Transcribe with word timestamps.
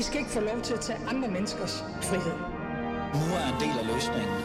I 0.00 0.02
skal 0.02 0.18
ikke 0.18 0.30
få 0.30 0.40
lov 0.40 0.60
til 0.60 0.74
at 0.74 0.80
tage 0.80 0.98
andre 1.08 1.28
menneskers 1.30 1.84
frihed. 2.02 2.36
Nu 3.20 3.26
er 3.38 3.46
en 3.52 3.60
del 3.64 3.76
af 3.82 3.86
løsningen. 3.94 4.36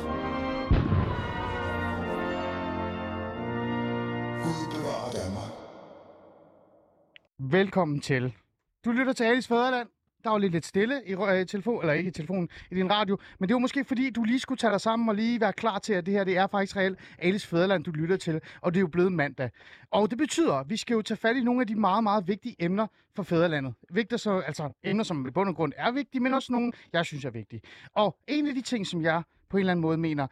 Gud 4.44 4.66
bevarer 4.76 5.12
Danmark. 5.12 5.52
Velkommen 7.40 8.00
til. 8.02 8.34
Du 8.86 8.92
lytter 8.92 9.14
til 9.14 9.24
Alice 9.24 9.48
Fæderland. 9.48 9.95
Der 10.26 10.32
var 10.32 10.38
lidt, 10.38 10.52
lidt 10.52 10.66
stille 10.66 11.02
i 11.06 11.14
øh, 11.14 11.46
telefon, 11.46 11.82
eller 11.82 11.94
ikke 11.94 12.08
i 12.08 12.12
telefonen, 12.12 12.50
i 12.72 12.76
din 12.76 12.92
radio. 12.92 13.18
Men 13.40 13.50
det 13.50 13.54
var 13.54 13.60
måske 13.60 13.84
fordi, 13.84 14.10
du 14.10 14.24
lige 14.24 14.40
skulle 14.40 14.58
tage 14.58 14.72
dig 14.72 14.82
sammen 14.82 15.10
og 15.10 15.16
lige 15.16 15.42
være 15.42 15.54
klar 15.54 15.80
til, 15.80 15.94
at 15.94 16.06
det 16.06 16.14
her 16.14 16.24
det 16.24 16.38
er 16.38 16.48
faktisk 16.48 16.78
reelt 16.78 17.00
Alice 17.20 17.48
Fæderland, 17.48 17.84
du 17.84 17.92
lytter 17.92 18.18
til. 18.18 18.42
Og 18.62 18.74
det 18.74 18.78
er 18.78 18.82
jo 18.82 18.88
blevet 18.88 19.14
mandag. 19.14 19.50
Og 19.92 20.10
det 20.10 20.18
betyder, 20.18 20.54
at 20.54 20.70
vi 20.70 20.78
skal 20.78 20.94
jo 20.94 21.02
tage 21.02 21.18
fat 21.18 21.36
i 21.36 21.44
nogle 21.44 21.62
af 21.62 21.68
de 21.68 21.76
meget, 21.76 22.04
meget 22.04 22.28
vigtige 22.28 22.56
emner 22.60 22.88
for 23.16 23.24
Fæderlandet. 23.24 23.74
Vigtige, 23.90 24.20
så, 24.20 24.40
altså 24.40 24.70
emner, 24.84 25.04
som 25.04 25.28
i 25.28 25.32
bund 25.32 25.50
og 25.50 25.56
grund 25.56 25.74
er 25.78 25.92
vigtige, 25.92 26.22
men 26.22 26.34
også 26.34 26.52
nogle, 26.52 26.72
jeg 26.94 27.06
synes 27.06 27.26
er 27.26 27.30
vigtige. 27.30 27.62
Og 27.94 28.18
en 28.28 28.48
af 28.48 28.56
de 28.56 28.62
ting, 28.62 28.88
som 28.88 29.02
jeg 29.02 29.24
på 29.50 29.58
en 29.58 29.60
eller 29.60 29.72
anden 29.72 29.82
måde 29.82 29.98
mener, 29.98 30.28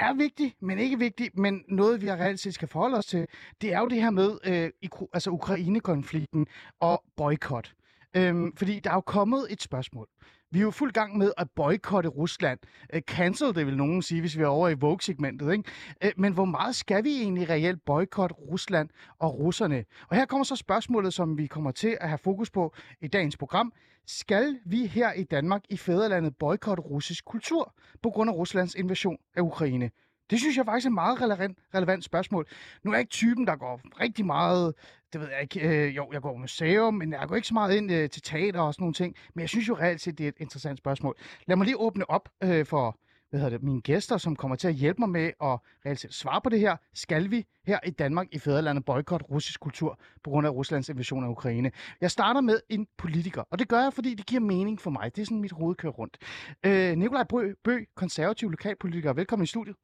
er 0.00 0.14
vigtig, 0.14 0.54
men 0.60 0.78
ikke 0.78 0.98
vigtig, 0.98 1.30
men 1.34 1.64
noget, 1.68 2.02
vi 2.02 2.12
reelt 2.12 2.40
set 2.40 2.54
skal 2.54 2.68
forholde 2.68 2.96
os 2.96 3.06
til, 3.06 3.26
det 3.60 3.72
er 3.72 3.80
jo 3.80 3.88
det 3.88 4.02
her 4.02 4.10
med 4.10 4.38
øh, 4.44 4.70
altså 5.12 5.30
Ukraine-konflikten 5.30 6.46
og 6.80 7.04
boykot. 7.16 7.72
Øhm, 8.16 8.56
fordi 8.56 8.80
der 8.80 8.90
er 8.90 8.94
jo 8.94 9.00
kommet 9.00 9.46
et 9.50 9.62
spørgsmål. 9.62 10.08
Vi 10.50 10.58
er 10.58 10.62
jo 10.62 10.70
fuld 10.70 10.92
gang 10.92 11.18
med 11.18 11.32
at 11.36 11.50
boykotte 11.56 12.08
Rusland. 12.08 12.58
Uh, 12.94 13.00
cancel, 13.00 13.54
det 13.54 13.66
vil 13.66 13.76
nogen 13.76 14.02
sige, 14.02 14.20
hvis 14.20 14.38
vi 14.38 14.42
er 14.42 14.46
over 14.46 14.68
i 14.68 14.74
Vogue-segmentet. 14.74 15.52
Ikke? 15.52 15.64
Uh, 16.04 16.10
men 16.16 16.32
hvor 16.32 16.44
meget 16.44 16.76
skal 16.76 17.04
vi 17.04 17.10
egentlig 17.22 17.48
reelt 17.48 17.84
boykotte 17.84 18.34
Rusland 18.34 18.88
og 19.18 19.38
russerne? 19.38 19.84
Og 20.08 20.16
her 20.16 20.26
kommer 20.26 20.44
så 20.44 20.56
spørgsmålet, 20.56 21.14
som 21.14 21.38
vi 21.38 21.46
kommer 21.46 21.70
til 21.70 21.98
at 22.00 22.08
have 22.08 22.18
fokus 22.18 22.50
på 22.50 22.74
i 23.00 23.08
dagens 23.08 23.36
program. 23.36 23.72
Skal 24.06 24.58
vi 24.66 24.86
her 24.86 25.12
i 25.12 25.24
Danmark 25.24 25.62
i 25.70 25.76
fædrelandet 25.76 26.36
boykotte 26.36 26.82
russisk 26.82 27.24
kultur 27.24 27.74
på 28.02 28.10
grund 28.10 28.30
af 28.30 28.34
Ruslands 28.34 28.74
invasion 28.74 29.16
af 29.36 29.40
Ukraine? 29.40 29.90
Det 30.30 30.38
synes 30.38 30.56
jeg 30.56 30.64
faktisk 30.64 30.86
er 30.86 30.90
et 30.90 30.94
meget 30.94 31.20
relevant, 31.20 31.58
relevant 31.74 32.04
spørgsmål. 32.04 32.46
Nu 32.82 32.90
er 32.90 32.94
jeg 32.94 33.00
ikke 33.00 33.10
typen, 33.10 33.46
der 33.46 33.56
går 33.56 33.80
rigtig 34.00 34.26
meget, 34.26 34.74
det 35.12 35.20
ved 35.20 35.28
jeg 35.28 35.42
ikke, 35.42 35.60
øh, 35.68 35.96
jo, 35.96 36.08
jeg 36.12 36.22
går 36.22 36.32
på 36.32 36.38
museum, 36.38 36.94
men 36.94 37.12
jeg 37.12 37.28
går 37.28 37.36
ikke 37.36 37.48
så 37.48 37.54
meget 37.54 37.76
ind 37.76 37.92
øh, 37.92 38.10
til 38.10 38.22
teater 38.22 38.60
og 38.60 38.74
sådan 38.74 38.82
nogle 38.82 38.94
ting. 38.94 39.16
Men 39.34 39.40
jeg 39.40 39.48
synes 39.48 39.68
jo 39.68 39.74
reelt 39.74 40.00
set, 40.00 40.18
det 40.18 40.24
er 40.24 40.28
et 40.28 40.38
interessant 40.38 40.78
spørgsmål. 40.78 41.16
Lad 41.46 41.56
mig 41.56 41.64
lige 41.64 41.80
åbne 41.80 42.10
op 42.10 42.28
øh, 42.42 42.66
for 42.66 42.98
hvad 43.30 43.40
hedder 43.40 43.58
det, 43.58 43.62
mine 43.62 43.80
gæster, 43.80 44.16
som 44.18 44.36
kommer 44.36 44.56
til 44.56 44.68
at 44.68 44.74
hjælpe 44.74 44.98
mig 45.00 45.08
med 45.08 45.24
at 45.24 45.58
reelt 45.86 46.00
set 46.00 46.14
svare 46.14 46.40
på 46.40 46.50
det 46.50 46.60
her. 46.60 46.76
Skal 46.94 47.30
vi 47.30 47.46
her 47.66 47.78
i 47.86 47.90
Danmark 47.90 48.26
i 48.32 48.38
fædrelandet 48.38 48.84
boykotte 48.84 49.26
russisk 49.26 49.60
kultur 49.60 50.00
på 50.24 50.30
grund 50.30 50.46
af 50.46 50.50
Ruslands 50.50 50.88
invasion 50.88 51.24
af 51.24 51.28
Ukraine? 51.28 51.70
Jeg 52.00 52.10
starter 52.10 52.40
med 52.40 52.60
en 52.68 52.86
politiker, 52.98 53.42
og 53.50 53.58
det 53.58 53.68
gør 53.68 53.80
jeg, 53.82 53.92
fordi 53.92 54.14
det 54.14 54.26
giver 54.26 54.40
mening 54.40 54.80
for 54.80 54.90
mig. 54.90 55.16
Det 55.16 55.22
er 55.22 55.26
sådan, 55.26 55.40
mit 55.40 55.52
hoved 55.52 55.74
kører 55.74 55.92
rundt. 55.92 56.18
Øh, 56.66 56.96
Nikolaj 56.96 57.24
Bø, 57.24 57.52
Bø, 57.64 57.84
konservativ 57.94 58.50
lokalpolitiker. 58.50 59.12
Velkommen 59.12 59.44
i 59.44 59.46
studiet. 59.46 59.76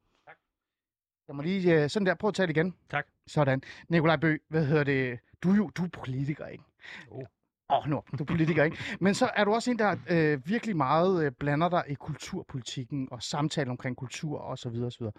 Jeg 1.33 1.37
må 1.37 1.43
lige 1.43 1.85
uh, 1.85 1.91
sådan 1.91 2.07
der 2.07 2.15
prøve 2.15 2.29
at 2.29 2.35
tage 2.35 2.47
det 2.47 2.57
igen. 2.57 2.75
Tak. 2.91 3.07
Sådan. 3.27 3.63
Nikolaj 3.89 4.17
Bø, 4.17 4.37
hvad 4.49 4.67
hedder 4.67 4.85
det? 4.85 5.19
Du 5.43 5.51
er 5.51 5.57
jo 5.57 5.71
du 5.77 5.85
er 5.85 5.89
politiker, 5.89 6.47
ikke? 6.47 6.65
Oh. 7.11 7.23
Åh, 7.71 7.79
oh, 7.79 7.91
nu, 7.91 8.03
du 8.19 8.23
er 8.23 8.27
politiker, 8.27 8.65
ikke? 8.65 8.77
Men 9.01 9.15
så 9.15 9.31
er 9.37 9.45
du 9.45 9.53
også 9.55 9.71
en, 9.71 9.79
der 9.79 9.97
øh, 10.11 10.49
virkelig 10.49 10.77
meget 10.77 11.25
øh, 11.25 11.33
blander 11.33 11.69
dig 11.69 11.85
i 11.89 11.95
kulturpolitikken 11.95 13.09
og 13.11 13.23
samtale 13.23 13.71
omkring 13.71 13.97
kultur 13.97 14.39
og 14.39 14.59
så 14.59 14.69
videre 14.69 14.87
og 14.87 14.93
så 14.93 14.99
videre. 14.99 15.13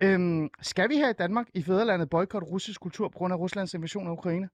Øhm, 0.00 0.50
skal 0.60 0.88
vi 0.88 0.94
her 0.94 1.10
i 1.10 1.12
Danmark 1.12 1.46
i 1.54 1.62
fædrelandet 1.62 2.10
boykotte 2.10 2.46
russisk 2.46 2.80
kultur 2.80 3.08
på 3.08 3.18
grund 3.18 3.32
af 3.32 3.38
Ruslands 3.38 3.74
invasion 3.74 4.06
af 4.06 4.12
Ukraine? 4.12 4.48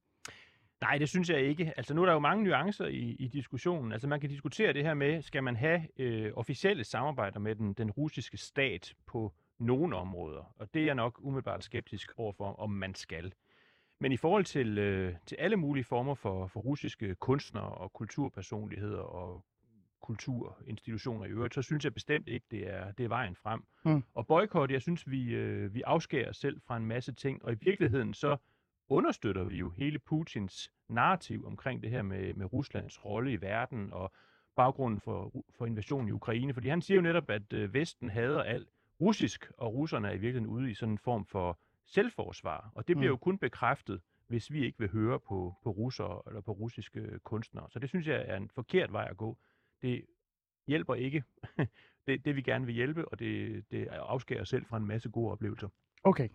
Nej, 0.81 0.99
det 0.99 1.09
synes 1.09 1.31
jeg 1.31 1.41
ikke. 1.41 1.73
Altså 1.77 1.95
nu 1.95 2.03
er 2.03 2.07
der 2.07 2.13
jo 2.13 2.19
mange 2.19 2.45
nuancer 2.45 2.87
i, 2.87 3.17
i 3.19 3.29
diskussionen. 3.29 3.93
Altså 3.93 4.09
man 4.09 4.21
kan 4.21 4.31
diskutere 4.31 4.73
det 4.73 4.85
her 4.85 4.95
med, 4.95 5.23
skal 5.23 5.43
man 5.43 5.57
have 5.57 5.81
øh, 5.99 6.33
officielle 6.37 6.85
samarbejder 6.85 7.39
med 7.39 7.55
den, 7.55 7.73
den 7.73 7.91
russiske 7.91 8.37
stat 8.37 8.95
på 9.07 9.33
nogle 9.61 9.97
områder? 9.97 10.55
Og 10.57 10.75
det 10.75 10.83
er 10.83 10.87
jeg 10.87 10.95
nok 10.95 11.19
umiddelbart 11.23 11.65
skeptisk 11.65 12.13
overfor, 12.17 12.53
om 12.53 12.71
man 12.71 12.95
skal. 12.95 13.33
Men 14.01 14.13
i 14.13 14.17
forhold 14.17 14.45
til, 14.45 14.79
øh, 14.79 15.15
til 15.27 15.37
alle 15.37 15.57
mulige 15.57 15.85
former 15.85 16.15
for, 16.15 16.47
for 16.47 16.61
russiske 16.61 17.15
kunstnere 17.15 17.69
og 17.69 17.93
kulturpersonligheder 17.93 19.01
og 19.01 19.45
kulturinstitutioner 20.03 21.25
i 21.25 21.29
øvrigt, 21.29 21.55
så 21.55 21.63
synes 21.63 21.85
jeg 21.85 21.95
bestemt 21.95 22.29
ikke, 22.29 22.47
det 22.51 22.69
er, 22.69 22.93
det 22.93 23.05
er 23.05 23.09
vejen 23.09 23.37
frem. 23.37 23.65
Mm. 23.85 24.03
Og 24.15 24.27
boykot, 24.27 24.71
jeg 24.71 24.83
synes, 24.83 25.11
vi, 25.11 25.35
øh, 25.35 25.75
vi 25.75 25.83
afskærer 25.83 26.29
os 26.29 26.37
selv 26.37 26.61
fra 26.61 26.77
en 26.77 26.87
masse 26.87 27.13
ting, 27.13 27.45
og 27.45 27.53
i 27.53 27.57
virkeligheden 27.61 28.15
så 28.15 28.37
understøtter 28.89 29.45
vi 29.45 29.57
jo 29.57 29.71
hele 29.71 29.99
Putins 29.99 30.73
narrativ 30.89 31.47
omkring 31.47 31.83
det 31.83 31.91
her 31.91 32.03
med, 32.03 32.35
med 32.35 32.53
Ruslands 32.53 33.05
rolle 33.05 33.33
i 33.33 33.41
verden 33.41 33.93
og 33.93 34.13
baggrunden 34.57 35.01
for, 35.01 35.45
for 35.59 35.67
invasionen 35.67 36.09
i 36.09 36.13
Ukraine. 36.13 36.55
Fordi 36.55 36.69
han 36.69 36.83
siger 36.83 36.97
jo 36.97 37.03
netop, 37.03 37.31
at 37.31 37.53
øh, 37.53 37.75
Vesten 37.75 38.11
hader 38.11 38.43
alt 38.43 38.69
russisk, 39.01 39.51
og 39.59 39.75
russerne 39.75 40.09
er 40.09 40.13
i 40.13 40.19
virkeligheden 40.19 40.47
ude 40.47 40.71
i 40.71 40.75
sådan 40.75 40.93
en 40.93 40.99
form 40.99 41.27
for 41.27 41.59
selvforsvar. 41.87 42.73
Og 42.75 42.89
det 42.89 42.97
bliver 42.97 43.11
Mm. 43.11 43.15
jo 43.15 43.17
kun 43.17 43.39
bekræftet, 43.39 44.01
hvis 44.27 44.53
vi 44.53 44.65
ikke 44.65 44.79
vil 44.79 44.91
høre 44.91 45.21
på, 45.21 45.55
på 45.63 45.71
russere 45.71 46.23
eller 46.27 46.41
på 46.41 46.53
russiske 46.53 47.19
kunstnere. 47.25 47.67
Så 47.71 47.79
det 47.79 47.89
synes 47.89 48.07
jeg 48.07 48.25
er 48.29 48.37
en 48.37 48.51
forkert 48.55 48.93
vej 48.93 49.07
at 49.11 49.17
gå. 49.17 49.39
Det 49.83 50.05
hjælper 50.67 50.95
ikke 50.95 51.25
det, 52.07 52.25
det 52.25 52.37
vi 52.37 52.43
gerne 52.43 52.67
vil 52.67 52.75
hjælpe, 52.75 53.09
og 53.09 53.19
det, 53.19 53.65
det 53.71 53.87
afskærer 53.87 54.41
os 54.41 54.49
selv 54.49 54.65
fra 54.67 54.77
en 54.77 54.87
masse 54.87 55.09
gode 55.11 55.33
oplevelser. 55.33 55.69
Okay. 56.05 56.29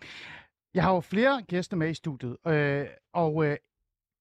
Jeg 0.73 0.83
har 0.83 0.93
jo 0.93 0.99
flere 0.99 1.41
gæster 1.41 1.77
med 1.77 1.89
i 1.89 1.93
studiet, 1.93 2.37
øh, 2.47 2.85
og, 3.13 3.45
øh, 3.45 3.57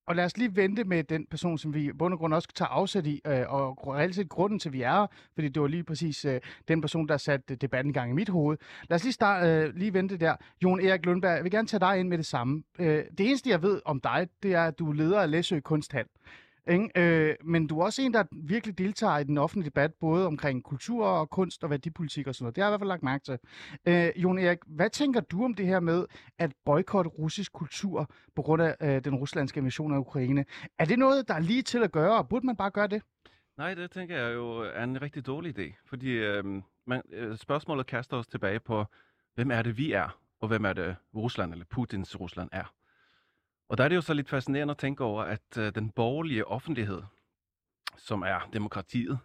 og 0.06 0.16
lad 0.16 0.24
os 0.24 0.36
lige 0.36 0.56
vente 0.56 0.84
med 0.84 1.04
den 1.04 1.26
person, 1.26 1.58
som 1.58 1.74
vi 1.74 1.84
i 1.84 1.92
bund 1.92 2.14
og 2.14 2.18
grund 2.18 2.34
også 2.34 2.48
tager 2.54 2.68
afsæt 2.68 3.06
i, 3.06 3.20
øh, 3.26 3.52
og 3.52 3.86
reelt 3.86 4.14
set 4.14 4.28
grunden 4.28 4.58
til, 4.58 4.68
at 4.68 4.72
vi 4.72 4.82
er 4.82 5.00
her, 5.00 5.06
fordi 5.34 5.48
det 5.48 5.62
var 5.62 5.68
lige 5.68 5.84
præcis 5.84 6.24
øh, 6.24 6.40
den 6.68 6.80
person, 6.80 7.08
der 7.08 7.16
satte 7.16 7.54
øh, 7.54 7.60
debatten 7.60 7.90
i 7.90 7.92
gang 7.92 8.10
i 8.10 8.14
mit 8.14 8.28
hoved. 8.28 8.58
Lad 8.90 8.96
os 8.96 9.04
lige, 9.04 9.12
starte, 9.12 9.48
øh, 9.48 9.76
lige 9.76 9.94
vente 9.94 10.16
der. 10.16 10.36
Jon 10.62 10.80
Erik 10.80 11.06
Lundberg, 11.06 11.36
jeg 11.36 11.44
vil 11.44 11.52
gerne 11.52 11.68
tage 11.68 11.80
dig 11.80 11.98
ind 12.00 12.08
med 12.08 12.18
det 12.18 12.26
samme. 12.26 12.62
Øh, 12.78 13.04
det 13.18 13.26
eneste, 13.26 13.50
jeg 13.50 13.62
ved 13.62 13.80
om 13.84 14.00
dig, 14.00 14.28
det 14.42 14.54
er, 14.54 14.64
at 14.64 14.78
du 14.78 14.90
er 14.90 14.94
leder 14.94 15.20
af 15.20 15.30
Læsø 15.30 15.60
Kunsthal. 15.60 16.06
Ikke? 16.66 16.90
Øh, 16.96 17.34
men 17.44 17.66
du 17.66 17.80
er 17.80 17.84
også 17.84 18.02
en, 18.02 18.14
der 18.14 18.24
virkelig 18.32 18.78
deltager 18.78 19.18
i 19.18 19.24
den 19.24 19.38
offentlige 19.38 19.70
debat, 19.70 19.94
både 20.00 20.26
omkring 20.26 20.64
kultur 20.64 21.06
og 21.06 21.30
kunst 21.30 21.64
og 21.64 21.70
værdipolitik 21.70 22.26
og 22.26 22.34
sådan 22.34 22.44
noget. 22.44 22.56
Det 22.56 22.62
har 22.62 22.70
jeg 22.70 22.70
i 22.70 22.72
hvert 22.72 22.80
fald 22.80 22.88
lagt 22.88 23.02
mærke 23.02 23.24
til. 23.24 23.38
Øh, 23.88 24.22
Jon 24.22 24.38
Erik, 24.38 24.58
hvad 24.66 24.90
tænker 24.90 25.20
du 25.20 25.44
om 25.44 25.54
det 25.54 25.66
her 25.66 25.80
med 25.80 26.06
at 26.38 26.52
boykotte 26.64 27.10
russisk 27.10 27.52
kultur 27.52 28.10
på 28.36 28.42
grund 28.42 28.62
af 28.62 28.76
øh, 28.82 29.04
den 29.04 29.14
ruslandske 29.14 29.58
invasion 29.58 29.94
af 29.94 29.98
Ukraine? 29.98 30.44
Er 30.78 30.84
det 30.84 30.98
noget, 30.98 31.28
der 31.28 31.34
er 31.34 31.40
lige 31.40 31.62
til 31.62 31.82
at 31.82 31.92
gøre, 31.92 32.18
og 32.18 32.28
burde 32.28 32.46
man 32.46 32.56
bare 32.56 32.70
gøre 32.70 32.86
det? 32.86 33.02
Nej, 33.56 33.74
det 33.74 33.90
tænker 33.90 34.16
jeg 34.16 34.34
jo 34.34 34.58
er 34.58 34.84
en 34.84 35.02
rigtig 35.02 35.26
dårlig 35.26 35.58
idé, 35.58 35.82
fordi 35.86 36.10
øh, 36.10 36.44
man, 36.86 37.02
øh, 37.12 37.36
spørgsmålet 37.36 37.86
kaster 37.86 38.16
os 38.16 38.26
tilbage 38.26 38.60
på, 38.60 38.84
hvem 39.34 39.50
er 39.50 39.62
det, 39.62 39.78
vi 39.78 39.92
er, 39.92 40.18
og 40.40 40.48
hvem 40.48 40.64
er 40.64 40.72
det, 40.72 40.96
Rusland 41.14 41.52
eller 41.52 41.64
Putins 41.70 42.20
Rusland 42.20 42.48
er. 42.52 42.74
Og 43.74 43.78
der 43.78 43.84
er 43.84 43.88
det 43.88 43.96
jo 43.96 44.00
så 44.00 44.14
lidt 44.14 44.28
fascinerende 44.28 44.70
at 44.72 44.78
tænke 44.78 45.04
over, 45.04 45.22
at 45.22 45.58
øh, 45.58 45.74
den 45.74 45.90
borgerlige 45.90 46.46
offentlighed, 46.46 47.02
som 47.96 48.22
er 48.22 48.48
demokratiet, 48.52 49.18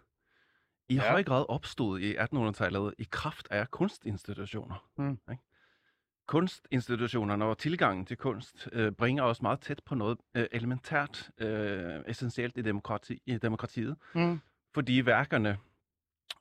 i 0.88 0.94
Ja. 0.94 1.10
høj 1.10 1.22
grad 1.24 1.44
opstod 1.48 2.00
i 2.00 2.16
1800-tallet 2.16 2.94
i 2.98 3.06
kraft 3.10 3.48
af 3.50 3.70
kunstinstitutioner. 3.70 4.88
Mm. 4.98 5.18
Ikke? 5.30 5.42
Kunstinstitutionerne 6.26 7.44
og 7.44 7.58
tilgangen 7.58 8.06
til 8.06 8.16
kunst 8.16 8.68
øh, 8.72 8.92
bringer 8.92 9.22
os 9.22 9.42
meget 9.42 9.60
tæt 9.60 9.80
på 9.86 9.94
noget 9.94 10.18
øh, 10.34 10.46
elementært, 10.52 11.30
øh, 11.38 12.00
essentielt 12.08 12.56
i, 12.58 12.62
demokrati, 12.62 13.22
i 13.26 13.38
demokratiet, 13.38 13.96
Mm. 14.14 14.40
fordi 14.74 15.06
værkerne 15.06 15.58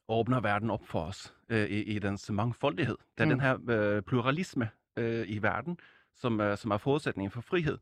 åbner 0.07 0.39
verden 0.39 0.69
op 0.69 0.87
for 0.87 1.01
os 1.05 1.33
øh, 1.49 1.69
i, 1.69 1.83
i 1.83 1.99
dens 1.99 2.31
mangfoldighed. 2.31 2.97
Der 3.17 3.23
er 3.23 3.25
Mm. 3.25 3.29
den 3.31 3.39
her 3.41 3.57
øh, 3.97 4.01
pluralisme 4.01 4.69
øh, 4.97 5.25
i 5.29 5.41
verden, 5.41 5.79
som, 6.15 6.39
er, 6.39 6.55
som 6.55 6.71
er 6.71 6.77
forudsætningen 6.77 7.31
for 7.31 7.41
frihed. 7.41 7.77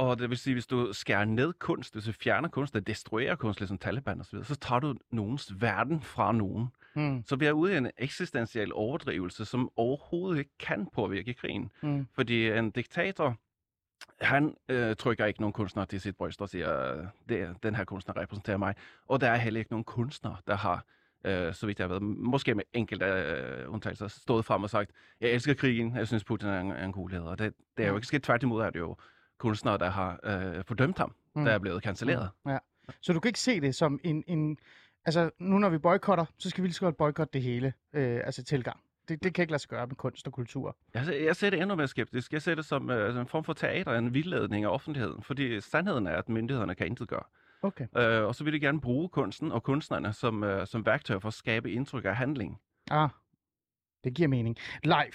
Og 0.00 0.18
det 0.18 0.30
vil 0.30 0.38
sige, 0.38 0.54
hvis 0.54 0.66
du 0.66 0.92
skærer 0.92 1.24
ned 1.24 1.52
kunst, 1.52 1.94
hvis 1.94 2.04
du 2.04 2.12
fjerner 2.12 2.48
kunst, 2.48 2.74
der 2.74 2.80
destruerer 2.80 3.34
kunst, 3.34 3.60
ligesom 3.60 3.78
Taliban 3.78 4.20
osv., 4.20 4.44
så 4.44 4.56
tager 4.56 4.80
du 4.80 4.94
nogens 5.10 5.60
verden 5.60 6.02
fra 6.02 6.32
nogen. 6.32 6.68
Mm. 6.94 7.24
Så 7.26 7.36
vi 7.36 7.46
er 7.46 7.52
ude 7.52 7.74
i 7.74 7.76
en 7.76 7.90
eksistentiel 7.98 8.72
overdrivelse, 8.74 9.44
som 9.44 9.70
overhovedet 9.76 10.38
ikke 10.38 10.58
kan 10.58 10.88
påvirke 10.94 11.34
krigen. 11.34 11.70
Mm. 11.82 12.06
Fordi 12.14 12.50
en 12.50 12.70
diktator, 12.70 13.36
han 14.20 14.54
øh, 14.68 14.96
trykker 14.96 15.26
ikke 15.26 15.40
nogen 15.40 15.52
kunstner 15.52 15.84
til 15.84 16.00
sit 16.00 16.16
bryst 16.16 16.42
og 16.42 16.48
siger, 16.48 16.96
det 17.28 17.56
den 17.62 17.74
her 17.74 17.84
kunstner 17.84 18.16
repræsenterer 18.16 18.56
mig. 18.56 18.74
Og 19.06 19.20
der 19.20 19.30
er 19.30 19.36
heller 19.36 19.60
ikke 19.60 19.72
nogen 19.72 19.84
kunstner, 19.84 20.42
der 20.46 20.56
har, 20.56 20.84
øh, 21.24 21.54
så 21.54 21.66
vidt 21.66 21.80
jeg 21.80 21.90
ved, 21.90 22.00
måske 22.00 22.54
med 22.54 22.64
enkelte 22.72 23.06
øh, 23.06 23.72
undtagelser, 23.72 24.08
stået 24.08 24.44
frem 24.44 24.62
og 24.62 24.70
sagt, 24.70 24.90
jeg 25.20 25.30
elsker 25.30 25.54
krigen, 25.54 25.96
jeg 25.96 26.06
synes 26.06 26.24
Putin 26.24 26.48
er 26.48 26.60
en, 26.60 26.70
er 26.70 26.84
en 26.84 26.92
god 26.92 27.10
leder. 27.10 27.26
Og 27.26 27.38
det, 27.38 27.54
det 27.76 27.84
er 27.84 27.88
jo 27.88 27.96
ikke 27.96 28.06
sket 28.06 28.22
tværtimod, 28.22 28.62
er 28.62 28.70
det 28.70 28.78
jo 28.78 28.96
kunstnere, 29.40 29.78
der 29.78 29.90
har 29.90 30.20
øh, 30.24 30.64
fordømt 30.64 30.98
ham, 30.98 31.14
Mm. 31.34 31.40
mm. 31.40 31.44
der 31.44 31.52
er 31.52 31.58
blevet 31.58 31.82
cancelleret. 31.82 32.30
Ja. 32.48 32.58
Så 33.00 33.12
du 33.12 33.20
kan 33.20 33.28
ikke 33.28 33.40
se 33.40 33.60
det 33.60 33.74
som 33.74 34.00
en, 34.04 34.24
en... 34.26 34.58
Altså, 35.04 35.30
nu 35.38 35.58
når 35.58 35.68
vi 35.68 35.78
boykotter, 35.78 36.24
så 36.38 36.50
skal 36.50 36.62
vi 36.62 36.68
lige 36.68 36.74
så 36.74 36.80
godt 36.80 36.96
boykotte 36.96 37.32
det 37.32 37.42
hele. 37.42 37.72
Øh, 37.92 38.20
altså 38.24 38.44
tilgang. 38.44 38.80
Det, 39.08 39.22
det 39.22 39.34
kan 39.34 39.42
ikke 39.42 39.50
lade 39.52 39.62
sig 39.62 39.68
gøre 39.70 39.86
med 39.86 39.96
kunst 39.96 40.26
og 40.26 40.32
kultur. 40.32 40.76
Jeg, 40.94 41.04
ser- 41.04 41.24
jeg 41.24 41.36
ser 41.36 41.50
det 41.50 41.60
endnu 41.60 41.74
mere 41.76 41.88
skeptisk. 41.88 42.32
Jeg 42.32 42.42
ser 42.42 42.54
det 42.54 42.64
som 42.64 42.90
øh, 42.90 43.20
en 43.20 43.26
form 43.26 43.44
for 43.44 43.52
teater, 43.52 43.92
en 43.98 44.14
vildledning 44.14 44.64
af 44.64 44.68
offentligheden. 44.68 45.22
Fordi 45.22 45.60
sandheden 45.60 46.06
er, 46.06 46.16
at 46.16 46.28
myndighederne 46.28 46.74
kan 46.74 46.86
intet 46.86 47.08
gøre. 47.08 47.22
Okay. 47.62 47.86
Øh, 47.96 48.24
og 48.24 48.34
så 48.34 48.44
vil 48.44 48.52
de 48.52 48.60
gerne 48.60 48.80
bruge 48.80 49.08
kunsten 49.08 49.52
og 49.52 49.62
kunstnerne 49.62 50.12
som, 50.12 50.44
øh, 50.44 50.66
som 50.66 50.86
værktøj 50.86 51.18
for 51.18 51.28
at 51.28 51.34
skabe 51.34 51.72
indtryk 51.72 52.04
af 52.04 52.16
handling. 52.16 52.60
Ah, 52.90 53.08
det 54.04 54.14
giver 54.14 54.28
mening. 54.28 54.56
Live. 54.82 55.12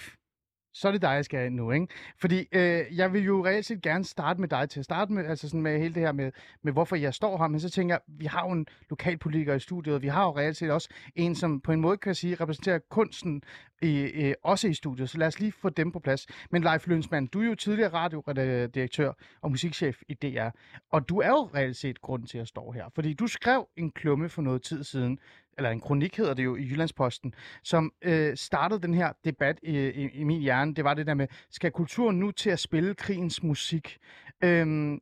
Så 0.76 0.88
er 0.88 0.92
det 0.92 1.02
dig, 1.02 1.08
jeg 1.08 1.24
skal 1.24 1.46
ind 1.46 1.54
nu, 1.54 1.70
ikke? 1.70 1.86
Fordi 2.18 2.48
øh, 2.52 2.84
jeg 2.96 3.12
vil 3.12 3.24
jo 3.24 3.46
reelt 3.46 3.66
set 3.66 3.82
gerne 3.82 4.04
starte 4.04 4.40
med 4.40 4.48
dig 4.48 4.70
til 4.70 4.78
at 4.78 4.84
starte 4.84 5.12
med, 5.12 5.26
altså 5.26 5.48
sådan 5.48 5.62
med 5.62 5.78
hele 5.78 5.94
det 5.94 6.02
her 6.02 6.12
med, 6.12 6.32
med, 6.62 6.72
hvorfor 6.72 6.96
jeg 6.96 7.14
står 7.14 7.38
her, 7.38 7.48
men 7.48 7.60
så 7.60 7.70
tænker 7.70 7.94
jeg, 7.94 8.00
vi 8.08 8.24
har 8.24 8.46
jo 8.46 8.52
en 8.52 8.66
lokalpolitiker 8.90 9.54
i 9.54 9.60
studiet, 9.60 9.94
og 9.94 10.02
vi 10.02 10.08
har 10.08 10.24
jo 10.24 10.36
reelt 10.36 10.56
set 10.56 10.70
også 10.70 10.88
en, 11.14 11.34
som 11.34 11.60
på 11.60 11.72
en 11.72 11.80
måde 11.80 11.96
kan 11.96 12.14
sige, 12.14 12.34
repræsenterer 12.34 12.78
kunsten 12.90 13.42
i, 13.82 13.98
øh, 13.98 14.34
også 14.42 14.68
i 14.68 14.74
studiet, 14.74 15.10
så 15.10 15.18
lad 15.18 15.26
os 15.26 15.40
lige 15.40 15.52
få 15.52 15.68
dem 15.68 15.92
på 15.92 15.98
plads. 15.98 16.26
Men 16.50 16.62
Leif 16.62 16.86
Lønsmand, 16.86 17.28
du 17.28 17.40
er 17.40 17.46
jo 17.46 17.54
tidligere 17.54 17.92
radiodirektør 17.92 19.12
og 19.42 19.50
musikchef 19.50 20.02
i 20.08 20.14
DR, 20.14 20.48
og 20.90 21.08
du 21.08 21.18
er 21.18 21.28
jo 21.28 21.50
reelt 21.54 21.76
set 21.76 22.00
grunden 22.00 22.28
til 22.28 22.38
at 22.38 22.48
stå 22.48 22.70
her, 22.70 22.84
fordi 22.94 23.14
du 23.14 23.26
skrev 23.26 23.68
en 23.76 23.90
klumme 23.90 24.28
for 24.28 24.42
noget 24.42 24.62
tid 24.62 24.84
siden, 24.84 25.18
eller 25.56 25.70
en 25.70 25.80
kronik 25.80 26.16
hedder 26.16 26.34
det 26.34 26.44
jo 26.44 26.56
i 26.56 26.62
Jyllandsposten, 26.62 27.34
som 27.62 27.92
øh, 28.02 28.36
startede 28.36 28.82
den 28.82 28.94
her 28.94 29.12
debat 29.24 29.58
i, 29.62 29.78
i, 29.78 30.08
i 30.08 30.24
min 30.24 30.40
hjerne. 30.40 30.74
Det 30.74 30.84
var 30.84 30.94
det 30.94 31.06
der 31.06 31.14
med, 31.14 31.26
skal 31.50 31.70
kulturen 31.70 32.18
nu 32.18 32.30
til 32.30 32.50
at 32.50 32.58
spille 32.58 32.94
krigens 32.94 33.42
musik? 33.42 33.98
Øhm, 34.44 35.00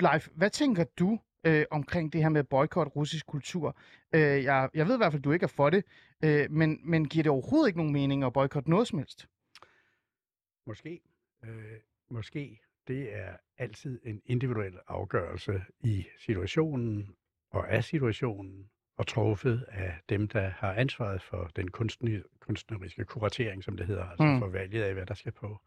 Leif, 0.00 0.28
hvad 0.34 0.50
tænker 0.50 0.84
du 0.98 1.18
øh, 1.46 1.64
omkring 1.70 2.12
det 2.12 2.22
her 2.22 2.28
med 2.28 2.44
boykot 2.44 2.96
russisk 2.96 3.26
kultur? 3.26 3.76
Øh, 4.14 4.20
jeg, 4.20 4.68
jeg 4.74 4.86
ved 4.86 4.94
i 4.94 4.96
hvert 4.96 5.12
fald, 5.12 5.20
at 5.20 5.24
du 5.24 5.32
ikke 5.32 5.44
er 5.44 5.48
for 5.56 5.70
det, 5.70 5.84
øh, 6.24 6.50
men, 6.50 6.80
men 6.84 7.08
giver 7.08 7.22
det 7.22 7.32
overhovedet 7.32 7.68
ikke 7.68 7.78
nogen 7.78 7.92
mening 7.92 8.24
at 8.24 8.32
boykotte 8.32 8.70
noget 8.70 8.88
som 8.88 8.98
helst? 8.98 9.28
Måske. 10.66 11.00
Øh, 11.44 11.80
måske. 12.10 12.60
Det 12.88 13.16
er 13.16 13.36
altid 13.58 14.00
en 14.04 14.22
individuel 14.26 14.78
afgørelse 14.86 15.62
i 15.80 16.06
situationen 16.18 17.14
og 17.50 17.72
af 17.72 17.84
situationen, 17.84 18.70
og 18.96 19.06
truffet 19.06 19.64
af 19.68 19.94
dem, 20.08 20.28
der 20.28 20.48
har 20.48 20.72
ansvaret 20.72 21.22
for 21.22 21.50
den 21.56 21.68
kunstneriske 22.40 23.04
kuratering, 23.04 23.64
som 23.64 23.76
det 23.76 23.86
hedder, 23.86 24.04
altså 24.04 24.24
Mm. 24.24 24.38
for 24.38 24.48
valget 24.48 24.82
af, 24.82 24.94
hvad 24.94 25.06
der 25.06 25.14
skal 25.14 25.32
på. 25.32 25.58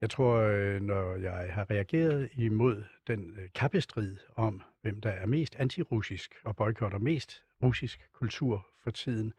Jeg 0.00 0.10
tror, 0.10 0.36
øh, 0.36 0.80
når 0.82 1.16
jeg 1.16 1.48
har 1.52 1.70
reageret 1.70 2.28
imod 2.34 2.84
den 3.06 3.34
øh, 3.38 3.48
kappestrid 3.54 4.16
om, 4.36 4.62
hvem 4.82 5.00
der 5.00 5.10
er 5.10 5.26
mest 5.26 5.54
antirussisk 5.58 6.34
og 6.44 6.56
boykotter 6.56 6.98
mest 6.98 7.42
russisk 7.62 8.08
kultur 8.12 8.66
for 8.84 8.90
tiden, 8.90 9.32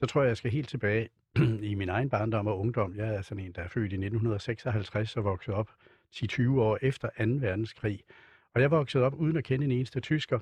så 0.00 0.06
tror 0.06 0.22
jeg, 0.22 0.28
jeg 0.28 0.36
skal 0.36 0.50
helt 0.50 0.68
tilbage 0.68 1.08
i 1.70 1.74
min 1.74 1.88
egen 1.88 2.10
barndom 2.10 2.46
og 2.46 2.58
ungdom. 2.60 2.96
Jeg 2.96 3.14
er 3.14 3.22
sådan 3.22 3.44
en, 3.44 3.52
der 3.52 3.62
er 3.62 3.68
født 3.68 3.92
i 3.92 3.96
1956 3.96 5.16
og 5.16 5.24
vokset 5.24 5.54
op 5.54 5.70
10-20 6.16 6.48
år 6.50 6.78
efter 6.82 7.08
2. 7.08 7.24
verdenskrig. 7.46 8.00
Og 8.54 8.60
jeg 8.60 8.70
voksede 8.70 9.04
op 9.04 9.14
uden 9.14 9.36
at 9.36 9.44
kende 9.44 9.64
en 9.64 9.72
eneste 9.72 10.00
tysker, 10.00 10.38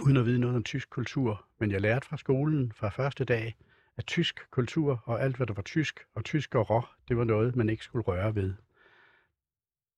uden 0.00 0.16
at 0.16 0.26
vide 0.26 0.38
noget 0.38 0.56
om 0.56 0.62
tysk 0.62 0.90
kultur. 0.90 1.46
Men 1.58 1.70
jeg 1.70 1.80
lærte 1.80 2.06
fra 2.08 2.16
skolen 2.16 2.72
fra 2.72 2.88
første 2.88 3.24
dag, 3.24 3.54
at 3.96 4.06
tysk 4.06 4.50
kultur 4.50 5.02
og 5.04 5.22
alt, 5.22 5.36
hvad 5.36 5.46
der 5.46 5.54
var 5.54 5.62
tysk 5.62 6.00
og 6.14 6.24
tysk 6.24 6.54
og 6.54 6.70
rå, 6.70 6.82
det 7.08 7.16
var 7.16 7.24
noget, 7.24 7.56
man 7.56 7.68
ikke 7.68 7.84
skulle 7.84 8.04
røre 8.04 8.34
ved. 8.34 8.54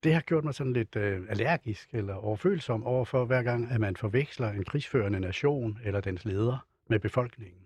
Det 0.02 0.14
har 0.14 0.20
gjort 0.20 0.44
mig 0.44 0.54
sådan 0.54 0.72
lidt 0.72 0.96
øh, 0.96 1.22
allergisk 1.28 1.94
eller 1.94 2.14
overfølsom 2.14 2.84
overfor, 2.84 3.24
hver 3.24 3.42
gang, 3.42 3.70
at 3.70 3.80
man 3.80 3.96
forveksler 3.96 4.50
en 4.50 4.64
krigsførende 4.64 5.20
nation 5.20 5.78
eller 5.84 6.00
dens 6.00 6.24
leder 6.24 6.66
med 6.88 6.98
befolkningen. 7.00 7.60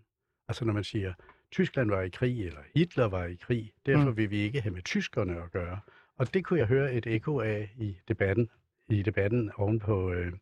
Altså 0.49 0.65
når 0.65 0.73
man 0.73 0.85
siger, 0.85 1.13
Tyskland 1.53 1.91
var 1.91 2.01
i 2.03 2.09
krig, 2.09 2.47
eller 2.47 2.61
Hitler 2.75 3.05
var 3.05 3.25
i 3.25 3.35
krig, 3.35 3.73
derfor 3.87 4.11
Mm. 4.11 4.17
vil 4.17 4.31
vi 4.31 4.37
ikke 4.39 4.61
have 4.61 4.75
med 4.75 4.83
tyskerne 4.83 5.43
at 5.43 5.51
gøre. 5.53 5.81
Og 6.17 6.35
det 6.35 6.45
kunne 6.45 6.59
jeg 6.59 6.67
høre 6.67 6.93
et 6.95 7.07
ekko 7.07 7.41
af 7.41 7.75
i 7.79 7.97
debatten, 8.09 8.49
i 8.89 9.03
debatten 9.03 9.51
oven 9.57 9.79
på, 9.79 10.13
øh, 10.13 10.33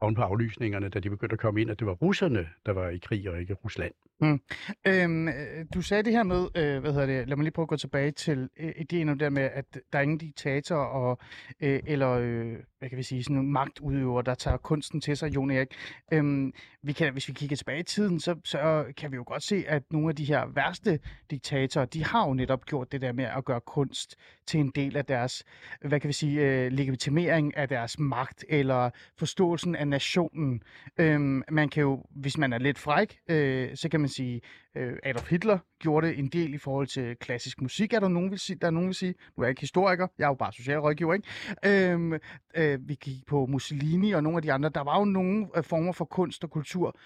oven 0.00 0.14
på 0.14 0.22
aflysningerne, 0.22 0.88
da 0.88 1.00
de 1.00 1.10
begyndte 1.10 1.34
at 1.34 1.40
komme 1.40 1.60
ind, 1.60 1.70
at 1.70 1.78
det 1.78 1.86
var 1.86 1.92
russerne, 1.92 2.48
der 2.66 2.72
var 2.72 2.88
i 2.88 2.98
krig, 2.98 3.30
og 3.30 3.40
ikke 3.40 3.54
Rusland. 3.54 3.94
Mm. 4.20 4.40
Øhm, 4.86 5.28
øh, 5.28 5.66
du 5.74 5.82
sagde 5.82 6.02
det 6.02 6.12
her 6.12 6.22
med, 6.22 6.48
øh, 6.56 6.80
hvad 6.80 6.92
hedder 6.92 7.06
det, 7.06 7.28
lad 7.28 7.36
mig 7.36 7.44
lige 7.44 7.52
prøve 7.52 7.64
at 7.64 7.68
gå 7.68 7.76
tilbage 7.76 8.10
til 8.10 8.48
øh, 8.56 8.72
ideen 8.76 9.08
om 9.08 9.18
det 9.18 9.24
der 9.24 9.30
med, 9.30 9.42
at 9.42 9.78
der 9.92 9.98
er 9.98 10.02
ingen 10.02 10.18
diktator 10.18 10.76
og, 10.76 11.18
øh, 11.60 11.80
eller, 11.86 12.10
øh, 12.10 12.56
hvad 12.78 12.88
kan 12.88 12.98
vi 12.98 13.02
sige, 13.02 13.24
sådan 13.24 13.34
nogle 13.34 13.50
magtudøver, 13.50 14.22
der 14.22 14.34
tager 14.34 14.56
kunsten 14.56 15.00
til 15.00 15.16
sig, 15.16 15.34
Jon 15.34 15.50
Erik. 15.50 15.68
Øhm, 16.12 16.52
vi 16.82 16.92
kan, 16.92 17.12
hvis 17.12 17.28
vi 17.28 17.32
kigger 17.32 17.56
tilbage 17.56 17.80
i 17.80 17.82
tiden, 17.82 18.20
så, 18.20 18.34
så 18.44 18.84
kan 18.96 19.10
vi 19.10 19.16
jo 19.16 19.24
godt 19.26 19.42
se, 19.42 19.64
at 19.68 19.82
nogle 19.90 20.08
af 20.08 20.16
de 20.16 20.24
her 20.24 20.46
værste 20.54 20.98
diktatorer, 21.30 21.84
de 21.84 22.04
har 22.04 22.28
jo 22.28 22.34
netop 22.34 22.64
gjort 22.66 22.92
det 22.92 23.00
der 23.00 23.12
med 23.12 23.24
at 23.24 23.44
gøre 23.44 23.60
kunst 23.60 24.16
til 24.46 24.60
en 24.60 24.72
del 24.74 24.96
af 24.96 25.04
deres, 25.04 25.44
hvad 25.80 26.00
kan 26.00 26.08
vi 26.08 26.12
sige, 26.12 26.40
øh, 26.40 26.72
legitimering 26.72 27.56
af 27.56 27.68
deres 27.68 27.98
magt, 27.98 28.44
eller 28.48 28.90
forståelsen 29.18 29.76
af 29.76 29.88
nationen. 29.88 30.62
Øhm, 30.98 31.42
man 31.50 31.68
kan 31.68 31.80
jo, 31.80 32.04
hvis 32.10 32.38
man 32.38 32.52
er 32.52 32.58
lidt 32.58 32.78
fræk, 32.78 33.18
øh, 33.28 33.76
så 33.76 33.88
kan 33.88 34.00
man 34.04 34.08
sige, 34.08 34.40
øh, 34.76 34.96
Adolf 35.02 35.30
Hitler 35.30 35.58
gjorde 35.78 36.06
det 36.06 36.18
en 36.18 36.28
del 36.28 36.54
i 36.54 36.58
forhold 36.58 36.86
til 36.86 37.16
klassisk 37.16 37.62
musik, 37.62 37.92
er 37.92 38.00
der 38.00 38.08
nogen, 38.08 38.30
vil 38.30 38.38
sige, 38.38 38.58
der 38.60 38.66
er 38.66 38.70
nogen 38.70 38.88
vil 38.88 38.94
sige. 38.94 39.14
Nu 39.36 39.42
er 39.42 39.46
jeg 39.46 39.50
ikke 39.50 39.60
historiker, 39.60 40.06
jeg 40.18 40.24
er 40.24 40.28
jo 40.28 40.34
bare 40.34 40.52
socialrådgiver, 40.52 41.14
ikke? 41.14 41.92
Øhm, 41.92 42.12
øh, 42.56 42.88
vi 42.88 42.94
gik 42.94 43.26
på 43.26 43.46
Mussolini 43.46 44.12
og 44.12 44.22
nogle 44.22 44.36
af 44.36 44.42
de 44.42 44.52
andre. 44.52 44.68
Der 44.68 44.84
var 44.84 44.98
jo 44.98 45.04
nogle 45.04 45.48
øh, 45.56 45.64
former 45.64 45.92
for 45.92 46.04
kunst 46.04 46.44
og 46.44 46.50
kultur, 46.50 46.96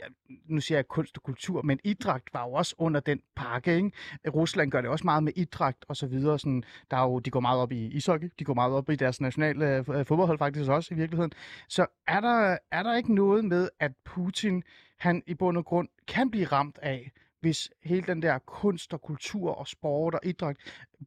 ja, 0.00 0.04
nu 0.48 0.60
siger 0.60 0.78
jeg 0.78 0.88
kunst 0.88 1.16
og 1.16 1.22
kultur, 1.22 1.62
men 1.62 1.78
idræt 1.84 2.22
var 2.32 2.44
jo 2.46 2.52
også 2.52 2.74
under 2.78 3.00
den 3.00 3.20
pakke, 3.36 3.76
ikke? 3.76 3.90
Rusland 4.28 4.70
gør 4.70 4.80
det 4.80 4.90
også 4.90 5.04
meget 5.04 5.22
med 5.22 5.32
idræt 5.36 5.76
og 5.88 5.96
så 5.96 6.06
videre. 6.06 6.38
Sådan, 6.38 6.62
der 6.90 6.96
er 6.96 7.02
jo, 7.02 7.18
de 7.18 7.30
går 7.30 7.40
meget 7.40 7.60
op 7.60 7.72
i 7.72 7.86
ishockey, 7.86 8.30
de 8.38 8.44
går 8.44 8.54
meget 8.54 8.72
op 8.72 8.90
i 8.90 8.96
deres 8.96 9.20
nationale 9.20 9.76
øh, 9.76 9.84
fodboldhold 9.84 10.38
faktisk 10.38 10.70
også 10.70 10.94
i 10.94 10.96
virkeligheden. 10.96 11.32
Så 11.68 11.86
er 12.08 12.20
der, 12.20 12.58
er 12.72 12.82
der 12.82 12.96
ikke 12.96 13.14
noget 13.14 13.44
med, 13.44 13.68
at 13.80 13.92
Putin, 14.04 14.62
han 14.96 15.22
i 15.26 15.34
bund 15.34 15.56
og 15.58 15.64
grund 15.64 15.88
kan 16.08 16.30
blive 16.30 16.46
ramt 16.46 16.78
af, 16.82 17.10
hvis 17.40 17.70
hele 17.84 18.06
den 18.06 18.22
der 18.22 18.38
kunst 18.38 18.92
og 18.94 19.02
kultur 19.02 19.50
og 19.54 19.68
sport 19.68 20.14
og 20.14 20.20
idræt 20.24 20.56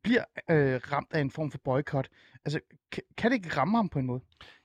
bliver 0.04 0.24
øh, 0.50 0.82
ramt 0.92 1.08
af 1.14 1.22
en 1.22 1.32
form 1.32 1.52
for 1.52 1.58
boykot? 1.64 2.08
Altså, 2.46 2.60
kan, 3.18 3.32
det 3.32 3.34
ikke 3.36 3.58
ramme 3.58 3.78
ham 3.78 3.90
på 3.90 4.00
en 4.00 4.06
måde? 4.06 4.22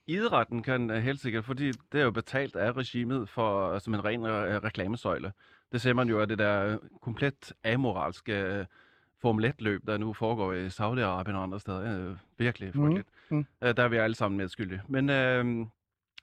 Idrætten 0.06 0.62
kan 0.62 0.90
øh, 0.90 1.02
helt 1.02 1.20
sikkert, 1.20 1.44
fordi 1.44 1.72
det 1.92 2.00
er 2.00 2.04
jo 2.04 2.10
betalt 2.10 2.56
af 2.56 2.72
regimet 2.72 3.28
for, 3.28 3.78
som 3.78 3.94
en 3.94 4.04
ren 4.04 4.24
øh, 4.26 4.62
reklamesøjle. 4.64 5.32
Det 5.72 5.80
ser 5.80 5.92
man 5.92 6.08
jo 6.08 6.20
af 6.20 6.28
det 6.28 6.38
der 6.38 6.78
komplet 7.02 7.52
amoralske 7.64 8.32
øh, 8.32 8.66
Formel 9.22 9.44
1-løb, 9.46 9.86
der 9.86 9.98
nu 9.98 10.12
foregår 10.12 10.52
i 10.52 10.66
Saudi-Arabien 10.66 11.34
og 11.36 11.42
andre 11.42 11.60
steder. 11.60 12.08
Øh, 12.10 12.16
virkelig 12.38 12.70
Mhm, 12.74 12.82
frygteligt. 12.84 13.08
mhm. 13.30 13.46
Øh, 13.62 13.76
der 13.76 13.82
er 13.82 13.88
vi 13.88 13.96
alle 13.96 14.14
sammen 14.16 14.38
medskyldige. 14.38 14.82
Men 14.88 15.10
øh, 15.10 15.66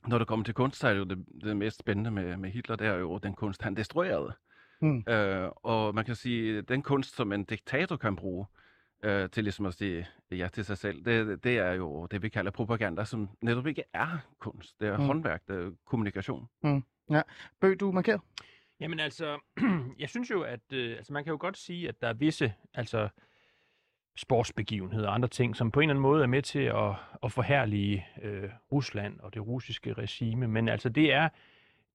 når 0.07 0.17
det 0.17 0.27
kommer 0.27 0.43
til 0.45 0.53
kunst, 0.53 0.79
så 0.79 0.87
er 0.87 0.93
det 0.93 0.99
jo 0.99 1.03
det, 1.05 1.25
det 1.43 1.57
mest 1.57 1.79
spændende 1.79 2.11
med, 2.11 2.37
med 2.37 2.49
Hitler, 2.49 2.75
det 2.75 2.87
er 2.87 2.93
jo 2.95 3.17
den 3.17 3.33
kunst, 3.33 3.61
han 3.61 3.75
destruerede. 3.75 4.33
Mm. 4.81 5.03
Øh, 5.09 5.49
og 5.55 5.95
man 5.95 6.05
kan 6.05 6.15
sige, 6.15 6.61
den 6.61 6.81
kunst, 6.81 7.15
som 7.15 7.31
en 7.33 7.43
diktator 7.43 7.95
kan 7.97 8.15
bruge, 8.15 8.45
øh, 9.03 9.29
til 9.29 9.43
ligesom 9.43 9.65
at 9.65 9.73
sige 9.73 10.07
ja 10.31 10.47
til 10.53 10.65
sig 10.65 10.77
selv, 10.77 11.05
det, 11.05 11.43
det 11.43 11.57
er 11.57 11.71
jo 11.71 12.05
det, 12.05 12.21
vi 12.21 12.29
kalder 12.29 12.51
propaganda, 12.51 13.05
som 13.05 13.29
netop 13.41 13.67
ikke 13.67 13.83
er 13.93 14.17
kunst. 14.39 14.79
Det 14.79 14.87
er 14.87 14.97
Mm. 14.97 15.01
mm. 15.03 15.07
håndværk, 15.07 15.41
det 15.47 15.55
er 15.65 15.71
kommunikation. 15.85 16.47
Bøg, 17.59 17.79
du 17.79 17.87
er 17.87 17.91
markeret? 17.93 18.21
Jamen 18.79 18.99
altså, 18.99 19.39
jeg 19.99 20.09
synes 20.09 20.31
jo, 20.31 20.41
at 20.41 20.59
øh, 20.73 20.97
altså, 20.97 21.13
man 21.13 21.23
kan 21.23 21.31
jo 21.31 21.37
godt 21.39 21.57
sige, 21.57 21.87
at 21.89 22.01
der 22.01 22.07
er 22.07 22.13
visse 22.13 22.53
altså, 22.73 23.09
sportsbegivenheder 24.15 25.07
og 25.07 25.13
andre 25.13 25.27
ting, 25.27 25.55
som 25.55 25.71
på 25.71 25.79
en 25.79 25.83
eller 25.83 25.93
anden 25.93 26.01
måde 26.01 26.23
er 26.23 26.27
med 26.27 26.41
til 26.41 26.59
at, 26.59 26.93
at 27.23 27.31
forhærlige 27.31 28.05
øh, 28.21 28.49
Rusland 28.71 29.19
og 29.19 29.33
det 29.33 29.47
russiske 29.47 29.93
regime. 29.93 30.47
Men 30.47 30.69
altså, 30.69 30.89
det 30.89 31.13
er, 31.13 31.29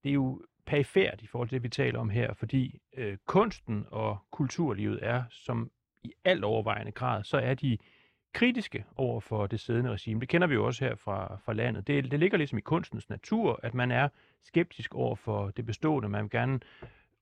det 0.02 0.08
er 0.08 0.14
jo 0.14 0.42
perifært 0.66 1.22
i 1.22 1.26
forhold 1.26 1.48
til 1.48 1.56
det, 1.56 1.62
vi 1.62 1.68
taler 1.68 1.98
om 1.98 2.10
her, 2.10 2.34
fordi 2.34 2.78
øh, 2.96 3.16
kunsten 3.26 3.86
og 3.90 4.18
kulturlivet 4.30 4.98
er, 5.02 5.22
som 5.30 5.70
i 6.02 6.12
alt 6.24 6.44
overvejende 6.44 6.92
grad, 6.92 7.24
så 7.24 7.38
er 7.38 7.54
de 7.54 7.78
kritiske 8.32 8.84
over 8.96 9.20
for 9.20 9.46
det 9.46 9.60
siddende 9.60 9.90
regime. 9.90 10.20
Det 10.20 10.28
kender 10.28 10.46
vi 10.46 10.54
jo 10.54 10.66
også 10.66 10.84
her 10.84 10.94
fra, 10.94 11.38
fra 11.44 11.52
landet. 11.52 11.86
Det, 11.86 12.10
det 12.10 12.20
ligger 12.20 12.38
ligesom 12.38 12.58
i 12.58 12.60
kunstens 12.60 13.08
natur, 13.08 13.60
at 13.62 13.74
man 13.74 13.90
er 13.90 14.08
skeptisk 14.44 14.94
over 14.94 15.16
for 15.16 15.50
det 15.50 15.66
bestående. 15.66 16.08
Man 16.08 16.22
vil 16.22 16.30
gerne 16.30 16.60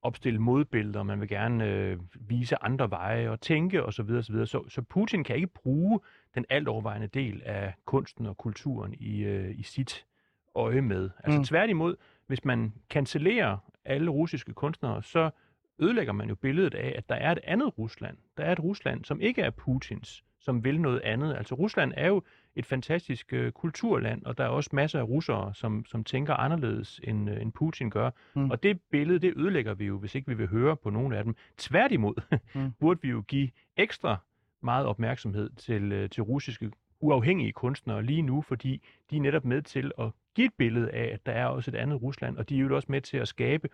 opstille 0.05 0.39
modbilleder, 0.39 1.03
man 1.03 1.21
vil 1.21 1.29
gerne 1.29 1.67
øh, 1.71 1.99
vise 2.21 2.63
andre 2.63 2.91
veje 2.91 3.31
og 3.31 3.41
tænke 3.41 3.83
osv. 3.85 3.93
Så, 3.93 4.03
videre, 4.03 4.23
så, 4.23 4.47
så, 4.47 4.69
så 4.69 4.83
Putin 4.83 5.25
kan 5.25 5.37
ikke 5.37 5.47
bruge 5.47 6.01
den 6.35 6.45
alt 6.51 6.69
overvejende 6.69 7.07
del 7.07 7.43
af 7.45 7.75
kunsten 7.85 8.27
og 8.27 8.37
kulturen 8.37 8.95
i, 8.95 9.23
øh, 9.23 9.59
i 9.59 9.63
sit 9.63 10.07
øje 10.55 10.81
med. 10.81 11.11
Altså 11.19 11.37
Mm. 11.37 11.39
mm. 11.39 11.45
tværtimod, 11.45 11.97
hvis 12.27 12.45
man 12.45 12.73
cancellerer 12.91 13.57
alle 13.85 14.11
russiske 14.11 14.53
kunstnere, 14.53 15.03
så 15.03 15.31
ødelægger 15.79 16.13
man 16.13 16.29
jo 16.29 16.35
billedet 16.35 16.75
af, 16.75 16.95
at 16.99 17.09
der 17.09 17.15
er 17.15 17.33
et 17.33 17.39
andet 17.45 17.79
Rusland. 17.79 18.17
Der 18.37 18.45
er 18.45 18.53
et 18.53 18.61
Rusland, 18.61 19.05
som 19.05 19.21
ikke 19.21 19.43
er 19.43 19.51
Putins, 19.51 20.25
som 20.41 20.65
vil 20.65 20.81
noget 20.81 21.01
andet. 21.01 21.37
Altså 21.37 21.55
Rusland 21.55 21.93
er 21.97 22.07
jo 22.09 22.23
et 22.57 22.67
fantastisk 22.67 23.33
øh, 23.33 23.53
kulturland, 23.53 24.25
og 24.25 24.39
der 24.39 24.45
er 24.45 24.49
også 24.49 24.71
masser 24.73 24.99
af 24.99 25.03
russere, 25.09 25.55
som, 25.55 25.85
som 25.87 26.05
tænker 26.05 26.35
anderledes, 26.35 27.01
end, 27.05 27.31
øh, 27.31 27.43
end 27.43 27.53
Putin 27.53 27.91
gør. 27.91 28.11
Mm. 28.35 28.51
Og 28.51 28.63
det 28.63 28.81
billede, 28.91 29.19
det 29.19 29.33
ødelægger 29.37 29.75
vi 29.75 29.85
jo, 29.85 29.99
hvis 29.99 30.15
ikke 30.15 30.29
vi 30.29 30.35
vil 30.35 30.49
høre 30.49 30.77
på 30.77 30.91
nogen 30.91 31.13
af 31.13 31.25
dem. 31.25 31.37
Tværtimod 31.57 32.15
Mm. 32.55 32.73
burde 32.81 33.01
vi 33.03 33.09
jo 33.09 33.21
give 33.29 33.51
ekstra 33.77 34.17
meget 34.63 34.87
opmærksomhed 34.87 35.51
til, 35.57 35.93
øh, 35.93 36.11
til 36.11 36.23
russiske, 36.23 36.71
uafhængige 37.01 37.53
kunstnere 37.53 38.03
lige 38.03 38.23
nu, 38.23 38.43
fordi 38.43 38.83
de 39.11 39.17
er 39.17 39.21
netop 39.21 39.45
med 39.45 39.63
til 39.63 39.93
at 39.99 40.11
give 40.35 40.47
et 40.47 40.55
billede 40.59 40.91
af, 40.91 41.11
at 41.13 41.27
der 41.27 41.33
er 41.33 41.47
også 41.47 41.71
et 41.71 41.75
andet 41.75 42.03
Rusland, 42.03 42.37
og 42.39 42.49
de 42.49 42.57
er 42.57 42.61
jo 42.61 42.77
også 42.77 42.87
med 42.91 43.01
til 43.01 43.17
at 43.17 43.29
skabe 43.29 43.69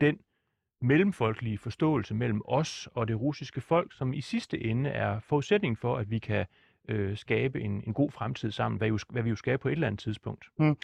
den 0.00 0.18
mellemfolkelige 0.80 1.58
forståelse 1.58 2.14
mellem 2.14 2.42
os 2.44 2.88
og 2.94 3.08
det 3.08 3.20
russiske 3.20 3.60
folk, 3.60 3.92
som 3.92 4.12
i 4.12 4.20
sidste 4.20 4.64
ende 4.64 4.90
er 4.90 5.20
forudsætningen 5.20 5.76
for, 5.76 5.96
at 5.96 6.10
vi 6.10 6.18
kan 6.18 6.46
øh, 6.88 7.16
skabe 7.16 7.60
en, 7.60 7.82
en 7.86 7.92
god 7.94 8.10
fremtid 8.10 8.50
sammen, 8.50 8.78
hvad, 8.78 8.88
jo, 8.88 8.98
hvad 9.10 9.22
vi 9.22 9.30
jo 9.30 9.36
skal 9.36 9.58
på 9.58 9.68
et 9.68 9.72
eller 9.72 9.86
andet 9.86 10.00
tidspunkt. 10.00 10.44
Mm. 10.58 10.76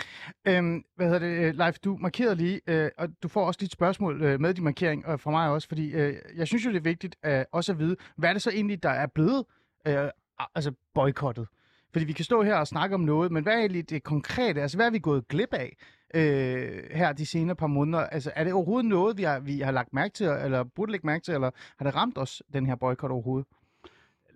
Øhm, 0.49 0.85
hvad 0.97 1.07
hedder 1.07 1.19
det, 1.19 1.47
øh, 1.47 1.55
Leif, 1.55 1.79
du 1.79 1.97
markerede 1.97 2.35
lige, 2.35 2.61
øh, 2.67 2.91
og 2.99 3.09
du 3.23 3.29
får 3.29 3.47
også 3.47 3.59
dit 3.61 3.73
spørgsmål 3.73 4.23
øh, 4.23 4.41
med 4.41 4.55
din 4.55 4.65
markering, 4.65 5.07
og 5.07 5.21
fra 5.21 5.31
mig 5.31 5.51
også, 5.51 5.69
fordi 5.69 5.93
øh, 5.93 6.17
jeg 6.37 6.47
synes 6.47 6.65
jo, 6.65 6.71
det 6.71 6.77
er 6.77 6.83
vigtigt 6.83 7.17
øh, 7.25 7.45
også 7.53 7.73
at 7.73 7.79
vide, 7.79 7.97
hvad 8.17 8.29
er 8.29 8.33
det 8.33 8.43
så 8.43 8.51
egentlig, 8.51 8.83
der 8.83 8.91
er 8.91 9.07
blevet 9.07 9.45
øh, 9.87 10.09
altså 10.55 10.73
boykottet? 10.95 11.47
Fordi 11.93 12.05
vi 12.05 12.13
kan 12.13 12.25
stå 12.25 12.43
her 12.43 12.57
og 12.57 12.67
snakke 12.67 12.95
om 12.95 13.01
noget, 13.01 13.33
men 13.33 13.43
hvad 13.43 13.53
er 13.53 13.59
egentlig 13.59 13.91
det 13.91 14.03
konkrete? 14.03 14.63
Altså, 14.63 14.79
hvad 14.79 14.87
er 14.87 14.91
vi 14.91 14.99
gået 14.99 15.29
glip 15.29 15.55
af 15.55 15.77
øh, 16.15 16.83
her 16.91 17.13
de 17.13 17.27
senere 17.27 17.57
par 17.57 17.67
måneder? 17.67 18.07
Altså, 18.07 18.33
er 18.37 18.45
det 18.45 18.53
overhovedet 18.53 18.89
noget, 18.89 19.19
vi 19.19 19.23
har, 19.23 19.41
vi 19.41 19.61
har 19.61 19.73
lagt 19.73 19.93
mærke 19.93 20.15
til, 20.15 20.27
eller 20.27 20.65
burde 20.65 20.93
lægge 20.93 21.07
mærke 21.07 21.25
til, 21.25 21.35
eller 21.35 21.51
har 21.79 21.85
det 21.85 21.95
ramt 21.95 22.19
os, 22.19 22.43
den 22.53 22.67
her 22.67 22.75
boykot 22.75 23.11
overhovedet? 23.11 23.47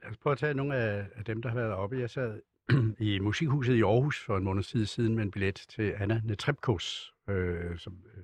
Lad 0.06 0.10
os 0.12 0.16
prøve 0.18 0.32
at 0.32 0.38
tage 0.38 0.54
nogle 0.54 0.74
af, 0.76 1.06
af 1.14 1.24
dem, 1.24 1.42
der 1.42 1.48
har 1.48 1.56
været 1.56 1.72
oppe. 1.72 1.98
Jeg 2.00 2.10
sad 2.10 2.40
i 2.98 3.18
Musikhuset 3.18 3.74
i 3.74 3.82
Aarhus 3.82 4.24
for 4.24 4.36
en 4.36 4.44
måned 4.44 4.62
siden, 4.62 4.86
siden 4.86 5.14
med 5.14 5.22
en 5.24 5.30
billet 5.30 5.54
til 5.54 5.94
Anna 5.98 6.20
Netrebkos, 6.24 7.14
øh, 7.28 7.78
som 7.78 7.98
øh, 8.16 8.22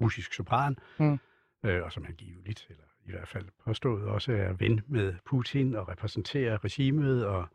russisk 0.00 0.32
sopran, 0.34 0.76
Mm. 0.98 1.18
øh, 1.64 1.82
og 1.82 1.92
som 1.92 2.04
angiveligt, 2.08 2.66
eller 2.70 2.82
i 3.06 3.10
hvert 3.10 3.28
fald 3.28 3.44
påstået, 3.64 4.04
også 4.04 4.32
er 4.32 4.52
ven 4.52 4.80
med 4.86 5.14
Putin 5.24 5.74
og 5.74 5.88
repræsenterer 5.88 6.64
regimet 6.64 7.26
og 7.26 7.48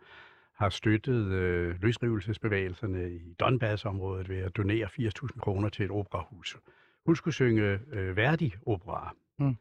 har 0.55 0.69
støttet 0.69 1.25
øh, 1.25 1.81
løsrivelsesbevægelserne 1.81 3.11
i 3.11 3.33
Donbass-området 3.39 4.29
ved 4.29 4.37
at 4.37 4.55
donere 4.57 4.87
80.000 4.99 5.39
kroner 5.39 5.69
til 5.69 5.85
et 5.85 5.91
operahus. 5.91 6.57
Hun 7.05 7.15
skulle 7.15 7.33
synge 7.33 7.79
øh, 7.91 8.17
Verdi-opera, 8.17 9.15
Mm. 9.39 9.55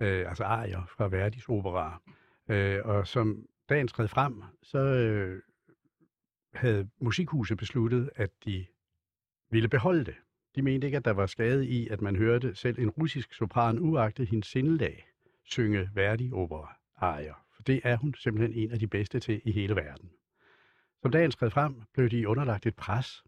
øh, 0.00 0.28
altså 0.28 0.44
arier 0.44 0.82
fra 0.96 1.08
Verdis 1.08 1.48
opera. 1.48 2.00
Øh, 2.48 2.80
og 2.84 3.06
som 3.06 3.46
dagen 3.68 3.88
skred 3.88 4.08
frem, 4.08 4.42
så 4.62 4.78
øh, 4.78 5.42
havde 6.54 6.88
musikhuset 7.00 7.58
besluttet, 7.58 8.10
at 8.16 8.30
de 8.44 8.66
ville 9.50 9.68
beholde 9.68 10.04
det. 10.04 10.14
De 10.56 10.62
mente 10.62 10.86
ikke, 10.86 10.96
at 10.96 11.04
der 11.04 11.10
var 11.10 11.26
skade 11.26 11.66
i, 11.66 11.88
at 11.88 12.00
man 12.00 12.16
hørte 12.16 12.54
selv 12.54 12.78
en 12.78 12.90
russisk 12.90 13.34
sopran, 13.34 13.78
uagtet 13.78 14.28
hendes 14.28 14.48
sindelag, 14.48 15.06
synge 15.44 15.90
Verdi-opera 15.94 16.76
arier. 16.96 17.46
For 17.54 17.62
det 17.62 17.80
er 17.84 17.96
hun 17.96 18.14
simpelthen 18.14 18.52
en 18.52 18.70
af 18.70 18.78
de 18.78 18.86
bedste 18.86 19.20
til 19.20 19.42
i 19.44 19.52
hele 19.52 19.76
verden. 19.76 20.10
Som 21.02 21.10
dagen 21.10 21.30
skred 21.30 21.50
frem, 21.50 21.82
blev 21.94 22.08
de 22.08 22.28
underlagt 22.28 22.66
et 22.66 22.76
pres. 22.76 23.24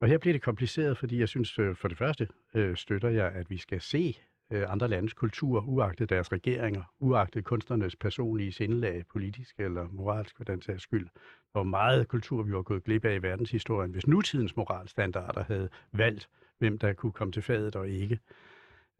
Og 0.00 0.08
her 0.08 0.18
bliver 0.18 0.34
det 0.34 0.42
kompliceret, 0.42 0.98
fordi 0.98 1.18
jeg 1.20 1.28
synes, 1.28 1.58
øh, 1.58 1.76
for 1.76 1.88
det 1.88 1.98
første 1.98 2.28
øh, 2.54 2.76
støtter 2.76 3.08
jeg, 3.08 3.32
at 3.32 3.50
vi 3.50 3.56
skal 3.56 3.80
se 3.80 4.16
øh, 4.50 4.72
andre 4.72 4.88
landes 4.88 5.14
kultur, 5.14 5.64
uagtet 5.68 6.10
deres 6.10 6.32
regeringer, 6.32 6.82
uagtet 6.98 7.44
kunstnernes 7.44 7.96
personlige 7.96 8.52
sindelag, 8.52 9.04
politisk 9.12 9.60
eller 9.60 9.88
moralsk 9.90 10.36
for 10.36 10.44
den 10.44 10.62
sags 10.62 10.82
skyld. 10.82 11.08
Der 11.52 11.58
var 11.58 11.62
meget 11.62 12.08
kultur, 12.08 12.42
vi 12.42 12.52
var 12.52 12.62
gået 12.62 12.84
glip 12.84 13.04
af 13.04 13.14
i 13.14 13.22
verdenshistorien, 13.22 13.90
hvis 13.90 14.06
nutidens 14.06 14.56
moralstandarder 14.56 15.44
havde 15.44 15.68
valgt, 15.92 16.28
hvem 16.58 16.78
der 16.78 16.92
kunne 16.92 17.12
komme 17.12 17.32
til 17.32 17.42
fadet 17.42 17.76
og 17.76 17.88
ikke. 17.88 18.18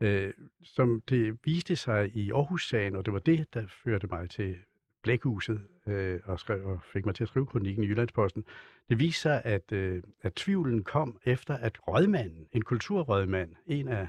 Øh, 0.00 0.32
som 0.62 1.00
det 1.08 1.38
viste 1.44 1.76
sig 1.76 2.16
i 2.16 2.30
Aarhus-sagen, 2.30 2.96
og 2.96 3.04
det 3.06 3.12
var 3.12 3.18
det, 3.18 3.54
der 3.54 3.66
førte 3.66 4.06
mig 4.06 4.30
til 4.30 4.56
Blækhuset 5.02 5.60
øh, 5.86 6.20
og, 6.24 6.40
skrev, 6.40 6.66
og 6.66 6.82
fik 6.82 7.06
mig 7.06 7.14
til 7.14 7.24
at 7.24 7.28
skrive 7.28 7.46
kronikken 7.46 7.84
i 7.84 7.86
Jyllandsposten. 7.86 8.44
Det 8.88 8.98
viste 8.98 9.20
sig, 9.20 9.42
at, 9.44 9.72
øh, 9.72 10.02
at 10.22 10.34
tvivlen 10.34 10.84
kom 10.84 11.18
efter, 11.24 11.56
at 11.56 11.88
rådmanden, 11.88 12.46
en 12.52 12.62
kulturrådmand, 12.62 13.50
en 13.66 13.88
af, 13.88 14.08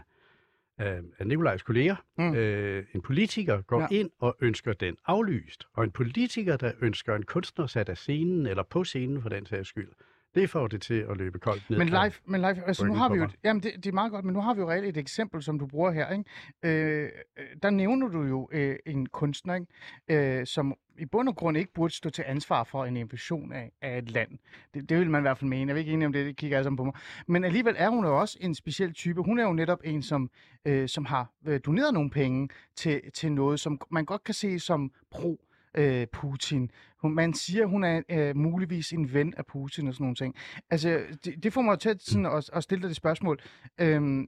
af, 0.77 1.01
Nikolajs 1.25 1.63
kolleger, 1.63 1.96
Mm. 2.17 2.36
øh, 2.36 2.86
en 2.93 3.01
politiker, 3.01 3.62
går 3.62 3.81
ja. 3.81 3.88
ind 3.91 4.10
og 4.19 4.36
ønsker 4.41 4.74
den 4.74 4.98
aflyst. 5.05 5.63
Og 5.74 5.84
en 5.84 5.91
politiker, 5.91 6.57
der 6.57 6.72
ønsker 6.81 7.15
en 7.15 7.24
kunstner 7.24 7.67
sat 7.67 7.89
af 7.89 7.98
scenen, 7.98 8.46
eller 8.46 8.63
på 8.63 8.84
scenen 8.84 9.22
for 9.22 9.29
den 9.29 9.46
sags 9.46 9.69
skyld, 9.69 9.89
det 10.36 10.50
får 10.50 10.67
det 10.67 10.81
til 10.81 11.05
at 11.10 11.17
løbe 11.17 11.39
koldt 11.39 11.69
ned. 11.69 11.77
Men 11.77 11.88
live, 11.88 12.12
men 12.25 12.41
live, 12.41 12.63
altså 12.67 12.86
nu 12.86 12.93
har 12.96 13.10
vi 13.10 13.17
jo, 13.17 13.24
et- 13.24 13.36
jamen 13.43 13.63
det, 13.63 13.72
det 13.75 13.86
er 13.86 13.93
meget 13.93 14.12
godt, 14.12 14.25
men 14.25 14.34
nu 14.34 14.41
har 14.41 14.53
vi 14.53 14.62
jo 14.62 14.69
reelt 14.72 14.86
et 14.86 14.98
eksempel, 14.98 15.43
som 15.43 15.60
du 15.60 15.65
bruger 15.67 15.91
her, 15.91 16.10
ikke? 16.12 16.24
Øh, 16.63 17.10
øh, 17.38 17.46
der 17.63 17.69
nævner 17.69 18.07
du 18.07 18.24
jo 18.24 18.50
øh, 18.51 18.75
en 18.86 19.05
kunstner, 19.10 19.55
ikke? 19.55 20.39
Øh, 20.39 20.46
som 20.48 20.74
i 21.00 21.05
bund 21.05 21.29
og 21.29 21.36
grund 21.36 21.57
ikke 21.57 21.74
burde 21.74 21.93
stå 21.93 22.10
til 22.10 22.24
ansvar 22.27 22.63
for 22.63 22.86
en 22.86 22.98
invasion 22.98 23.51
af, 23.53 23.72
af 23.81 23.98
et 23.98 24.12
land. 24.12 24.29
Det, 24.74 24.89
det 24.89 25.00
vil 25.00 25.10
man 25.10 25.22
i 25.22 25.24
hvert 25.24 25.38
fald 25.38 25.50
mene. 25.50 25.69
Jeg 25.69 25.75
er 25.75 25.79
ikke 25.79 25.91
enig 25.91 26.05
om 26.05 26.13
det, 26.13 26.25
det 26.25 26.36
kigger 26.38 26.57
alle 26.57 26.63
sammen 26.65 26.77
på 26.77 26.84
mig. 26.84 26.93
Men 27.27 27.43
alligevel 27.43 27.75
er 27.77 27.89
hun 27.89 28.05
jo 28.05 28.19
også 28.19 28.38
en 28.41 28.55
speciel 28.55 28.93
type. 28.93 29.22
Hun 29.24 29.39
er 29.39 29.43
jo 29.43 29.53
netop 29.53 29.79
en, 29.84 30.03
som, 30.03 30.29
øh, 30.65 30.89
som 30.89 31.05
har 31.05 31.31
øh, 31.48 31.60
doneret 31.65 31.93
nogle 31.93 32.10
penge 32.10 32.50
til, 32.75 33.01
til 33.13 33.31
noget, 33.31 33.60
som 33.60 33.81
man 33.91 34.05
godt 34.05 34.24
kan 34.24 34.34
se 34.34 34.60
som 34.60 34.91
pro 35.12 35.39
øh, 35.77 36.07
Putin. 36.07 36.72
Hun, 37.01 37.15
man 37.15 37.34
siger, 37.34 37.65
hun 37.65 37.84
er 37.84 38.01
øh, 38.10 38.36
muligvis 38.36 38.91
en 38.91 39.13
ven 39.13 39.34
af 39.38 39.46
Putin 39.46 39.88
og 39.88 39.93
sådan 39.93 40.03
nogle 40.03 40.15
ting. 40.15 40.36
Altså, 40.69 41.01
det, 41.25 41.43
det 41.43 41.53
får 41.53 41.62
mig 41.62 41.79
til 41.79 41.89
at, 41.89 42.01
sådan, 42.01 42.25
at, 42.25 42.50
at 42.53 42.63
stille 42.63 42.81
dig 42.81 42.89
det 42.89 42.98
spørgsmål. 42.98 43.39
Øhm, 43.77 44.27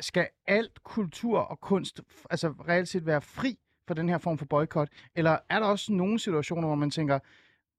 skal 0.00 0.28
alt 0.46 0.82
kultur 0.82 1.38
og 1.38 1.60
kunst 1.60 2.00
altså 2.30 2.48
reelt 2.48 2.88
set 2.88 3.06
være 3.06 3.20
fri 3.20 3.58
for 3.86 3.94
den 3.94 4.08
her 4.08 4.18
form 4.18 4.38
for 4.38 4.46
boykot? 4.46 4.88
Eller 5.14 5.38
er 5.48 5.58
der 5.58 5.66
også 5.66 5.92
nogle 5.92 6.18
situationer, 6.18 6.66
hvor 6.66 6.74
man 6.74 6.90
tænker, 6.90 7.18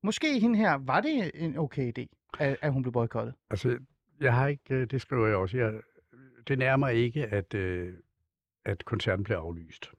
måske 0.03 0.39
hende 0.39 0.57
her, 0.57 0.73
var 0.73 1.01
det 1.01 1.31
en 1.33 1.57
okay 1.57 1.91
idé, 1.99 2.31
at, 2.39 2.57
at 2.61 2.73
hun 2.73 2.81
blev 2.81 2.93
boykottet? 2.93 3.33
Altså, 3.49 3.77
jeg 4.19 4.33
har 4.33 4.47
ikke, 4.47 4.75
øh, 4.75 4.87
det 4.87 5.01
skriver 5.01 5.27
jeg 5.27 5.35
også, 5.35 5.57
jeg, 5.57 5.73
det 6.47 6.59
nærmer 6.59 6.87
ikke, 6.87 7.25
at, 7.25 7.53
øh, 7.53 7.93
at 8.65 8.85
koncerten 8.85 9.23
bliver 9.23 9.39
aflyst. 9.39 9.91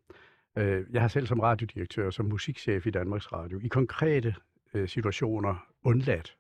Øh, 0.57 0.85
Jeg 0.93 1.01
har 1.01 1.09
selv 1.09 1.27
som 1.27 1.41
radiodirektør, 1.41 2.11
som 2.11 2.27
musikchef 2.27 2.87
i 2.87 2.91
Danmarks 2.91 3.33
Radio, 3.33 3.61
i 3.63 3.69
konkrete 3.69 4.35
øh, 4.75 4.89
situationer 4.89 5.67
undladt 5.83 6.37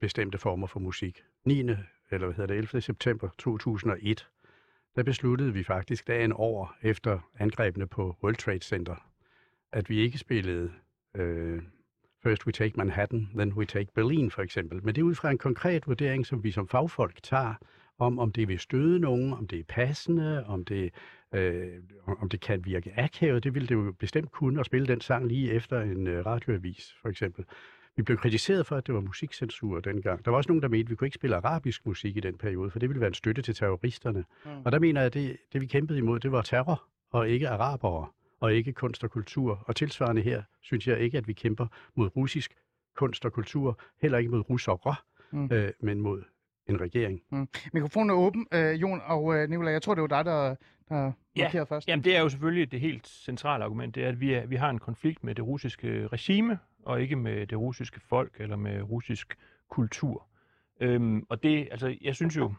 bestemte 0.00 0.38
former 0.38 0.66
for 0.66 0.80
musik. 0.80 1.22
9. 1.44 1.60
eller 1.60 1.76
hvad 2.10 2.32
hedder 2.32 2.46
det, 2.46 2.56
11. 2.56 2.80
september 2.80 3.28
2001, 3.38 4.28
der 4.96 5.02
besluttede 5.02 5.52
vi 5.52 5.64
faktisk 5.64 6.06
dagen 6.06 6.32
over 6.32 6.76
efter 6.82 7.30
angrebene 7.38 7.86
på 7.86 8.16
World 8.22 8.36
Trade 8.36 8.60
Center, 8.60 8.96
at 9.72 9.90
vi 9.90 9.98
ikke 9.98 10.18
spillede 10.18 10.72
øh, 11.14 11.62
First 12.22 12.46
we 12.46 12.52
take 12.52 12.76
Manhattan, 12.76 13.28
then 13.34 13.52
we 13.52 13.64
take 13.64 13.92
Berlin 13.94 14.30
for 14.30 14.42
eksempel. 14.42 14.84
Men 14.84 14.94
det 14.94 15.00
er 15.00 15.04
ud 15.04 15.14
fra 15.14 15.30
en 15.30 15.38
konkret 15.38 15.86
vurdering, 15.86 16.26
som 16.26 16.44
vi 16.44 16.50
som 16.50 16.68
fagfolk 16.68 17.22
tager, 17.22 17.54
om 17.98 18.18
om 18.18 18.32
det 18.32 18.48
vil 18.48 18.58
støde 18.58 18.98
nogen, 18.98 19.32
om 19.32 19.46
det 19.46 19.58
er 19.60 19.64
passende, 19.68 20.46
om 20.46 20.64
det, 20.64 20.94
øh, 21.34 21.82
om 22.06 22.28
det 22.28 22.40
kan 22.40 22.64
virke 22.64 22.92
akavet. 22.96 23.44
Det 23.44 23.54
ville 23.54 23.68
det 23.68 23.74
jo 23.74 23.94
bestemt 23.98 24.30
kunne 24.30 24.60
at 24.60 24.66
spille 24.66 24.86
den 24.86 25.00
sang 25.00 25.26
lige 25.26 25.52
efter 25.52 25.80
en 25.80 26.06
øh, 26.06 26.26
radioavis 26.26 26.94
for 27.02 27.08
eksempel. 27.08 27.44
Vi 27.96 28.02
blev 28.02 28.18
kritiseret 28.18 28.66
for, 28.66 28.76
at 28.76 28.86
det 28.86 28.94
var 28.94 29.00
musikcensur 29.00 29.80
dengang. 29.80 30.24
Der 30.24 30.30
var 30.30 30.38
også 30.38 30.50
nogen, 30.50 30.62
der 30.62 30.68
mente, 30.68 30.86
at 30.86 30.90
vi 30.90 30.94
kunne 30.94 31.06
ikke 31.06 31.14
spille 31.14 31.36
arabisk 31.36 31.86
musik 31.86 32.16
i 32.16 32.20
den 32.20 32.38
periode, 32.38 32.70
for 32.70 32.78
det 32.78 32.88
ville 32.88 33.00
være 33.00 33.08
en 33.08 33.14
støtte 33.14 33.42
til 33.42 33.54
terroristerne. 33.54 34.24
Mm. 34.44 34.50
Og 34.64 34.72
der 34.72 34.78
mener 34.78 35.00
jeg, 35.00 35.06
at 35.06 35.14
det, 35.14 35.36
det 35.52 35.60
vi 35.60 35.66
kæmpede 35.66 35.98
imod, 35.98 36.20
det 36.20 36.32
var 36.32 36.42
terror, 36.42 36.84
og 37.10 37.28
ikke 37.28 37.48
arabere, 37.48 38.06
og 38.40 38.54
ikke 38.54 38.72
kunst 38.72 39.04
og 39.04 39.10
kultur. 39.10 39.64
Og 39.66 39.76
tilsvarende 39.76 40.22
her, 40.22 40.42
synes 40.60 40.88
jeg 40.88 40.98
ikke, 41.00 41.18
at 41.18 41.28
vi 41.28 41.32
kæmper 41.32 41.66
mod 41.94 42.16
russisk 42.16 42.54
kunst 42.96 43.24
og 43.24 43.32
kultur, 43.32 43.80
heller 44.02 44.18
ikke 44.18 44.30
mod 44.30 44.50
russere, 44.50 44.94
mm. 45.30 45.48
øh, 45.52 45.70
men 45.80 46.00
mod 46.00 46.22
en 46.68 46.80
regering. 46.80 47.22
Mikrofonen 47.72 48.10
er 48.10 48.14
åben, 48.14 48.46
øh, 48.54 48.80
Jon 48.80 49.00
og 49.04 49.34
øh, 49.36 49.48
Nicolai. 49.50 49.72
Jeg 49.72 49.82
tror, 49.82 49.94
det 49.94 50.02
var 50.02 50.08
dig, 50.08 50.24
der, 50.24 50.54
der 50.88 51.12
Ja. 51.36 51.62
først. 51.62 51.88
Jamen, 51.88 52.04
det 52.04 52.16
er 52.16 52.20
jo 52.20 52.28
selvfølgelig 52.28 52.72
det 52.72 52.80
helt 52.80 53.08
centrale 53.08 53.64
argument, 53.64 53.94
det 53.94 54.04
er, 54.04 54.08
at 54.08 54.20
vi, 54.20 54.32
er, 54.34 54.46
vi 54.46 54.56
har 54.56 54.70
en 54.70 54.78
konflikt 54.78 55.24
med 55.24 55.34
det 55.34 55.46
russiske 55.46 56.06
regime, 56.06 56.58
og 56.84 57.02
ikke 57.02 57.16
med 57.16 57.46
det 57.46 57.58
russiske 57.58 58.00
folk 58.00 58.36
eller 58.40 58.56
med 58.56 58.82
russisk 58.82 59.38
kultur. 59.68 60.26
Øhm, 60.80 61.26
og 61.28 61.42
det, 61.42 61.68
altså, 61.70 61.96
jeg 62.00 62.14
synes 62.14 62.36
jo, 62.36 62.52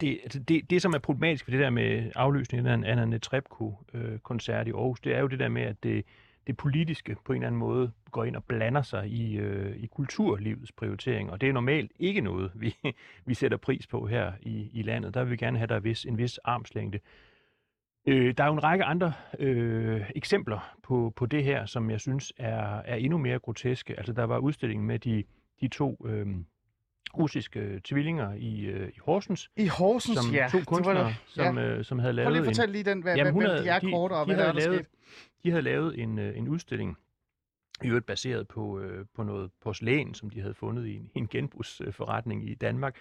det, 0.00 0.20
altså 0.22 0.38
det, 0.38 0.70
det, 0.70 0.82
som 0.82 0.92
er 0.92 0.98
problematisk 0.98 1.48
ved 1.48 1.52
det 1.52 1.64
der 1.64 1.70
med 1.70 2.10
afløsningen 2.14 2.66
af 2.66 2.74
en 2.74 2.84
Anna 2.84 3.04
Netrebko-koncert 3.04 4.68
i 4.68 4.70
Aarhus, 4.70 5.00
det 5.00 5.14
er 5.14 5.20
jo 5.20 5.26
det 5.26 5.38
der 5.38 5.48
med, 5.48 5.62
at 5.62 5.82
det, 5.82 6.04
det 6.50 6.56
politiske 6.56 7.16
på 7.24 7.32
en 7.32 7.36
eller 7.36 7.46
anden 7.46 7.58
måde 7.58 7.92
går 8.10 8.24
ind 8.24 8.36
og 8.36 8.44
blander 8.44 8.82
sig 8.82 9.08
i, 9.08 9.36
øh, 9.36 9.76
i 9.76 9.86
kulturlivets 9.86 10.72
prioritering, 10.72 11.30
og 11.30 11.40
det 11.40 11.48
er 11.48 11.52
normalt 11.52 11.92
ikke 11.98 12.20
noget, 12.20 12.52
vi, 12.54 12.76
vi 13.26 13.34
sætter 13.34 13.56
pris 13.56 13.86
på 13.86 14.06
her 14.06 14.32
i, 14.42 14.70
i 14.72 14.82
landet. 14.82 15.14
Der 15.14 15.24
vil 15.24 15.30
vi 15.30 15.36
gerne 15.36 15.58
have, 15.58 15.66
der 15.66 15.74
er 15.74 15.80
vis, 15.80 16.04
en 16.04 16.18
vis 16.18 16.38
armslængde. 16.38 16.98
Øh, 18.06 18.34
der 18.36 18.44
er 18.44 18.48
jo 18.48 18.52
en 18.52 18.64
række 18.64 18.84
andre 18.84 19.12
øh, 19.38 20.10
eksempler 20.16 20.76
på, 20.82 21.12
på 21.16 21.26
det 21.26 21.44
her, 21.44 21.66
som 21.66 21.90
jeg 21.90 22.00
synes 22.00 22.32
er, 22.36 22.82
er 22.84 22.96
endnu 22.96 23.18
mere 23.18 23.38
groteske. 23.38 23.96
Altså, 23.96 24.12
der 24.12 24.24
var 24.24 24.38
udstillingen 24.38 24.86
med 24.86 24.98
de, 24.98 25.24
de 25.60 25.68
to 25.68 26.06
øh, 26.06 26.26
russiske 27.18 27.80
tvillinger 27.84 28.32
i, 28.34 28.60
øh, 28.64 28.88
i 28.88 28.98
Horsens, 29.00 29.50
I 29.56 29.66
Horsens, 29.66 30.18
som 30.18 30.34
ja. 30.34 30.48
to 30.52 30.58
det 30.58 30.66
kunstnere, 30.66 31.04
da- 31.04 31.14
som, 31.26 31.58
ja. 31.58 31.64
øh, 31.64 31.84
som 31.84 31.98
havde 31.98 32.12
Prøv 32.12 32.16
lavet 32.16 32.32
lige 32.32 32.40
at 32.40 32.48
en, 32.48 32.54
fortælle 32.54 32.72
lige 32.72 32.84
den, 32.84 33.02
hvad, 33.02 33.16
Jamen, 33.16 33.32
hvem 33.34 33.44
havde- 33.44 33.62
de 33.62 33.68
er 33.68 33.78
de- 33.78 33.90
kort, 33.90 34.12
og 34.12 34.26
de 34.26 34.34
hvad 34.34 34.44
havde 34.44 34.60
der 34.60 34.70
lavet- 34.70 34.86
de 35.44 35.50
havde 35.50 35.62
lavet 35.62 35.98
en, 36.02 36.18
øh, 36.18 36.38
en 36.38 36.48
udstilling 36.48 36.96
i 37.84 37.86
øvrigt 37.86 38.06
baseret 38.06 38.48
på, 38.48 38.80
øh, 38.80 39.04
på 39.14 39.22
noget 39.22 39.50
porcelæn, 39.62 40.14
som 40.14 40.30
de 40.30 40.40
havde 40.40 40.54
fundet 40.54 40.86
i 40.86 40.96
en, 40.96 41.10
i 41.14 41.18
en 41.18 41.28
genbrugsforretning 41.28 42.50
i 42.50 42.54
Danmark. 42.54 42.96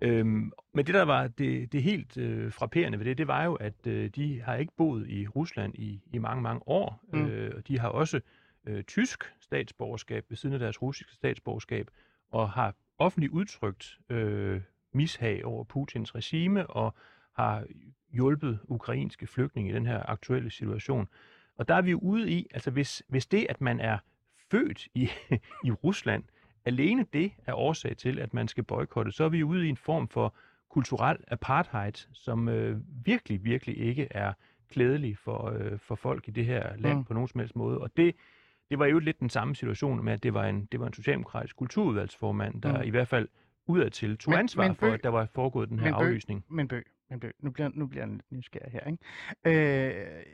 Øhm, 0.00 0.52
men 0.74 0.86
det, 0.86 0.94
der 0.94 1.02
var 1.02 1.26
det, 1.26 1.72
det 1.72 1.82
helt 1.82 2.16
øh, 2.16 2.52
frapperende 2.52 2.98
ved 2.98 3.04
det, 3.06 3.18
det 3.18 3.26
var 3.26 3.44
jo, 3.44 3.54
at 3.54 3.86
øh, 3.86 4.10
de 4.10 4.40
har 4.40 4.54
ikke 4.54 4.72
boet 4.76 5.08
i 5.10 5.26
Rusland 5.26 5.74
i, 5.74 6.00
i 6.12 6.18
mange, 6.18 6.42
mange 6.42 6.68
år. 6.68 7.00
Mm. 7.12 7.26
Øh, 7.26 7.52
og 7.56 7.68
de 7.68 7.78
har 7.78 7.88
også 7.88 8.20
øh, 8.66 8.82
tysk 8.84 9.24
statsborgerskab 9.40 10.24
ved 10.28 10.36
siden 10.36 10.52
af 10.52 10.58
deres 10.58 10.82
russiske 10.82 11.12
statsborgerskab, 11.14 11.88
og 12.30 12.50
har 12.50 12.74
offentligt 12.98 13.32
udtrykt 13.32 13.98
øh, 14.10 14.60
mishag 14.92 15.44
over 15.44 15.64
Putins 15.64 16.14
regime, 16.14 16.66
og 16.66 16.94
har 17.36 17.64
hjulpet 18.12 18.58
ukrainske 18.64 19.26
flygtninge 19.26 19.70
i 19.70 19.74
den 19.74 19.86
her 19.86 20.10
aktuelle 20.10 20.50
situation. 20.50 21.08
Og 21.56 21.68
der 21.68 21.74
er 21.74 21.82
vi 21.82 21.90
jo 21.90 21.98
ude 21.98 22.30
i, 22.30 22.46
altså 22.54 22.70
hvis, 22.70 23.02
hvis 23.08 23.26
det, 23.26 23.46
at 23.48 23.60
man 23.60 23.80
er 23.80 23.98
født 24.50 24.88
i, 24.94 25.08
i 25.66 25.70
Rusland, 25.70 26.24
alene 26.64 27.06
det 27.12 27.32
er 27.46 27.54
årsag 27.54 27.96
til, 27.96 28.18
at 28.18 28.34
man 28.34 28.48
skal 28.48 28.64
boykotte, 28.64 29.12
så 29.12 29.24
er 29.24 29.28
vi 29.28 29.42
ude 29.42 29.66
i 29.66 29.68
en 29.68 29.76
form 29.76 30.08
for 30.08 30.34
kulturel 30.70 31.16
apartheid, 31.28 31.92
som 32.12 32.48
øh, 32.48 32.80
virkelig, 33.04 33.44
virkelig 33.44 33.78
ikke 33.78 34.08
er 34.10 34.32
klædelig 34.70 35.18
for, 35.18 35.50
øh, 35.50 35.78
for 35.78 35.94
folk 35.94 36.28
i 36.28 36.30
det 36.30 36.44
her 36.46 36.76
land 36.76 36.98
Mm. 36.98 37.04
på 37.04 37.14
nogen 37.14 37.28
som 37.28 37.38
helst 37.38 37.56
måde. 37.56 37.78
Og 37.78 37.96
det, 37.96 38.14
det 38.70 38.78
var 38.78 38.86
jo 38.86 38.98
lidt 38.98 39.20
den 39.20 39.30
samme 39.30 39.54
situation 39.56 40.04
med, 40.04 40.12
at 40.12 40.22
det 40.22 40.34
var 40.34 40.44
en, 40.44 40.64
det 40.72 40.80
var 40.80 40.86
en 40.86 40.92
socialdemokratisk 40.92 41.56
kulturudvalgsformand, 41.56 42.62
der 42.62 42.78
Mm. 42.78 42.84
i 42.84 42.90
hvert 42.90 43.08
fald 43.08 43.28
udadtil 43.66 44.18
tog 44.18 44.30
Men- 44.30 44.38
ansvar 44.38 44.66
men 44.66 44.76
for, 44.76 44.86
Bøg- 44.86 44.94
at 44.94 45.02
der 45.02 45.08
var 45.08 45.26
foregået 45.34 45.68
den 45.68 45.78
her 45.78 45.86
men 45.86 45.94
Bøg- 45.94 46.06
aflysning. 46.06 46.44
Men 46.48 46.68
bø, 46.68 46.80
men 47.10 47.20
bø. 47.20 47.30
Nu 47.40 47.50
bliver, 47.50 47.70
nu 47.74 47.86
bliver 47.86 48.02
jeg 48.04 48.12
lidt 48.12 48.32
nysgerrig 48.32 48.72
her, 48.72 48.80
ikke? 48.80 48.98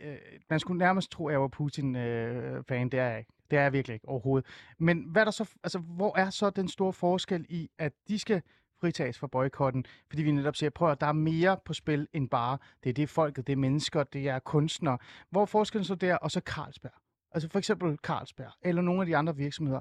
Øh, 0.04 0.12
øh, 0.12 0.16
man 0.50 0.60
skulle 0.60 0.78
nærmest 0.78 1.10
tro, 1.10 1.28
at 1.28 1.32
jeg 1.32 1.40
var 1.40 1.48
Putin-fan. 1.48 2.88
det 2.88 3.00
er 3.00 3.04
jeg 3.08 3.18
ikke. 3.18 3.32
Det 3.50 3.58
er 3.58 3.62
jeg 3.62 3.72
virkelig 3.72 3.94
ikke 3.94 4.08
overhovedet. 4.08 4.48
Men 4.78 5.02
hvad 5.08 5.22
er 5.22 5.24
der 5.24 5.32
så, 5.32 5.50
altså, 5.64 5.78
hvor 5.78 6.18
er 6.18 6.30
så 6.30 6.50
den 6.50 6.68
store 6.68 6.92
forskel 6.92 7.46
i, 7.48 7.70
at 7.78 7.92
de 8.08 8.18
skal 8.18 8.42
fritages 8.80 9.18
fra 9.18 9.26
boykotten, 9.26 9.84
fordi 10.08 10.22
vi 10.22 10.30
netop 10.30 10.56
siger, 10.56 10.70
prøv 10.70 10.90
at 10.90 11.00
der 11.00 11.06
er 11.06 11.12
mere 11.12 11.56
på 11.64 11.72
spil 11.74 12.08
end 12.12 12.28
bare, 12.28 12.58
det 12.84 12.90
er 12.90 12.94
det 12.94 13.08
folket, 13.08 13.46
det 13.46 13.52
er 13.52 13.56
mennesker, 13.56 14.02
det 14.02 14.28
er 14.28 14.38
kunstnere. 14.38 14.98
Hvor 15.30 15.42
er 15.42 15.46
forskellen 15.46 15.84
så 15.84 15.94
der, 15.94 16.16
og 16.16 16.30
så 16.30 16.40
Carlsberg? 16.40 16.92
Altså 17.32 17.48
for 17.48 17.58
eksempel 17.58 17.98
Carlsberg, 18.02 18.52
eller 18.62 18.82
nogle 18.82 19.00
af 19.00 19.06
de 19.06 19.16
andre 19.16 19.36
virksomheder. 19.36 19.80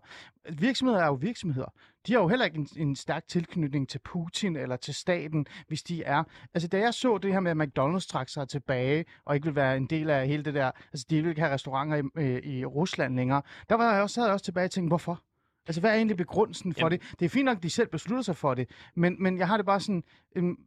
Virksomheder 0.51 0.99
er 0.99 1.05
jo 1.05 1.13
virksomheder. 1.13 1.73
De 2.07 2.13
har 2.13 2.19
jo 2.19 2.27
heller 2.27 2.45
ikke 2.45 2.57
en, 2.57 2.67
en 2.75 2.95
stærk 2.95 3.27
tilknytning 3.27 3.89
til 3.89 3.99
Putin 3.99 4.55
eller 4.55 4.75
til 4.75 4.93
staten, 4.93 5.45
hvis 5.67 5.83
de 5.83 6.03
er. 6.03 6.23
Altså 6.53 6.67
da 6.67 6.79
jeg 6.79 6.93
så 6.93 7.17
det 7.17 7.33
her 7.33 7.39
med, 7.39 7.51
at 7.51 7.57
McDonald's 7.67 8.07
trak 8.07 8.29
sig 8.29 8.49
tilbage, 8.49 9.05
og 9.25 9.35
ikke 9.35 9.45
vil 9.45 9.55
være 9.55 9.77
en 9.77 9.85
del 9.85 10.09
af 10.09 10.27
hele 10.27 10.43
det 10.43 10.53
der, 10.53 10.71
altså 10.93 11.05
de 11.09 11.21
vil 11.21 11.29
ikke 11.29 11.41
have 11.41 11.53
restauranter 11.53 11.97
i, 11.97 12.01
øh, 12.15 12.43
i 12.43 12.65
Rusland 12.65 13.15
længere, 13.15 13.41
der 13.69 13.75
var 13.75 13.93
jeg 13.93 14.01
også, 14.03 14.13
sad 14.13 14.23
jeg 14.23 14.33
også 14.33 14.45
tilbage 14.45 14.65
og 14.65 14.71
tænkte, 14.71 14.89
hvorfor? 14.89 15.21
Altså, 15.67 15.81
hvad 15.81 15.91
er 15.91 15.95
egentlig 15.95 16.17
begrundelsen 16.17 16.73
for 16.73 16.79
Jamen- 16.79 16.99
det? 16.99 17.19
Det 17.19 17.25
er 17.25 17.29
fint 17.29 17.45
nok, 17.45 17.57
at 17.57 17.63
de 17.63 17.69
selv 17.69 17.87
beslutter 17.87 18.23
sig 18.23 18.35
for 18.35 18.53
det, 18.53 18.69
men, 18.95 19.23
men 19.23 19.37
jeg 19.37 19.47
har 19.47 19.57
det 19.57 19.65
bare 19.65 19.79
sådan, 19.79 20.03
øhm, 20.35 20.57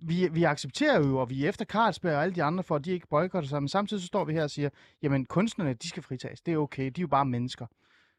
vi, 0.00 0.28
vi 0.32 0.44
accepterer 0.44 1.06
jo, 1.06 1.18
og 1.18 1.30
vi 1.30 1.44
er 1.44 1.48
efter 1.48 1.64
Carlsberg 1.64 2.14
og 2.14 2.22
alle 2.22 2.34
de 2.34 2.42
andre, 2.42 2.62
for 2.64 2.76
at 2.76 2.84
de 2.84 2.90
ikke 2.90 3.06
boykotter 3.08 3.48
sig, 3.48 3.62
men 3.62 3.68
samtidig 3.68 4.00
så 4.00 4.06
står 4.06 4.24
vi 4.24 4.32
her 4.32 4.42
og 4.42 4.50
siger, 4.50 4.70
jamen 5.02 5.24
kunstnerne, 5.24 5.74
de 5.74 5.88
skal 5.88 6.02
fritages, 6.02 6.40
det 6.40 6.54
er 6.54 6.58
okay, 6.58 6.82
de 6.82 7.00
er 7.00 7.02
jo 7.02 7.06
bare 7.06 7.24
mennesker. 7.24 7.66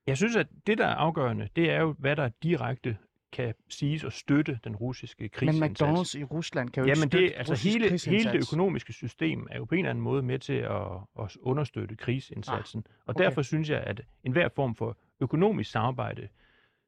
Jeg 0.07 0.17
synes, 0.17 0.35
at 0.35 0.47
det, 0.67 0.77
der 0.77 0.85
er 0.85 0.95
afgørende, 0.95 1.49
det 1.55 1.71
er 1.71 1.81
jo, 1.81 1.95
hvad 1.99 2.15
der 2.15 2.29
direkte 2.43 2.97
kan 3.31 3.53
siges 3.69 4.03
at 4.03 4.13
støtte 4.13 4.59
den 4.63 4.75
russiske 4.75 5.21
Men 5.23 5.29
krigsindsats. 5.29 5.81
McDonald's 5.81 6.19
i 6.19 6.23
Rusland 6.23 6.69
kan 6.69 6.81
jo 6.81 6.85
ikke 6.85 6.99
Jamen 6.99 7.09
støtte 7.09 7.27
det, 7.27 7.33
altså 7.37 7.69
hele, 7.69 7.99
hele 8.05 8.31
det 8.31 8.47
økonomiske 8.47 8.93
system 8.93 9.47
er 9.51 9.57
jo 9.57 9.65
på 9.65 9.75
en 9.75 9.79
eller 9.79 9.89
anden 9.89 10.03
måde 10.03 10.23
med 10.23 10.39
til 10.39 10.53
at, 10.53 10.81
at 11.19 11.37
understøtte 11.41 11.95
krigsindsatsen. 11.95 12.83
Ah, 12.85 12.93
og 13.05 13.15
okay. 13.15 13.23
derfor 13.23 13.41
synes 13.41 13.69
jeg, 13.69 13.83
at 13.83 14.01
enhver 14.23 14.49
form 14.55 14.75
for 14.75 14.97
økonomisk 15.19 15.71
samarbejde, 15.71 16.27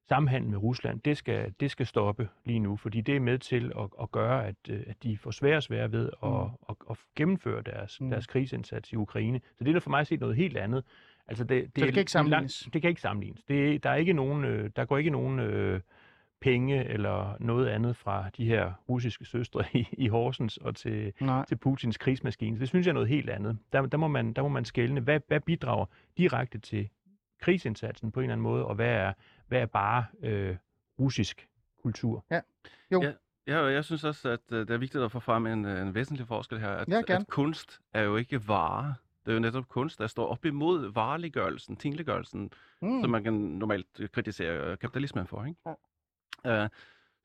samhandel 0.09 0.49
med 0.49 0.57
Rusland, 0.57 0.99
det 0.99 1.17
skal, 1.17 1.53
det 1.59 1.71
skal 1.71 1.85
stoppe 1.85 2.29
lige 2.45 2.59
nu, 2.59 2.75
fordi 2.77 3.01
det 3.01 3.15
er 3.15 3.19
med 3.19 3.37
til 3.37 3.71
at, 3.79 3.87
at 4.01 4.11
gøre, 4.11 4.47
at, 4.47 4.55
øh, 4.69 4.83
at 4.87 5.03
de 5.03 5.17
får 5.17 5.31
sværere 5.31 5.57
og 5.57 5.63
sværere 5.63 5.91
ved 5.91 6.09
at, 6.23 6.29
Mm. 6.29 6.35
mm. 6.37 6.49
at, 6.69 6.75
at 6.89 6.97
gennemføre 7.15 7.61
deres, 7.61 8.01
Mm. 8.01 8.09
deres 8.09 8.27
krigsindsats 8.27 8.91
i 8.91 8.95
Ukraine. 8.95 9.41
Så 9.57 9.63
det 9.63 9.75
er 9.75 9.79
for 9.79 9.89
mig 9.89 10.07
set 10.07 10.19
noget 10.19 10.35
helt 10.35 10.57
andet. 10.57 10.83
Altså 11.27 11.43
det, 11.43 11.49
det, 11.63 11.75
det 11.75 11.81
er- 11.81 11.85
kan 11.85 11.87
ikke 11.87 11.99
det 12.01 12.09
sammenlignes? 12.09 12.61
Langt, 12.65 12.73
det 12.73 12.81
kan 12.81 12.89
ikke 12.89 13.01
sammenlignes. 13.01 13.43
Det, 13.43 13.75
er- 13.75 13.79
der, 13.79 13.89
er 13.89 13.95
ikke 13.95 14.13
nogen, 14.13 14.45
øh, 14.45 14.69
der 14.75 14.85
går 14.85 14.97
ikke 14.97 15.09
nogen 15.09 15.39
øh, 15.39 15.81
penge 16.41 16.83
eller 16.85 17.35
noget 17.39 17.67
andet 17.67 17.95
fra 17.95 18.29
de 18.37 18.45
her 18.45 18.71
russiske 18.89 19.25
søstre 19.25 19.63
i, 19.73 19.87
i 19.91 20.07
Horsens 20.07 20.57
og 20.57 20.75
til, 20.75 21.13
Nej. 21.21 21.45
til 21.45 21.55
Putins 21.55 21.97
krigsmaskine. 21.97 22.57
Så 22.57 22.59
det 22.59 22.67
synes 22.69 22.85
jeg 22.85 22.91
er 22.91 22.93
noget 22.93 23.09
helt 23.09 23.29
andet. 23.29 23.57
Der, 23.73 23.85
der, 23.85 23.97
må, 23.97 24.07
man, 24.07 24.33
der 24.33 24.41
må 24.41 24.47
man 24.47 24.65
skælne, 24.65 25.01
hvad, 25.01 25.19
hvad 25.27 25.39
bidrager 25.39 25.85
direkte 26.17 26.59
til 26.59 26.89
krigsindsatsen 27.41 28.11
på 28.11 28.19
en 28.19 28.23
eller 28.23 28.33
anden 28.33 28.43
måde, 28.43 28.65
og 28.65 28.75
hvad 28.75 28.89
er, 28.93 29.13
hvad 29.51 29.61
er 29.61 29.65
bare 29.65 30.05
øh, 30.23 30.55
russisk 30.99 31.47
kultur. 31.83 32.25
Jo. 32.91 33.01
Ja. 33.03 33.11
Ja, 33.47 33.59
og 33.59 33.73
jeg 33.73 33.85
synes 33.85 34.03
også, 34.03 34.29
at 34.29 34.39
øh, 34.51 34.59
det 34.59 34.69
er 34.69 34.77
vigtigt 34.77 35.03
at 35.03 35.11
få 35.11 35.19
frem 35.19 35.45
en, 35.47 35.65
øh, 35.65 35.81
en 35.81 35.95
væsentlig 35.95 36.27
forskel 36.27 36.59
her. 36.59 36.69
At, 36.69 36.89
Ja, 36.89 36.93
gerne. 37.07 37.15
at 37.21 37.27
kunst 37.27 37.79
er 37.93 38.01
jo 38.01 38.17
ikke 38.17 38.47
vare. 38.47 38.95
Det 39.25 39.31
er 39.31 39.33
jo 39.33 39.39
netop 39.39 39.69
kunst, 39.69 39.99
der 39.99 40.07
står 40.07 40.27
op 40.27 40.45
imod 40.45 40.93
vareliggørelsen, 40.93 41.75
tingliggørelsen, 41.75 42.51
Mm. 42.81 42.87
mm. 42.87 43.01
som 43.01 43.09
man 43.09 43.23
kan 43.23 43.33
normalt 43.33 43.87
øh, 43.99 44.09
kritisere 44.09 44.77
kapitalismen 44.77 45.27
for. 45.27 45.45
Ikke? 45.45 45.59
Ja. 46.45 46.63
Uh, 46.63 46.69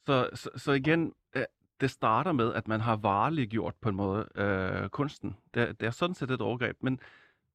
så, 0.06 0.30
så, 0.34 0.50
så 0.56 0.72
igen, 0.72 1.12
uh, 1.36 1.42
det 1.80 1.90
starter 1.90 2.32
med, 2.32 2.54
at 2.54 2.68
man 2.68 2.80
har 2.80 2.96
vareliggjort 2.96 3.74
på 3.80 3.88
en 3.88 3.96
måde 3.96 4.28
uh, 4.82 4.88
kunsten. 4.88 5.36
Det, 5.54 5.80
det 5.80 5.86
er 5.86 5.90
sådan 5.90 6.14
set 6.14 6.30
et 6.30 6.40
overgreb, 6.40 6.76
men 6.80 7.00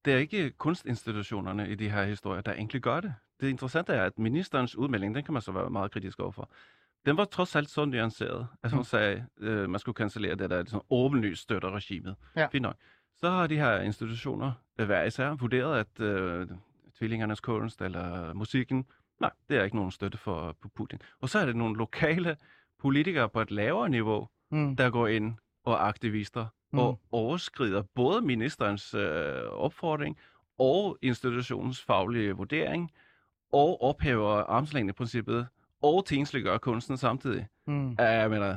det 0.06 0.14
er 0.14 0.18
ikke 0.18 0.50
kunstinstitutionerne 0.52 1.70
i 1.70 1.76
de 1.76 1.90
her 1.90 2.04
historier, 2.04 2.42
der 2.42 2.54
egentlig 2.54 2.82
gør 2.82 3.00
det. 3.00 3.14
Det 3.42 3.50
interessante 3.50 3.94
er, 3.94 4.04
at 4.06 4.20
ministerens 4.20 4.76
udmelding, 4.76 5.16
den 5.16 5.24
kan 5.24 5.34
man 5.34 5.42
så 5.42 5.52
være 5.52 5.70
meget 5.70 5.92
kritisk 5.92 6.20
overfor, 6.20 6.50
den 7.06 7.18
var 7.18 7.26
trods 7.26 7.56
alt 7.56 7.70
så 7.70 7.86
nuanceret, 7.86 8.48
at 8.64 8.72
hun 8.72 8.80
Mm. 8.80 8.84
sagde, 8.84 9.26
at 9.42 9.70
man 9.70 9.80
skulle 9.80 9.96
cancellere 9.98 10.36
det 10.36 10.50
der 10.50 10.64
sådan 10.68 10.82
åbenlyst 10.90 11.42
støtter 11.42 11.72
regimet. 11.72 12.16
Ja. 12.36 12.48
Fint 12.48 12.62
nok. 12.64 12.76
Så 13.20 13.30
har 13.30 13.48
de 13.48 13.56
her 13.58 13.80
institutioner 13.82 14.52
øh, 14.80 14.86
hver 14.86 15.04
især 15.04 15.34
vurderet, 15.34 15.80
at 15.80 16.00
øh, 16.06 16.48
tvillingernes 16.98 17.40
kunst 17.40 17.82
eller 17.82 18.34
musikken, 18.34 18.86
nej, 19.20 19.32
det 19.50 19.58
er 19.58 19.64
ikke 19.64 19.76
nogen 19.76 19.92
støtte 19.92 20.18
for 20.18 20.56
på 20.62 20.70
Putin. 20.76 21.00
Og 21.22 21.30
så 21.30 21.40
er 21.40 21.46
det 21.46 21.56
nogle 21.56 21.78
lokale 21.78 22.38
politikere 22.80 23.30
på 23.30 23.42
et 23.42 23.52
lavere 23.52 23.90
niveau, 23.90 24.28
Mm. 24.54 24.76
der 24.76 24.90
går 24.90 25.08
ind 25.08 25.34
og 25.66 25.88
aktivister 25.88 26.46
Mm. 26.74 26.80
og 26.80 27.00
overskrider 27.12 27.84
både 27.96 28.22
ministerens 28.22 28.94
øh, 28.94 29.44
opfordring 29.44 30.18
og 30.60 30.98
institutionens 31.02 31.82
faglige 31.84 32.32
vurdering, 32.32 32.92
og 33.52 33.82
ophæver 33.84 34.30
armslængdeprincippet, 34.32 35.48
og 35.82 36.06
tingsliggør 36.06 36.58
kunsten 36.58 36.98
samtidig. 36.98 37.48
Mm. 37.68 37.92
Ja, 38.00 38.04
jeg 38.06 38.30
mener, 38.30 38.56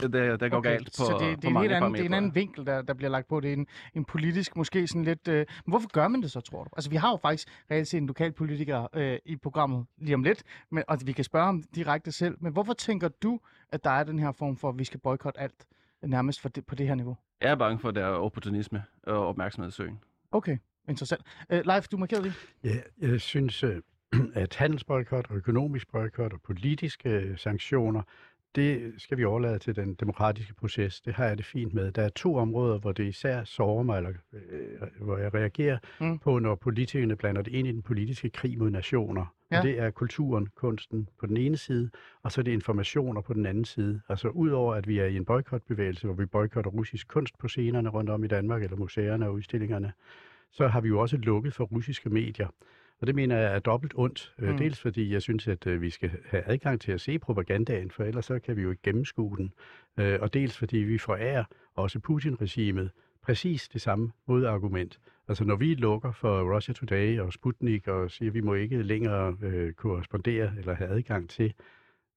det, 0.00 0.12
det, 0.12 0.40
det 0.40 0.50
går 0.50 0.58
Okay, 0.58 0.70
galt 0.70 0.86
på, 0.86 1.04
så 1.04 1.18
det, 1.20 1.28
det 1.30 1.40
på 1.40 1.46
er 1.46 1.48
en 1.48 1.54
mange 1.54 1.76
anden, 1.76 1.94
det 1.94 2.00
er 2.00 2.04
en 2.04 2.10
parametre. 2.10 2.16
anden 2.16 2.34
vinkel, 2.34 2.66
der, 2.66 2.82
der 2.82 2.94
bliver 2.94 3.10
lagt 3.10 3.28
på. 3.28 3.40
Det 3.40 3.48
er 3.48 3.52
en, 3.56 3.66
en 3.94 4.04
politisk, 4.04 4.56
måske 4.56 4.86
sådan 4.88 5.04
lidt... 5.04 5.28
Øh, 5.28 5.36
men 5.36 5.70
hvorfor 5.72 5.88
gør 5.88 6.08
man 6.08 6.22
det 6.22 6.30
så, 6.30 6.40
tror 6.40 6.64
du? 6.64 6.70
Altså, 6.76 6.90
vi 6.90 6.96
har 6.96 7.10
jo 7.10 7.16
faktisk 7.16 7.48
reelt 7.70 7.88
set 7.88 7.98
en 7.98 8.06
lokalpolitiker 8.06 8.86
øh, 8.94 9.18
i 9.24 9.36
programmet 9.36 9.86
lige 9.98 10.14
om 10.14 10.22
lidt, 10.22 10.42
men, 10.70 10.84
og 10.88 10.98
vi 11.04 11.12
kan 11.12 11.24
spørge 11.24 11.46
ham 11.46 11.62
direkte 11.74 12.12
selv. 12.12 12.36
Men 12.40 12.52
hvorfor 12.52 12.72
tænker 12.72 13.08
du, 13.08 13.40
at 13.72 13.84
der 13.84 13.90
er 13.90 14.04
den 14.04 14.18
her 14.18 14.32
form 14.32 14.56
for, 14.56 14.68
at 14.68 14.78
vi 14.78 14.84
skal 14.84 15.00
boykotte 15.00 15.40
alt 15.40 15.66
nærmest 16.02 16.40
for 16.40 16.48
det, 16.48 16.66
på 16.66 16.74
det 16.74 16.86
her 16.86 16.94
niveau? 16.94 17.16
Jeg 17.40 17.50
er 17.50 17.54
bange 17.56 17.78
for, 17.78 17.88
at 17.88 17.94
der 17.94 18.04
er 18.06 18.10
opportunisme 18.10 18.84
og 19.02 19.26
opmærksomhedssøgen. 19.28 19.98
Okay, 20.32 20.58
interessant. 20.88 21.22
Øh, 21.50 21.62
Leif, 21.66 21.88
du 21.88 21.96
markerede 21.96 22.22
lige. 22.22 22.34
Ja, 22.64 23.08
jeg 23.08 23.20
synes, 23.20 23.62
øh, 23.64 23.82
at 24.34 24.54
handelsboykot 24.56 25.26
og 25.30 25.36
økonomisk 25.36 25.92
boykot 25.92 26.32
og 26.32 26.40
politiske 26.42 27.10
øh, 27.10 27.38
sanktioner, 27.38 28.02
det 28.54 28.92
skal 28.98 29.18
vi 29.18 29.24
overlade 29.24 29.58
til 29.58 29.76
den 29.76 29.94
demokratiske 29.94 30.54
proces. 30.54 31.00
Det 31.00 31.14
har 31.14 31.24
jeg 31.24 31.36
det 31.38 31.46
fint 31.46 31.74
med. 31.74 31.92
Der 31.92 32.02
er 32.02 32.08
to 32.08 32.34
områder, 32.36 32.78
hvor 32.78 32.92
det 32.92 33.04
især 33.04 33.44
sårer 33.44 33.82
mig, 33.82 33.96
eller 33.96 34.12
øh, 34.32 35.04
hvor 35.04 35.16
jeg 35.18 35.34
reagerer 35.34 35.78
Mm. 36.00 36.18
på, 36.18 36.38
når 36.38 36.54
politikerne 36.54 37.16
blander 37.16 37.42
det 37.42 37.52
ind 37.52 37.68
i 37.68 37.72
den 37.72 37.82
politiske 37.82 38.30
krig 38.30 38.58
mod 38.58 38.70
nationer. 38.70 39.34
Ja. 39.50 39.58
Og 39.58 39.64
det 39.64 39.78
er 39.80 39.90
kulturen, 39.90 40.46
kunsten 40.54 41.08
på 41.20 41.26
den 41.26 41.36
ene 41.36 41.56
side, 41.56 41.90
og 42.22 42.32
så 42.32 42.40
er 42.40 42.42
det 42.42 42.52
informationer 42.52 43.20
på 43.20 43.32
den 43.34 43.46
anden 43.46 43.64
side. 43.64 44.00
Altså 44.08 44.28
udover 44.28 44.74
at 44.74 44.88
vi 44.88 44.98
er 44.98 45.06
i 45.06 45.16
en 45.16 45.24
boykotbevægelse, 45.24 46.06
hvor 46.06 46.14
vi 46.14 46.26
boykotter 46.26 46.70
russisk 46.70 47.08
kunst 47.08 47.38
på 47.38 47.48
scenerne 47.48 47.88
rundt 47.88 48.10
om 48.10 48.24
i 48.24 48.26
Danmark, 48.26 48.62
eller 48.62 48.76
museerne 48.76 49.26
og 49.26 49.34
udstillingerne, 49.34 49.92
så 50.52 50.68
har 50.68 50.80
vi 50.80 50.88
jo 50.88 51.00
også 51.00 51.16
lukket 51.16 51.54
for 51.54 51.64
russiske 51.64 52.10
medier. 52.10 52.48
Og 53.00 53.06
det 53.06 53.14
mener 53.14 53.36
jeg 53.36 53.54
er 53.54 53.58
dobbelt 53.58 53.92
ondt. 53.96 54.34
Mm. 54.38 54.48
Mm. 54.48 54.56
Dels 54.56 54.80
fordi 54.80 55.12
jeg 55.12 55.22
synes, 55.22 55.48
at 55.48 55.66
øh, 55.66 55.82
vi 55.82 55.90
skal 55.90 56.10
have 56.30 56.42
adgang 56.46 56.80
til 56.80 56.92
at 56.92 57.00
se 57.00 57.18
propagandaen, 57.18 57.90
for 57.90 58.04
ellers 58.04 58.24
så 58.24 58.38
kan 58.38 58.56
vi 58.56 58.62
jo 58.62 58.70
ikke 58.70 58.82
gennemskue 58.82 59.36
den. 59.36 59.52
Øh, 59.98 60.18
Og 60.20 60.34
dels 60.34 60.58
fordi 60.58 60.78
vi 60.78 60.98
forærer 60.98 61.44
også 61.74 62.00
Putin-regimet 62.00 62.90
præcis 63.22 63.68
det 63.68 63.80
samme 63.80 64.12
modargument. 64.26 65.00
Altså 65.28 65.44
når 65.44 65.56
vi 65.56 65.74
lukker 65.74 66.12
for 66.12 66.54
Russia 66.56 66.74
Today 66.74 67.20
og 67.20 67.32
Sputnik 67.32 67.88
og 67.88 68.10
siger, 68.10 68.30
at 68.30 68.34
vi 68.34 68.40
må 68.40 68.54
ikke 68.54 68.82
længere 68.82 69.36
øh, 69.42 69.72
korrespondere 69.72 70.52
eller 70.58 70.74
have 70.74 70.90
adgang 70.90 71.30
til 71.30 71.54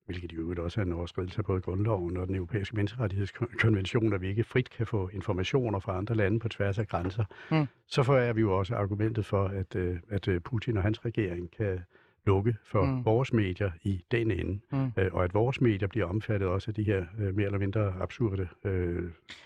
hvilket 0.10 0.32
i 0.32 0.36
øvrigt 0.36 0.60
også 0.60 0.82
er 0.82 0.86
en 0.86 0.94
overskridelse 0.94 1.38
af 1.40 1.46
både 1.46 1.62
grundloven 1.62 2.18
og 2.18 2.28
den 2.28 2.36
europæiske 2.36 2.76
menneskerettighedskonvention, 2.76 4.14
at 4.14 4.22
vi 4.22 4.28
ikke 4.28 4.44
frit 4.44 4.70
kan 4.70 4.88
få 4.88 5.10
informationer 5.14 5.80
fra 5.80 5.98
andre 5.98 6.16
lande 6.16 6.40
på 6.40 6.48
tværs 6.50 6.80
af 6.80 6.88
grænser, 6.88 7.26
Mm. 7.52 7.68
så 7.88 8.04
får 8.04 8.18
jeg 8.18 8.36
vi 8.36 8.42
jo 8.42 8.58
også 8.58 8.76
argumentet 8.76 9.26
for, 9.26 9.46
at, 9.46 9.76
øh, 9.76 9.98
at 10.10 10.28
øh, 10.28 10.42
Putin 10.42 10.78
og 10.78 10.84
hans 10.84 11.06
regering 11.06 11.52
kan 11.52 11.80
lukke 12.26 12.56
for 12.66 12.86
Mm. 12.86 13.06
vores 13.06 13.34
medier 13.34 13.72
i 13.84 14.04
den 14.12 14.32
ende, 14.32 14.60
Mm. 14.72 14.92
øh, 14.98 15.14
og 15.14 15.24
at 15.24 15.34
vores 15.34 15.62
medier 15.62 15.88
bliver 15.88 16.06
omfattet 16.06 16.48
også 16.50 16.72
af 16.72 16.76
de 16.76 16.84
her 16.84 17.06
øh, 17.20 17.36
mere 17.36 17.46
eller 17.46 17.60
mindre 17.60 17.94
absurde 18.02 18.48
øh, 18.66 19.04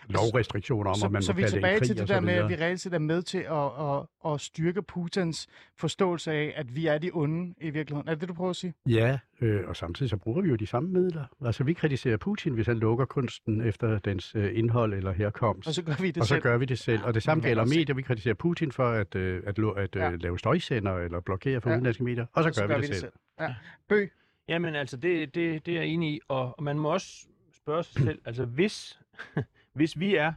lovrestriktioner 0.10 0.90
om, 0.90 0.96
så, 0.96 1.06
at 1.06 1.12
man 1.12 1.22
så 1.22 1.34
må 1.34 1.38
vi 1.38 1.44
er 1.44 1.48
tilbage 1.48 1.80
til 1.80 1.90
det 1.90 2.08
der 2.08 2.16
så 2.16 2.22
med, 2.22 2.34
at 2.34 2.50
vi 2.50 2.56
reelt 2.56 2.80
set 2.80 2.94
er 2.94 3.00
med 3.00 3.22
til 3.22 3.38
at, 3.38 3.66
at, 3.80 4.34
at 4.34 4.42
styrke 4.42 4.82
Putins 4.82 5.48
forståelse 5.78 6.32
af, 6.32 6.54
at 6.56 6.76
vi 6.76 6.88
er 6.88 6.98
de 6.98 7.10
onde 7.14 7.54
i 7.62 7.70
virkeligheden. 7.70 8.08
Er 8.10 8.14
det 8.14 8.22
det, 8.22 8.30
du 8.30 8.34
prøver 8.34 8.50
at 8.50 8.56
sige? 8.56 8.74
Ja, 8.90 9.20
øh, 9.44 9.68
og 9.68 9.76
samtidig 9.76 10.10
så 10.10 10.18
bruger 10.18 10.42
vi 10.42 10.50
jo 10.50 10.56
de 10.56 10.68
samme 10.68 10.90
midler. 10.90 11.26
Altså 11.46 11.64
vi 11.64 11.74
kritiserer 11.74 12.18
Putin, 12.18 12.54
hvis 12.54 12.68
han 12.68 12.78
lukker 12.80 13.06
kunsten 13.06 13.62
efter 13.62 14.00
dens 14.00 14.36
øh, 14.36 14.58
indhold 14.58 14.94
eller 14.94 15.12
herkomst. 15.12 15.68
Og 15.68 15.74
så 15.74 15.82
gør 15.84 15.96
vi 16.02 16.08
det 16.08 16.18
og 16.18 16.24
så 16.28 16.34
selv. 16.34 16.42
gør 16.42 16.58
vi 16.58 16.66
det 16.66 16.80
selv. 16.80 17.04
Og 17.04 17.14
det 17.14 17.24
samme 17.24 17.44
gælder 17.44 17.66
medier. 17.66 17.96
Vi 17.96 18.02
kritiserer 18.02 18.36
Putin 18.36 18.72
for 18.72 18.90
at, 18.92 19.16
øh, 19.16 19.44
at, 19.46 19.58
lo- 19.60 19.72
at 19.72 19.96
Ja. 19.96 20.12
øh, 20.12 20.22
lave 20.22 20.40
støjsender 20.40 20.94
eller 20.98 21.20
blokere 21.20 21.62
for 21.62 21.70
Ja. 21.70 21.74
ja. 21.74 21.78
udenlandske 21.78 22.04
medier. 22.04 22.26
Og 22.34 22.44
så, 22.54 22.66
gør, 22.68 22.78
vi 22.78 22.88
det, 22.88 22.96
selv. 22.96 23.12
Ja. 23.40 23.56
Bø, 23.88 24.06
Jamen 24.48 24.76
altså, 24.76 24.98
det, 24.98 25.36
det, 25.36 25.66
det 25.66 25.74
er 25.74 25.80
jeg 25.82 25.88
enig 25.90 26.14
i, 26.14 26.20
og, 26.28 26.54
og 26.58 26.64
man 26.64 26.80
må 26.80 26.90
også 26.94 27.28
spørge 27.54 27.84
sig 27.84 28.02
selv, 28.04 28.22
altså 28.26 28.46
hvis, 28.46 29.00
hvis 29.76 30.00
vi 30.00 30.16
er, 30.16 30.34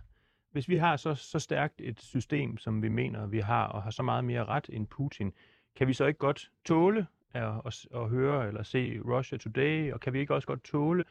hvis 0.52 0.68
vi 0.68 0.76
har 0.76 0.96
så, 0.96 1.14
så 1.14 1.38
stærkt 1.38 1.74
et 1.80 2.00
system, 2.02 2.58
som 2.58 2.82
vi 2.82 2.88
mener, 2.88 3.26
vi 3.26 3.38
har, 3.38 3.64
og 3.66 3.82
har 3.82 3.90
så 3.90 4.02
meget 4.02 4.24
mere 4.24 4.44
ret 4.44 4.66
end 4.72 4.86
Putin, 4.86 5.32
kan 5.76 5.88
vi 5.88 5.92
så 5.92 6.06
ikke 6.06 6.18
godt 6.18 6.50
tåle 6.64 7.06
at, 7.42 7.86
at, 7.94 8.08
høre 8.08 8.48
eller 8.48 8.62
se 8.62 9.00
Russia 9.04 9.38
Today, 9.38 9.92
og 9.92 10.00
kan 10.00 10.12
vi 10.12 10.18
ikke 10.20 10.34
også 10.34 10.46
godt 10.48 10.64
tåle 10.64 11.04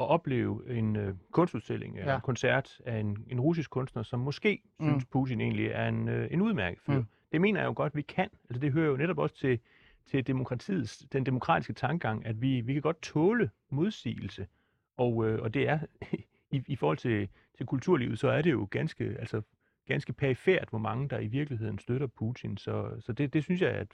at 0.00 0.06
opleve 0.08 0.62
en 0.78 0.96
øh, 0.96 1.14
kunstudstilling 1.32 1.98
eller 1.98 2.10
Ja. 2.12 2.16
en 2.16 2.22
koncert 2.22 2.80
af 2.84 2.98
en, 2.98 3.18
en 3.30 3.40
russisk 3.40 3.70
kunstner, 3.70 4.02
som 4.02 4.20
måske 4.20 4.62
Mm. 4.78 4.86
synes, 4.88 5.04
Putin 5.04 5.40
egentlig 5.40 5.66
er 5.66 5.88
en, 5.88 6.08
øh, 6.08 6.28
en 6.30 6.40
udmærket 6.40 6.80
fyr. 6.80 6.94
Mm. 6.98 7.04
Det 7.32 7.40
mener 7.40 7.60
jeg 7.60 7.66
jo 7.66 7.72
godt, 7.76 7.96
vi 7.96 8.02
kan. 8.02 8.28
Altså 8.50 8.60
det 8.60 8.72
hører 8.72 8.90
jo 8.90 8.96
netop 8.96 9.18
også 9.18 9.34
til, 9.36 9.58
til 10.06 10.26
demokratiets, 10.26 10.98
den 11.12 11.26
demokratiske 11.26 11.72
tankegang, 11.72 12.26
at 12.26 12.42
vi, 12.42 12.60
vi 12.60 12.72
kan 12.72 12.82
godt 12.82 13.02
tåle 13.02 13.50
modsigelse. 13.70 14.46
Og, 14.96 15.28
øh, 15.28 15.42
og 15.42 15.54
det 15.54 15.68
er, 15.68 15.78
i, 16.50 16.62
i 16.66 16.76
forhold 16.76 16.96
til, 16.98 17.28
til 17.56 17.66
kulturlivet, 17.66 18.18
så 18.18 18.28
er 18.28 18.42
det 18.42 18.50
jo 18.50 18.68
ganske, 18.70 19.04
altså, 19.04 19.42
ganske 19.86 20.12
perifært, 20.12 20.68
hvor 20.70 20.78
mange 20.78 21.08
der 21.08 21.18
i 21.18 21.26
virkeligheden 21.26 21.78
støtter 21.78 22.06
Putin. 22.06 22.56
Så, 22.56 22.90
så 23.00 23.12
det, 23.12 23.32
det 23.32 23.44
synes 23.44 23.60
jeg, 23.60 23.70
at 23.70 23.88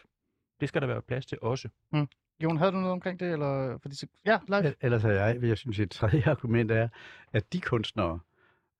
det 0.61 0.69
skal 0.69 0.81
der 0.83 0.87
være 0.87 1.03
plads 1.03 1.27
til 1.27 1.39
også. 1.43 1.69
Jon, 2.43 2.57
havde 2.57 2.73
du 2.73 2.77
noget 2.77 2.93
omkring 2.93 3.21
det? 3.21 3.33
Eller, 3.33 3.79
fordi, 3.83 3.97
så- 3.97 4.07
ja, 4.27 4.39
live. 4.49 4.67
El- 4.67 4.75
Ellers 4.81 5.05
er 5.05 5.11
jeg, 5.11 5.43
jeg 5.43 5.59
synes, 5.59 5.79
et 5.81 5.91
tredje 5.91 6.23
argument 6.35 6.71
er, 6.71 6.89
at 7.33 7.53
de 7.53 7.61
kunstnere, 7.61 8.19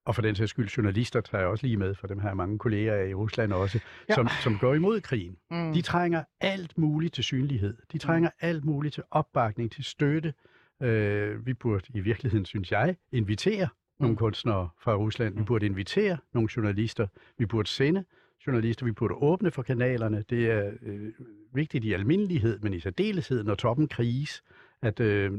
og 0.05 0.15
for 0.15 0.23
den 0.23 0.35
sags 0.35 0.51
skyld 0.51 0.69
journalister, 0.69 1.21
tager 1.21 1.43
jeg 1.43 1.49
også 1.51 1.67
lige 1.67 1.77
med, 1.77 1.95
for 1.95 2.07
dem 2.07 2.19
har 2.19 2.29
jeg 2.29 2.37
mange 2.37 2.59
kolleger 2.59 2.97
i 3.03 3.15
Rusland 3.15 3.53
også, 3.53 3.81
Ja. 4.09 4.15
som, 4.15 4.29
som 4.43 4.59
går 4.59 4.75
imod 4.75 5.01
krigen. 5.01 5.37
Mm. 5.51 5.73
De 5.73 5.83
trænger 5.83 6.25
alt 6.41 6.79
muligt 6.79 7.15
til 7.15 7.25
synlighed. 7.25 7.77
De 7.93 7.99
trænger 7.99 8.31
alt 8.41 8.65
muligt 8.65 8.95
til 8.95 9.03
opbakning, 9.11 9.73
til 9.73 9.85
støtte. 9.85 10.35
Øh, 10.83 11.47
vi 11.47 11.55
burde 11.55 11.85
i 11.95 12.01
virkeligheden, 12.01 12.45
synes 12.47 12.73
jeg, 12.73 12.97
invitere 13.13 13.69
nogle 14.01 14.13
Mm. 14.13 14.17
kunstnere 14.17 14.69
fra 14.81 14.95
Rusland. 14.95 15.35
Vi 15.35 15.41
Mm. 15.41 15.47
burde 15.47 15.67
invitere 15.67 16.19
nogle 16.35 16.49
journalister. 16.57 17.07
Vi 17.39 17.47
burde 17.47 17.69
sende 17.69 18.05
journalister. 18.47 18.87
Vi 18.87 18.93
burde 18.93 19.15
åbne 19.15 19.51
for 19.51 19.63
kanalerne. 19.63 20.25
Det 20.31 20.51
er 20.51 20.71
øh, 20.83 21.13
vigtigt 21.55 21.85
i 21.85 21.93
almindelighed, 21.93 22.59
men 22.63 22.75
i 22.75 22.81
særdeleshed, 22.81 23.45
når 23.45 23.55
toppen 23.55 23.89
kriges, 23.89 24.43
at 24.83 25.01
øh, 25.01 25.33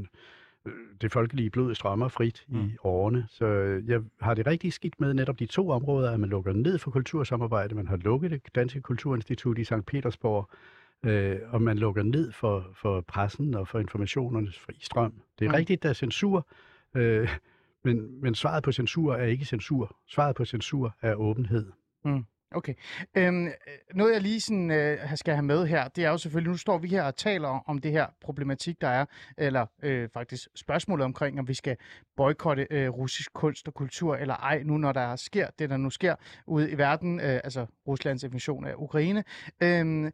det 1.02 1.12
folkelige 1.12 1.50
blod 1.50 1.76
strømmer 1.76 2.08
frit 2.08 2.46
mm. 2.48 2.60
i 2.66 2.76
årene. 2.84 3.26
Så 3.30 3.46
øh, 3.46 3.90
jeg 3.90 4.02
har 4.22 4.34
det 4.34 4.48
rigtig 4.48 4.74
skidt 4.74 5.00
med 5.02 5.14
netop 5.14 5.40
de 5.40 5.46
to 5.46 5.70
områder, 5.70 6.12
at 6.12 6.20
man 6.20 6.30
lukker 6.30 6.54
ned 6.54 6.78
for 6.80 6.92
kultursamarbejde. 6.92 7.76
Man 7.76 7.88
har 7.88 7.98
lukket 7.98 8.32
det 8.32 8.42
Danske 8.56 8.82
Kulturinstitut 8.82 9.58
i 9.58 9.64
St. 9.64 9.86
Petersborg, 9.88 10.50
øh, 11.10 11.40
og 11.50 11.62
man 11.62 11.78
lukker 11.78 12.04
ned 12.04 12.32
for, 12.32 12.68
for 12.82 13.02
pressen 13.02 13.54
og 13.54 13.68
for 13.68 13.80
informationernes 13.80 14.60
fri 14.60 14.74
strøm. 14.82 15.12
Det 15.40 15.46
er 15.46 15.50
Mm. 15.50 15.52
mm. 15.52 15.56
rigtigt, 15.56 15.84
der 15.84 15.90
er 15.90 15.94
censur, 15.94 16.48
øh, 16.96 17.30
men, 17.84 18.22
men 18.22 18.36
svaret 18.36 18.64
på 18.64 18.72
censur 18.72 19.16
er 19.16 19.26
ikke 19.26 19.46
censur. 19.46 19.96
Svaret 20.08 20.36
på 20.36 20.46
censur 20.46 20.96
er 21.02 21.16
åbenhed. 21.16 21.72
Okay. 22.52 22.74
Øhm, 23.16 23.48
øh, 23.48 23.54
noget 23.94 24.14
jeg 24.14 24.22
lige 24.22 24.42
sådan, 24.42 24.72
øh, 24.72 25.16
skal 25.16 25.34
have 25.34 25.46
med 25.46 25.68
her, 25.68 25.88
det 25.88 26.06
er 26.06 26.10
jo 26.10 26.18
selvfølgelig, 26.18 26.52
nu 26.52 26.58
står 26.58 26.78
vi 26.78 26.88
her 26.88 27.04
og 27.04 27.16
taler 27.16 27.48
om 27.48 27.78
det 27.78 27.92
her 27.92 28.08
problematik, 28.22 28.82
der 28.82 28.88
er, 28.88 29.06
eller 29.38 29.66
øh, 29.84 30.10
faktisk 30.14 30.48
spørgsmålet 30.56 31.06
omkring, 31.06 31.40
om 31.40 31.48
vi 31.48 31.54
skal 31.54 31.78
boykotte 32.18 32.68
øh, 32.72 32.90
russisk 32.90 33.34
kunst 33.34 33.68
og 33.68 33.74
kultur 33.74 34.16
eller 34.16 34.36
ej, 34.36 34.64
nu 34.64 34.78
når 34.78 34.92
der 34.92 35.16
sker 35.16 35.48
det, 35.60 35.70
der 35.70 35.78
nu 35.78 35.90
sker 35.90 36.16
ude 36.48 36.72
i 36.72 36.78
verden, 36.78 37.20
øh, 37.20 37.40
altså 37.44 37.66
Ruslands 37.88 38.24
invasion 38.24 38.66
af 38.66 38.74
Ukraine. 38.78 39.24
Øhm, 39.64 40.12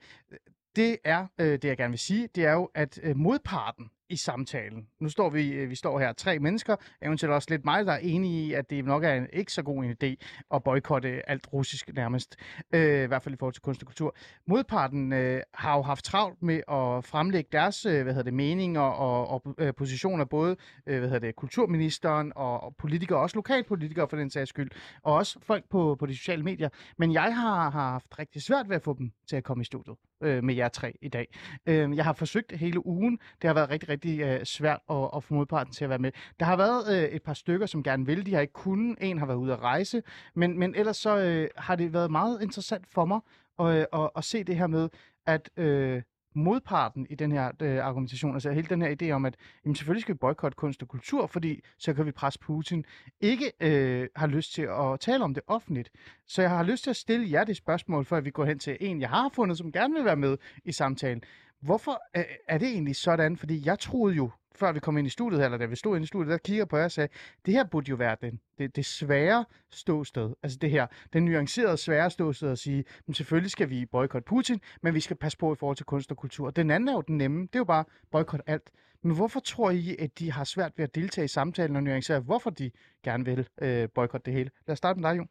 det 0.75 0.97
er, 1.03 1.27
øh, 1.39 1.51
det 1.51 1.65
jeg 1.65 1.77
gerne 1.77 1.91
vil 1.91 1.99
sige, 1.99 2.27
det 2.35 2.45
er 2.45 2.53
jo, 2.53 2.69
at 2.75 2.99
øh, 3.03 3.17
modparten 3.17 3.89
i 4.09 4.15
samtalen, 4.15 4.87
nu 4.99 5.09
står 5.09 5.29
vi, 5.29 5.51
øh, 5.51 5.69
vi 5.69 5.75
står 5.75 5.99
her 5.99 6.13
tre 6.13 6.39
mennesker, 6.39 6.75
eventuelt 7.01 7.33
også 7.33 7.47
lidt 7.51 7.65
mig, 7.65 7.85
der 7.85 7.91
er 7.91 7.97
enige 7.97 8.47
i, 8.47 8.53
at 8.53 8.69
det 8.69 8.85
nok 8.85 9.03
er 9.03 9.13
en 9.13 9.27
ikke 9.33 9.53
så 9.53 9.63
god 9.63 9.83
en 9.83 9.95
idé 10.03 10.25
at 10.53 10.63
boykotte 10.63 11.29
alt 11.29 11.53
russisk 11.53 11.93
nærmest, 11.93 12.35
øh, 12.73 13.03
i 13.03 13.07
hvert 13.07 13.23
fald 13.23 13.35
i 13.35 13.37
forhold 13.37 13.53
til 13.53 13.61
kunst 13.61 13.81
og 13.81 13.87
kultur. 13.87 14.15
Modparten 14.47 15.13
øh, 15.13 15.41
har 15.53 15.75
jo 15.75 15.81
haft 15.81 16.05
travlt 16.05 16.41
med 16.41 16.55
at 16.55 17.05
fremlægge 17.05 17.49
deres 17.51 17.85
øh, 17.85 18.03
hvad 18.03 18.13
hedder 18.13 18.23
det, 18.23 18.33
meninger 18.33 18.81
og, 18.81 19.27
og 19.27 19.55
øh, 19.57 19.73
positioner, 19.73 20.25
både 20.25 20.55
øh, 20.87 20.99
hvad 20.99 21.09
hedder 21.09 21.27
det, 21.27 21.35
kulturministeren 21.35 22.33
og, 22.35 22.63
og 22.63 22.75
politikere, 22.75 23.19
også 23.19 23.35
lokalpolitikere 23.35 24.07
for 24.07 24.17
den 24.17 24.29
sags 24.29 24.49
skyld, 24.49 24.71
og 25.03 25.13
også 25.13 25.39
folk 25.41 25.63
på, 25.69 25.95
på 25.99 26.05
de 26.05 26.17
sociale 26.17 26.43
medier. 26.43 26.69
Men 26.97 27.13
jeg 27.13 27.35
har, 27.35 27.69
har 27.69 27.91
haft 27.91 28.19
rigtig 28.19 28.41
svært 28.41 28.69
ved 28.69 28.75
at 28.75 28.81
få 28.81 28.95
dem 28.97 29.11
til 29.27 29.35
at 29.35 29.43
komme 29.43 29.61
i 29.61 29.65
studiet 29.65 29.95
øh, 30.23 30.43
med 30.43 30.55
jer 30.55 30.67
tre 30.67 30.93
i 31.01 31.07
dag. 31.07 31.27
Øh, 31.65 31.95
jeg 31.95 32.05
har 32.05 32.13
forsøgt 32.13 32.51
hele 32.51 32.85
ugen. 32.85 33.19
Det 33.41 33.47
har 33.47 33.53
været 33.53 33.69
rigtig, 33.69 33.89
rigtig 33.93 34.19
øh, 34.19 34.45
svært 34.45 34.79
at, 34.89 35.09
at 35.15 35.23
få 35.23 35.33
modparten 35.33 35.73
til 35.73 35.83
at 35.83 35.89
være 35.89 35.99
med. 35.99 36.11
Der 36.39 36.45
har 36.45 36.57
været 36.57 36.97
øh, 36.97 37.09
et 37.09 37.23
par 37.23 37.33
stykker, 37.33 37.65
som 37.65 37.83
gerne 37.83 38.05
vil. 38.05 38.25
De 38.25 38.33
har 38.33 38.41
ikke 38.41 38.53
kunnet. 38.53 38.97
En 39.01 39.17
har 39.17 39.25
været 39.25 39.37
ude 39.37 39.53
at 39.53 39.61
rejse. 39.61 40.03
Men, 40.33 40.59
men 40.59 40.75
ellers 40.75 40.97
så 40.97 41.17
øh, 41.17 41.49
har 41.57 41.75
det 41.75 41.93
været 41.93 42.11
meget 42.11 42.41
interessant 42.41 42.87
for 42.87 43.05
mig 43.05 43.19
at, 43.59 43.65
øh, 43.65 43.85
at, 43.93 44.09
at 44.15 44.23
se 44.23 44.43
det 44.43 44.55
her 44.55 44.67
med, 44.67 44.89
at 45.25 45.49
øh, 45.57 46.01
modparten 46.35 47.07
i 47.09 47.15
den 47.15 47.31
her 47.31 47.51
øh, 47.61 47.85
argumentation, 47.85 48.33
altså 48.33 48.51
hele 48.51 48.67
den 48.67 48.81
her 48.81 48.95
idé 49.01 49.11
om, 49.11 49.25
at 49.25 49.35
jamen, 49.65 49.75
selvfølgelig 49.75 50.01
skal 50.01 50.13
vi 50.13 50.17
boykotte 50.17 50.55
kunst 50.55 50.81
og 50.81 50.87
kultur, 50.87 51.27
fordi 51.27 51.61
så 51.77 51.93
kan 51.93 52.05
vi 52.05 52.11
presse 52.11 52.39
Putin, 52.39 52.85
ikke 53.21 53.51
øh, 53.59 54.07
har 54.15 54.27
lyst 54.27 54.53
til 54.53 54.61
at 54.61 54.99
tale 54.99 55.23
om 55.23 55.33
det 55.33 55.43
offentligt. 55.47 55.89
Så 56.27 56.41
jeg 56.41 56.51
har 56.51 56.63
lyst 56.63 56.83
til 56.83 56.89
at 56.89 56.95
stille 56.95 57.31
jer 57.31 57.43
det 57.43 57.57
spørgsmål, 57.57 58.05
før 58.05 58.21
vi 58.21 58.29
går 58.29 58.45
hen 58.45 58.59
til 58.59 58.77
en, 58.79 59.01
jeg 59.01 59.09
har 59.09 59.29
fundet, 59.29 59.57
som 59.57 59.71
gerne 59.71 59.93
vil 59.93 60.05
være 60.05 60.15
med 60.15 60.37
i 60.65 60.71
samtalen. 60.71 61.23
Hvorfor 61.63 62.01
øh, 62.17 62.23
er 62.47 62.57
det 62.57 62.67
egentlig 62.67 62.95
sådan? 62.95 63.37
Fordi 63.37 63.61
jeg 63.65 63.79
troede 63.79 64.15
jo, 64.15 64.31
før 64.55 64.71
vi 64.71 64.79
kom 64.79 64.97
ind 64.97 65.07
i 65.07 65.09
studiet, 65.09 65.45
eller 65.45 65.57
da 65.57 65.65
vi 65.65 65.75
stod 65.75 65.95
ind 65.95 66.03
i 66.03 66.07
studiet, 66.07 66.31
der 66.31 66.37
kigger 66.37 66.65
på 66.65 66.77
jer 66.77 66.83
og 66.83 66.91
sagde, 66.91 67.09
det 67.45 67.53
her 67.53 67.63
burde 67.63 67.89
jo 67.89 67.95
være 67.95 68.17
den, 68.21 68.39
det, 68.57 68.75
det 68.75 68.85
svære 68.85 69.45
ståsted. 69.71 70.33
Altså 70.43 70.57
det 70.61 70.71
her, 70.71 70.87
den 71.13 71.25
nuancerede 71.25 71.77
svære 71.77 72.09
ståsted 72.09 72.51
at 72.51 72.59
sige, 72.59 72.83
men 73.07 73.13
selvfølgelig 73.13 73.51
skal 73.51 73.69
vi 73.69 73.85
boykotte 73.85 74.25
Putin, 74.25 74.61
men 74.81 74.93
vi 74.93 74.99
skal 74.99 75.17
passe 75.17 75.37
på 75.37 75.53
i 75.53 75.55
forhold 75.55 75.77
til 75.77 75.85
kunst 75.85 76.11
og 76.11 76.17
kultur. 76.17 76.49
Den 76.49 76.71
anden 76.71 76.89
er 76.89 76.93
jo 76.93 77.01
den 77.01 77.17
nemme, 77.17 77.41
det 77.41 77.55
er 77.55 77.59
jo 77.59 77.63
bare 77.63 77.85
boykotte 78.11 78.49
alt. 78.49 78.71
Men 79.01 79.15
hvorfor 79.15 79.39
tror 79.39 79.71
I, 79.71 79.95
at 79.99 80.19
de 80.19 80.31
har 80.31 80.43
svært 80.43 80.71
ved 80.77 80.83
at 80.83 80.95
deltage 80.95 81.25
i 81.25 81.27
samtalen 81.27 81.75
og 81.75 81.83
nuancere, 81.83 82.19
hvorfor 82.19 82.49
de 82.49 82.71
gerne 83.03 83.25
vil 83.25 83.47
øh, 83.61 83.89
boykotte 83.95 84.25
det 84.25 84.33
hele? 84.33 84.49
Lad 84.67 84.73
os 84.73 84.77
starte 84.77 84.99
med 84.99 85.09
dig, 85.09 85.17
Jon. 85.17 85.29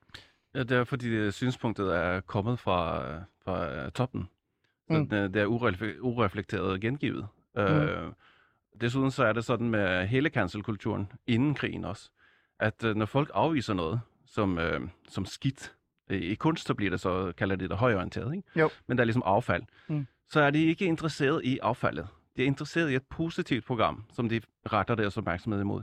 Ja, 0.54 0.62
det 0.62 0.72
er 0.72 0.84
fordi 0.84 1.08
øh, 1.08 1.32
synspunktet 1.32 1.96
er 1.96 2.20
kommet 2.20 2.58
fra, 2.58 3.08
øh, 3.10 3.20
fra 3.44 3.84
øh, 3.84 3.92
toppen. 3.92 4.28
Mm. 5.00 5.08
det 5.08 5.36
er 5.36 5.46
urefle- 5.46 6.00
ureflekteret 6.00 6.80
gengivet. 6.80 7.26
Mm. 7.54 7.60
Øh, 7.62 8.12
desuden 8.80 9.10
så 9.10 9.24
er 9.24 9.32
det 9.32 9.44
sådan 9.44 9.70
med 9.70 10.06
hele 10.06 10.28
cancelkulturen 10.28 11.12
inden 11.26 11.54
krigen 11.54 11.84
også, 11.84 12.10
at 12.60 12.84
øh, 12.84 12.96
når 12.96 13.06
folk 13.06 13.30
afviser 13.34 13.74
noget 13.74 14.00
som, 14.26 14.58
øh, 14.58 14.80
som 15.08 15.24
skidt, 15.24 15.74
øh, 16.10 16.20
i 16.22 16.34
kunst 16.34 16.66
så 16.66 16.74
bliver 16.74 16.90
det 16.90 17.00
så, 17.00 17.32
kalder 17.36 17.56
det 17.56 17.70
det 17.70 17.78
højorienteret, 17.78 18.36
ikke? 18.36 18.60
Jo. 18.60 18.70
men 18.86 18.98
der 18.98 19.02
er 19.02 19.04
ligesom 19.06 19.22
affald, 19.26 19.62
Mm. 19.88 20.06
så 20.30 20.40
er 20.40 20.50
de 20.50 20.64
ikke 20.64 20.84
interesseret 20.84 21.44
i 21.44 21.58
affaldet. 21.62 22.08
De 22.36 22.42
er 22.42 22.46
interesseret 22.46 22.90
i 22.90 22.94
et 22.94 23.02
positivt 23.10 23.64
program, 23.64 24.04
som 24.12 24.28
de 24.28 24.40
retter 24.72 24.94
deres 24.94 25.16
opmærksomhed 25.16 25.60
imod. 25.60 25.82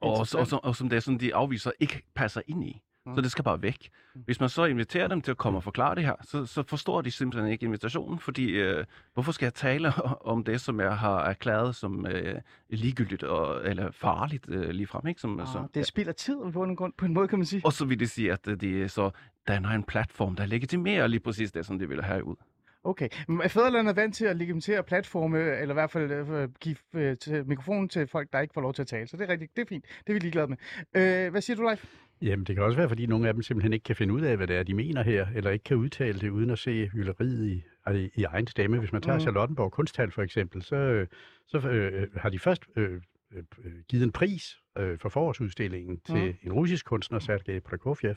Og, 0.00 0.10
og, 0.12 0.26
og, 0.34 0.46
og, 0.52 0.64
og 0.64 0.76
som 0.76 0.88
det 0.88 0.96
er 0.96 1.00
sådan, 1.00 1.20
de 1.20 1.34
afviser 1.34 1.70
ikke 1.80 2.02
passer 2.14 2.40
ind 2.46 2.64
i. 2.64 2.80
Mm. 3.06 3.14
Så 3.14 3.20
det 3.20 3.30
skal 3.30 3.44
bare 3.44 3.62
væk. 3.62 3.90
Hvis 4.14 4.40
man 4.40 4.48
så 4.48 4.64
inviterer 4.64 5.08
dem 5.08 5.20
til 5.20 5.30
at 5.30 5.36
komme 5.36 5.58
og 5.58 5.62
forklare 5.62 5.94
det 5.94 6.04
her, 6.04 6.14
så, 6.22 6.46
så 6.46 6.62
forstår 6.62 7.00
de 7.00 7.10
simpelthen 7.10 7.52
ikke 7.52 7.66
invitationen, 7.66 8.18
fordi 8.18 8.50
øh, 8.50 8.84
hvorfor 9.14 9.32
skal 9.32 9.46
jeg 9.46 9.54
tale 9.54 9.92
om 10.32 10.44
det, 10.44 10.60
som 10.60 10.80
jeg 10.80 10.98
har 10.98 11.24
erklæret 11.24 11.76
som 11.76 12.06
øh, 12.06 12.40
ligegyldigt 12.70 13.22
og, 13.22 13.68
eller 13.68 13.90
farligt 13.90 14.44
øh, 14.48 14.70
ligefrem, 14.70 15.06
ikke? 15.06 15.20
Som, 15.20 15.40
Ah, 15.40 15.46
så, 15.46 15.66
det 15.74 15.86
spilder 15.86 16.12
tid 16.12 16.36
på 16.52 16.62
en, 16.62 16.76
grund, 16.76 16.92
på 16.98 17.04
en 17.04 17.14
måde, 17.14 17.28
kan 17.28 17.38
man 17.38 17.46
sige. 17.46 17.62
Og 17.64 17.72
så 17.72 17.84
vil 17.84 18.00
det 18.00 18.10
sige, 18.10 18.32
at 18.32 18.48
øh, 18.48 18.60
de 18.60 18.88
så 18.88 19.10
danner 19.48 19.68
en 19.68 19.82
platform, 19.82 20.36
der 20.36 20.46
legitimerer 20.46 21.06
lige 21.06 21.20
præcis 21.20 21.52
det, 21.52 21.66
som 21.66 21.78
de 21.78 21.88
vil 21.88 22.02
have 22.02 22.24
ud. 22.24 22.36
Okay. 22.84 23.08
Men 23.28 23.40
er 23.40 23.92
vant 23.92 24.14
til 24.14 24.24
at 24.24 24.36
legitimere 24.36 24.82
platforme, 24.82 25.38
eller 25.38 25.72
i 25.72 25.76
hvert 25.76 25.90
fald 25.90 26.10
øh, 26.10 26.48
give 26.60 26.76
øh, 26.94 27.16
til 27.16 27.46
mikrofonen 27.46 27.88
til 27.88 28.06
folk, 28.06 28.32
der 28.32 28.40
ikke 28.40 28.54
får 28.54 28.60
lov 28.60 28.74
til 28.74 28.82
at 28.82 28.88
tale. 28.88 29.06
Så 29.06 29.16
det 29.16 29.24
er 29.24 29.28
rigtigt. 29.28 29.56
Det 29.56 29.62
er 29.62 29.66
fint. 29.66 29.84
Det 29.84 30.08
er 30.08 30.12
vi 30.12 30.18
ligeglade 30.18 30.46
med. 30.46 30.56
Øh, 30.96 31.30
hvad 31.30 31.40
siger 31.40 31.56
du, 31.56 31.62
Leif? 31.62 31.84
Jamen, 32.22 32.44
det 32.44 32.56
kan 32.56 32.64
også 32.64 32.76
være, 32.76 32.88
fordi 32.88 33.06
nogle 33.06 33.28
af 33.28 33.34
dem 33.34 33.42
simpelthen 33.42 33.72
ikke 33.72 33.84
kan 33.84 33.96
finde 33.96 34.14
ud 34.14 34.20
af, 34.20 34.36
hvad 34.36 34.46
det 34.46 34.56
er, 34.56 34.62
de 34.62 34.74
mener 34.74 35.02
her, 35.02 35.26
eller 35.34 35.50
ikke 35.50 35.62
kan 35.64 35.76
udtale 35.76 36.18
det, 36.20 36.30
uden 36.30 36.50
at 36.50 36.58
se 36.58 36.86
hylderiet 36.88 37.46
i, 37.46 37.62
i, 37.94 38.10
i 38.14 38.24
egen 38.24 38.46
stemme. 38.46 38.78
Hvis 38.78 38.92
man 38.92 39.02
tager 39.02 39.16
mm. 39.16 39.20
Charlottenborg 39.20 39.72
Kunsthal 39.72 40.10
for 40.10 40.22
eksempel, 40.22 40.62
så, 40.62 40.76
øh, 40.76 41.06
så 41.46 41.58
øh, 41.68 42.08
har 42.16 42.28
de 42.28 42.38
først 42.38 42.62
øh, 42.76 43.00
øh, 43.32 43.42
givet 43.88 44.04
en 44.04 44.12
pris 44.12 44.56
øh, 44.78 44.98
for 44.98 45.08
forårsudstillingen 45.08 46.00
til 46.06 46.14
Mhm. 46.24 46.34
en 46.42 46.52
russisk 46.52 46.86
kunstner, 46.86 47.18
Sergej 47.18 47.60
Prokofjev, 47.60 48.14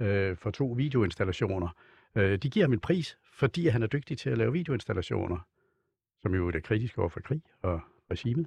øh, 0.00 0.36
for 0.36 0.50
to 0.50 0.66
videoinstallationer. 0.66 1.68
Øh, 2.16 2.38
de 2.38 2.50
giver 2.50 2.66
ham 2.66 2.72
en 2.72 2.80
pris, 2.80 3.18
fordi 3.32 3.66
han 3.66 3.82
er 3.82 3.86
dygtig 3.86 4.18
til 4.18 4.30
at 4.30 4.38
lave 4.38 4.52
videoinstallationer, 4.52 5.38
som 6.22 6.34
jo 6.34 6.48
er 6.48 6.60
kritisk 6.60 6.98
over 6.98 7.08
for 7.08 7.20
krig 7.20 7.42
og 7.62 7.80
regimet. 8.10 8.46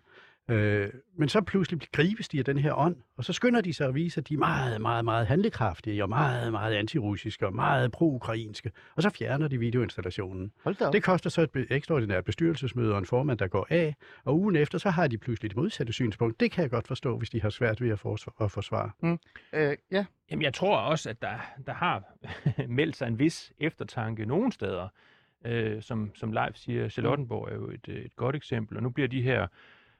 Øh, 0.50 0.90
men 1.18 1.30
så 1.30 1.42
pludselig 1.42 1.82
gribes 1.92 2.28
de 2.28 2.40
af 2.40 2.46
den 2.46 2.58
her 2.58 2.74
ånd, 2.74 2.96
og 3.18 3.24
så 3.24 3.34
skynder 3.34 3.62
de 3.62 3.74
sig 3.74 3.88
at 3.88 3.96
vise, 3.96 4.20
at 4.20 4.30
de 4.30 4.34
er 4.34 4.38
meget, 4.38 4.82
meget, 4.82 5.06
meget 5.06 5.28
handlekraftige, 5.28 6.04
og 6.04 6.10
meget, 6.10 6.52
meget 6.52 6.76
antirussiske, 6.76 7.46
og 7.46 7.54
meget 7.54 7.92
pro-ukrainske, 7.92 8.72
og 8.96 9.04
så 9.04 9.10
fjerner 9.10 9.48
de 9.48 9.58
videoinstallationen. 9.60 10.52
Hold 10.64 10.76
da 10.76 10.88
op. 10.88 10.94
Det 10.94 11.04
koster 11.04 11.30
så 11.30 11.42
et 11.42 11.68
ekstraordinært 11.70 12.26
bestyrelsesmøde 12.26 12.94
og 12.94 13.00
en 13.00 13.06
formand, 13.06 13.40
der 13.40 13.48
går 13.48 13.68
af, 13.70 13.96
og 14.24 14.40
ugen 14.40 14.56
efter, 14.56 14.78
så 14.78 14.90
har 14.90 15.08
de 15.08 15.18
pludselig 15.18 15.52
det 15.52 15.58
modsatte 15.58 15.94
synspunkt. 15.94 16.40
Det 16.40 16.52
kan 16.52 16.62
jeg 16.62 16.72
godt 16.72 16.88
forstå, 16.88 17.18
hvis 17.18 17.30
de 17.30 17.42
har 17.42 17.50
svært 17.50 17.82
ved 17.82 17.90
at, 17.90 18.00
forsvare, 18.00 18.46
at 18.46 18.52
forsvare. 18.52 18.92
Øh, 19.54 19.78
ja. 19.92 20.06
Jamen, 20.32 20.44
jeg 20.44 20.54
tror 20.54 20.78
også, 20.78 21.10
at 21.10 21.22
der, 21.22 21.54
der 21.66 21.74
har 21.74 22.04
meldt 22.68 22.96
sig 22.96 23.08
en 23.08 23.20
vis 23.20 23.54
eftertanke 23.60 24.26
nogle 24.26 24.52
steder. 24.52 24.88
Øh, 25.46 25.82
som, 25.82 26.12
som 26.16 26.32
Leif 26.32 26.56
siger, 26.56 26.90
Charlottenborg 26.90 27.50
er 27.52 27.56
jo 27.56 27.70
et, 27.70 27.88
et 27.88 28.16
godt 28.16 28.36
eksempel, 28.36 28.78
og 28.78 28.84
nu 28.84 28.90
bliver 28.90 29.08
de 29.08 29.22
her 29.22 29.48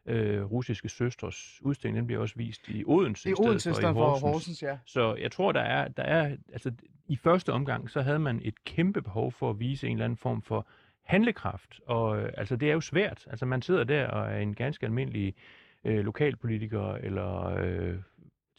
øh, 0.06 0.44
russiske 0.44 0.90
søstres 0.90 1.60
udstilling, 1.62 1.98
den 1.98 2.08
bliver 2.08 2.22
også 2.22 2.36
vist 2.38 2.70
i 2.70 2.84
Odense 2.88 3.30
I 3.30 3.34
Odense 3.40 3.70
i 3.70 3.74
stedet 3.74 3.94
for 3.94 4.20
Horsens, 4.20 4.64
ja. 4.64 4.78
Så 4.86 5.16
jeg 5.16 5.32
tror, 5.32 5.52
der 5.52 5.62
er, 5.62 5.88
der 5.88 6.04
er, 6.04 6.36
altså 6.54 6.72
i 7.08 7.16
første 7.16 7.54
omgang, 7.54 7.90
så 7.90 8.02
havde 8.02 8.20
man 8.20 8.42
et 8.44 8.64
kæmpe 8.64 9.02
behov 9.02 9.32
for 9.32 9.50
at 9.50 9.60
vise 9.60 9.88
en 9.88 9.94
eller 9.94 10.06
anden 10.06 10.18
form 10.18 10.42
for 10.42 10.68
handlekraft, 11.04 11.80
og 11.88 12.22
øh, 12.22 12.30
altså 12.38 12.56
det 12.56 12.70
er 12.70 12.74
jo 12.74 12.82
svært. 12.82 13.28
Altså 13.30 13.46
man 13.46 13.62
sidder 13.62 13.84
der 13.84 14.08
og 14.08 14.32
er 14.32 14.38
en 14.38 14.54
ganske 14.54 14.86
almindelig 14.86 15.36
øh, 15.84 16.06
lokalpolitiker, 16.06 16.94
eller 16.94 17.46
øh, 17.46 17.96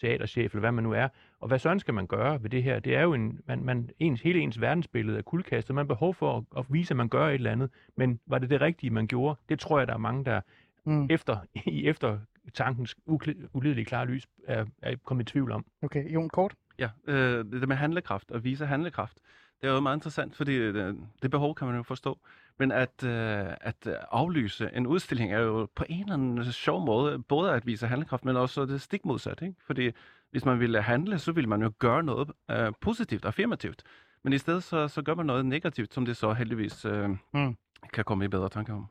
teaterchef, 0.01 0.53
eller 0.53 0.61
hvad 0.61 0.73
man 0.73 0.85
nu 0.85 0.93
er, 0.93 1.09
og 1.41 1.49
hvad 1.49 1.59
sådan 1.59 1.81
skal 1.81 1.95
man 1.95 2.07
gøre 2.07 2.43
ved 2.43 2.51
det 2.51 2.63
her? 2.63 2.79
Det 2.79 2.97
er 2.97 3.03
jo 3.03 3.15
en, 3.15 3.41
man, 3.47 3.65
man, 3.65 3.91
ens, 3.99 4.21
hele 4.21 4.41
ens 4.41 4.61
verdensbillede 4.61 5.19
er 5.19 5.23
kuldkastet, 5.23 5.75
man 5.75 5.85
har 5.85 5.95
behov 5.95 6.15
for 6.15 6.37
at, 6.37 6.45
at 6.59 6.65
vise, 6.69 6.93
at 6.93 6.97
man 6.97 7.09
gør 7.09 7.29
et 7.29 7.35
eller 7.35 7.53
andet, 7.53 7.71
men 7.97 8.21
var 8.27 8.39
det 8.39 8.51
det 8.51 8.61
rigtige, 8.61 8.91
man 8.91 9.07
gjorde? 9.07 9.39
Det 9.49 9.59
tror 9.59 9.79
jeg, 9.79 9.87
der 9.87 9.95
er 9.95 9.99
mange, 9.99 10.25
der 10.25 10.41
Mm. 10.87 11.07
efter, 11.11 11.39
i 11.67 11.87
eftertankens 11.89 12.97
ukl- 13.11 13.49
ulidelige 13.53 13.85
klare 13.85 14.07
lys 14.07 14.27
er, 14.47 14.65
er 14.83 14.97
kommet 15.05 15.29
i 15.29 15.33
tvivl 15.33 15.53
om. 15.53 15.65
Okay, 15.83 16.13
Jon, 16.15 16.29
kort. 16.29 16.55
Ja, 16.79 16.89
øh, 17.07 17.45
det 17.45 17.69
med 17.69 17.77
handlekraft, 17.77 18.31
og 18.31 18.45
vise 18.45 18.67
handlekraft, 18.67 19.19
det 19.61 19.69
er 19.69 19.75
jo 19.75 19.81
meget 19.81 19.97
interessant, 19.97 20.37
fordi 20.37 20.73
det, 20.73 20.97
det 21.23 21.31
behov 21.31 21.55
kan 21.55 21.67
man 21.67 21.77
jo 21.77 21.83
forstå. 21.83 22.19
Men 22.59 22.73
at, 22.73 23.05
øh, 23.05 23.47
at 23.61 23.89
aflyse 24.13 24.71
en 24.75 24.87
udstilling 24.87 25.33
er 25.33 25.39
jo 25.41 25.69
på 25.75 25.85
en 25.89 26.01
eller 26.01 26.15
anden 26.15 26.45
sjov 26.53 26.87
måde 26.87 27.19
både 27.19 27.53
at 27.53 27.67
vise 27.67 27.87
handlekraft, 27.87 28.25
men 28.25 28.37
også 28.37 28.67
det 28.67 28.81
stik 28.81 29.05
modsat. 29.05 29.43
Ikke? 29.43 29.55
Fordi 29.67 29.91
hvis 30.31 30.45
man 30.45 30.61
ville 30.61 30.83
handle, 30.83 31.19
så 31.19 31.33
ville 31.33 31.49
man 31.49 31.63
jo 31.63 31.73
gøre 31.79 32.03
noget 32.03 32.31
øh, 32.51 32.73
positivt 32.81 33.25
og 33.25 33.29
affirmativt. 33.29 33.83
Men 34.25 34.33
i 34.33 34.39
stedet 34.39 34.63
så, 34.63 34.89
så 34.89 35.03
gør 35.03 35.15
man 35.15 35.27
noget 35.27 35.47
negativt, 35.47 35.95
som 35.95 36.05
det 36.05 36.17
så 36.17 36.33
heldigvis 36.33 36.85
øh, 36.85 37.09
Mm. 37.35 37.57
kan 37.93 38.05
komme 38.05 38.25
i 38.25 38.29
bedre 38.29 38.49
tanker 38.49 38.75
om. 38.75 38.87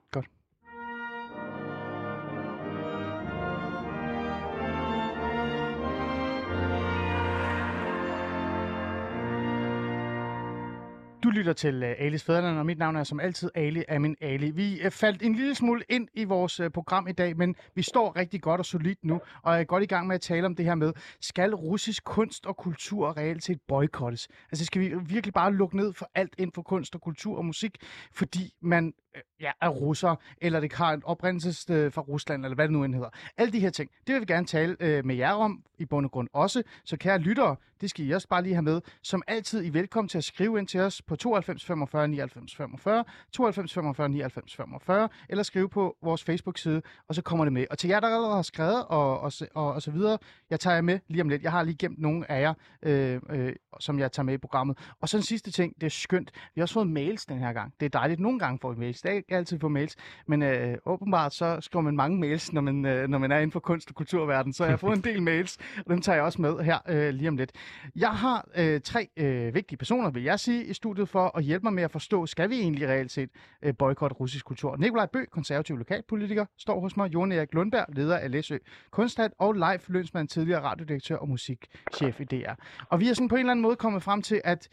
Du 11.26 11.30
lytter 11.30 11.54
til 11.54 11.84
uh, 11.84 11.90
Alis 11.98 12.24
Fæderland, 12.24 12.58
og 12.58 12.66
mit 12.66 12.78
navn 12.78 12.96
er 12.96 13.04
som 13.04 13.20
altid 13.20 13.50
Ali 13.56 13.84
Amin 13.90 14.16
Ali. 14.22 14.52
Vi 14.52 14.82
uh, 14.86 14.92
faldt 14.92 15.22
en 15.22 15.36
lille 15.36 15.56
smule 15.56 15.84
ind 15.90 16.08
i 16.14 16.24
vores 16.24 16.60
uh, 16.60 16.68
program 16.68 17.08
i 17.08 17.12
dag, 17.12 17.38
men 17.38 17.56
vi 17.76 17.82
står 17.82 18.16
rigtig 18.16 18.42
godt 18.42 18.60
og 18.60 18.66
solidt 18.66 19.00
nu, 19.04 19.22
og 19.42 19.60
er 19.60 19.64
godt 19.64 19.84
i 19.84 19.86
gang 19.86 20.08
med 20.08 20.16
at 20.16 20.22
tale 20.22 20.46
om 20.46 20.56
det 20.56 20.66
her 20.66 20.76
med, 20.76 20.94
skal 21.22 21.54
russisk 21.56 22.04
kunst 22.04 22.46
og 22.46 22.58
kultur 22.58 23.18
reelt 23.18 23.44
set 23.44 23.62
boykottes? 23.68 24.28
Altså 24.52 24.66
skal 24.66 24.82
vi 24.82 24.94
virkelig 25.06 25.34
bare 25.34 25.54
lukke 25.54 25.78
ned 25.78 25.94
for 25.94 26.10
alt 26.16 26.34
inden 26.38 26.52
for 26.54 26.62
kunst 26.62 26.96
og 26.96 27.02
kultur 27.02 27.38
og 27.38 27.46
musik, 27.46 27.78
fordi 28.12 28.54
man 28.62 28.94
uh, 29.16 29.22
ja, 29.42 29.52
er 29.62 29.70
russer, 29.70 30.16
eller 30.42 30.60
det 30.60 30.74
har 30.74 30.94
en 30.94 31.02
oprindelsessted 31.06 31.92
fra 31.92 32.02
Rusland, 32.02 32.46
eller 32.46 32.56
hvad 32.56 32.66
det 32.66 32.74
nu 32.74 32.84
end 32.84 32.94
hedder. 32.94 33.10
Alle 33.38 33.54
de 33.54 33.60
her 33.60 33.70
ting, 33.70 33.90
det 34.08 34.14
vil 34.14 34.22
vi 34.22 34.26
gerne 34.26 34.46
tale 34.46 34.72
uh, 34.72 35.06
med 35.06 35.16
jer 35.16 35.34
om, 35.34 35.64
i 35.78 35.86
bund 35.86 36.06
og 36.06 36.12
grund 36.12 36.28
også. 36.34 36.64
Så 36.84 36.98
kære 36.98 37.18
lyttere, 37.18 37.56
det 37.82 37.90
skal 37.90 38.06
I 38.06 38.12
også 38.12 38.28
bare 38.28 38.44
lige 38.44 38.54
have 38.54 38.64
med. 38.64 38.82
Som 39.02 39.24
altid, 39.28 39.62
I 39.64 39.68
er 39.68 39.72
velkommen 39.72 40.10
til 40.10 40.18
at 40.18 40.24
skrive 40.24 40.60
ind 40.60 40.68
til 40.68 40.80
os 40.80 41.02
på 41.02 41.16
92 41.16 41.66
45 41.66 42.08
99 42.08 42.56
45, 42.56 43.04
92 43.32 43.74
45 43.74 44.10
99 44.10 44.56
45, 44.56 45.10
eller 45.30 45.44
skrive 45.44 45.70
på 45.70 45.98
vores 46.04 46.24
Facebook-side, 46.24 46.82
og 47.08 47.16
så 47.16 47.22
kommer 47.22 47.46
det 47.46 47.54
med. 47.54 47.66
Og 47.70 47.78
til 47.78 47.88
jer, 47.88 48.00
der 48.00 48.08
allerede 48.08 48.36
har 48.36 48.42
skrevet 48.42 48.86
og, 48.86 49.20
og, 49.20 49.32
og, 49.56 49.74
og 49.74 49.82
så 49.82 49.92
videre, 49.92 50.18
jeg 50.50 50.60
tager 50.60 50.76
jer 50.76 50.82
med 50.82 51.00
lige 51.08 51.22
om 51.22 51.30
lidt. 51.30 51.44
Jeg 51.44 51.52
har 51.52 51.64
lige 51.64 51.76
gemt 51.76 52.00
nogle 52.00 52.32
af 52.32 52.42
jer, 52.42 52.54
øh, 52.84 53.22
øh, 53.30 53.54
som 53.80 54.00
jeg 54.00 54.12
tager 54.12 54.26
med 54.26 54.34
i 54.34 54.38
programmet. 54.38 54.78
Og 55.02 55.10
så 55.10 55.18
en 55.18 55.24
sidste 55.24 55.52
ting, 55.52 55.76
det 55.76 55.84
er 55.84 55.90
skønt. 55.90 56.32
Vi 56.36 56.60
har 56.60 56.64
også 56.64 56.74
fået 56.74 56.88
mails 56.88 57.26
den 57.26 57.40
her 57.40 57.54
gang. 57.54 57.74
Det 57.80 57.86
er 57.86 57.90
dejligt. 57.90 58.20
Nogle 58.20 58.40
gange 58.40 58.60
får 58.62 58.72
vi 58.72 58.80
mails. 58.80 59.02
Det 59.02 59.12
er 59.12 59.16
ikke 59.16 59.36
altid 59.36 59.60
få 59.60 59.68
mails. 59.68 59.96
Men 60.28 60.42
øh, 60.42 60.78
åbenbart 60.86 61.34
så 61.34 61.62
skriver 61.62 61.84
man 61.84 61.96
mange 61.96 62.20
mails, 62.20 62.54
når 62.54 62.62
man, 62.62 62.86
øh, 62.86 63.08
når 63.08 63.18
man 63.18 63.32
er 63.32 63.38
inden 63.38 63.52
for 63.52 63.60
kunst- 63.60 63.90
og 63.90 63.96
kulturverdenen. 63.96 64.54
Så 64.54 64.64
jeg 64.64 64.72
har 64.72 64.78
fået 64.78 64.96
en 64.96 65.04
del 65.04 65.22
mails, 65.22 65.58
og 65.78 65.86
dem 65.88 66.02
tager 66.02 66.16
jeg 66.16 66.24
også 66.24 66.42
med 66.42 66.60
her 66.60 66.80
øh, 66.88 67.14
lige 67.14 67.30
om 67.30 67.38
lidt. 67.38 67.52
Jeg 67.96 68.10
har 68.10 68.48
øh, 68.58 68.82
tre 68.82 69.08
øh, 69.18 69.54
vigtige 69.56 69.78
personer, 69.78 70.10
vil 70.10 70.24
jeg 70.24 70.40
sige, 70.40 70.66
i 70.66 70.74
studiet 70.74 71.10
for 71.10 71.38
at 71.38 71.44
hjælpe 71.44 71.64
mig 71.64 71.74
med 71.74 71.84
at 71.84 71.92
forstå, 71.92 72.26
skal 72.26 72.50
vi 72.50 72.60
egentlig 72.60 72.88
reelt 72.88 73.12
set 73.12 73.30
øh, 73.62 73.74
boykotte 73.80 74.16
russisk 74.16 74.46
kultur. 74.46 74.76
Nikolaj 74.78 75.06
Bø, 75.06 75.26
konservativ 75.32 75.78
lokalpolitiker, 75.78 76.46
står 76.58 76.80
hos 76.80 76.98
mig. 76.98 77.14
Jon 77.14 77.32
Erik 77.32 77.54
Lundberg, 77.54 77.86
leder 77.96 78.18
af 78.18 78.32
Læsø 78.32 78.58
Kunsthal, 78.92 79.32
og 79.40 79.54
Leif 79.54 79.90
Lønsmann, 79.90 80.28
tidligere 80.28 80.62
radiodirektør 80.62 81.16
og 81.16 81.30
musikchef 81.30 82.20
i 82.20 82.24
DR. 82.24 82.54
Og 82.90 83.00
vi 83.00 83.10
er 83.10 83.14
sådan 83.14 83.28
på 83.28 83.36
en 83.36 83.40
eller 83.40 83.52
anden 83.52 83.64
måde 83.64 83.76
kommet 83.76 84.04
frem 84.04 84.22
til, 84.22 84.42
at 84.44 84.70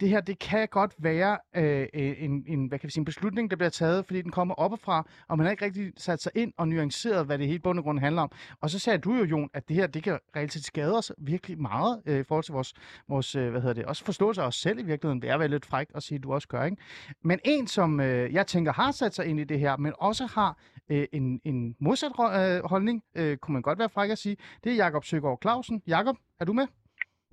det 0.00 0.08
her, 0.08 0.20
det 0.20 0.38
kan 0.38 0.68
godt 0.68 0.94
være 0.98 1.38
øh, 1.56 1.86
øh, 1.94 2.14
en, 2.18 2.44
en, 2.46 2.66
hvad 2.66 2.78
kan 2.78 2.86
vi 2.86 2.90
sige, 2.90 3.00
en 3.00 3.04
beslutning, 3.04 3.50
der 3.50 3.56
bliver 3.56 3.70
taget, 3.70 4.06
fordi 4.06 4.22
den 4.22 4.30
kommer 4.30 4.54
oppefra, 4.54 5.08
og 5.28 5.38
man 5.38 5.44
har 5.44 5.50
ikke 5.50 5.64
rigtig 5.64 5.92
sat 5.96 6.22
sig 6.22 6.32
ind 6.34 6.52
og 6.56 6.68
nuanceret, 6.68 7.26
hvad 7.26 7.38
det 7.38 7.46
hele 7.46 7.58
bund 7.58 7.78
og 7.78 7.84
grund 7.84 7.98
handler 7.98 8.22
om. 8.22 8.30
Og 8.60 8.70
så 8.70 8.78
sagde 8.78 8.98
du 8.98 9.14
jo, 9.14 9.24
Jon, 9.24 9.50
at 9.54 9.68
det 9.68 9.76
her, 9.76 9.86
det 9.86 10.02
kan 10.02 10.18
reelt 10.36 10.52
set 10.52 10.64
skade 10.64 10.98
os 10.98 11.12
virkelig 11.18 11.60
meget 11.60 12.02
øh, 12.06 12.20
i 12.20 12.22
forhold 12.22 12.44
til 12.44 12.52
vores, 12.52 12.74
vores 13.08 13.34
øh, 13.34 13.50
hvad 13.50 13.60
hedder 13.60 13.74
det, 13.74 13.84
også 13.84 14.04
forståelse 14.04 14.42
af 14.42 14.46
os 14.46 14.54
selv 14.54 14.78
i 14.78 14.82
virkeligheden. 14.82 15.22
Det 15.22 15.30
er 15.30 15.38
vel 15.38 15.50
lidt 15.50 15.66
frækt 15.66 15.90
at 15.94 16.02
sige, 16.02 16.16
at 16.16 16.22
du 16.22 16.32
også 16.32 16.48
gør, 16.48 16.64
ikke? 16.64 16.76
Men 17.22 17.38
en, 17.44 17.66
som 17.66 18.00
øh, 18.00 18.32
jeg 18.32 18.46
tænker 18.46 18.72
har 18.72 18.92
sat 18.92 19.14
sig 19.14 19.26
ind 19.26 19.40
i 19.40 19.44
det 19.44 19.60
her, 19.60 19.76
men 19.76 19.92
også 19.98 20.26
har 20.26 20.58
øh, 20.88 21.06
en, 21.12 21.40
en 21.44 21.76
modsat 21.80 22.12
øh, 22.18 22.64
holdning, 22.64 23.02
øh, 23.14 23.36
kunne 23.36 23.52
man 23.52 23.62
godt 23.62 23.78
være 23.78 23.88
fræk 23.88 24.10
at 24.10 24.18
sige, 24.18 24.36
det 24.64 24.72
er 24.72 24.76
Jakob 24.76 25.04
Søgaard 25.04 25.38
Clausen. 25.42 25.82
Jakob, 25.86 26.16
er 26.40 26.44
du 26.44 26.52
med? 26.52 26.66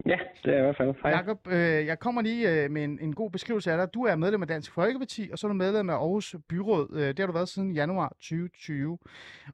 Ja, 0.05 0.19
det 0.43 0.49
er 0.49 0.51
jeg 0.51 0.59
i 0.59 0.63
hvert 0.63 0.77
fald. 0.77 0.93
Hej. 1.03 1.11
Jakob, 1.11 1.47
øh, 1.47 1.85
jeg 1.85 1.99
kommer 1.99 2.21
lige 2.21 2.63
øh, 2.63 2.71
med 2.71 2.83
en, 2.83 2.99
en 3.01 3.15
god 3.15 3.31
beskrivelse 3.31 3.71
af 3.71 3.77
dig. 3.77 3.93
Du 3.93 4.03
er 4.03 4.15
medlem 4.15 4.41
af 4.41 4.47
Dansk 4.47 4.71
Folkeparti, 4.71 5.29
og 5.31 5.39
så 5.39 5.47
er 5.47 5.49
du 5.49 5.53
medlem 5.53 5.89
af 5.89 5.93
Aarhus 5.93 6.35
Byråd. 6.49 6.89
Øh, 6.93 7.07
det 7.07 7.19
har 7.19 7.25
du 7.25 7.33
været 7.33 7.49
siden 7.49 7.71
januar 7.71 8.09
2020. 8.09 8.97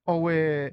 Og 0.05 0.31
øh, 0.31 0.71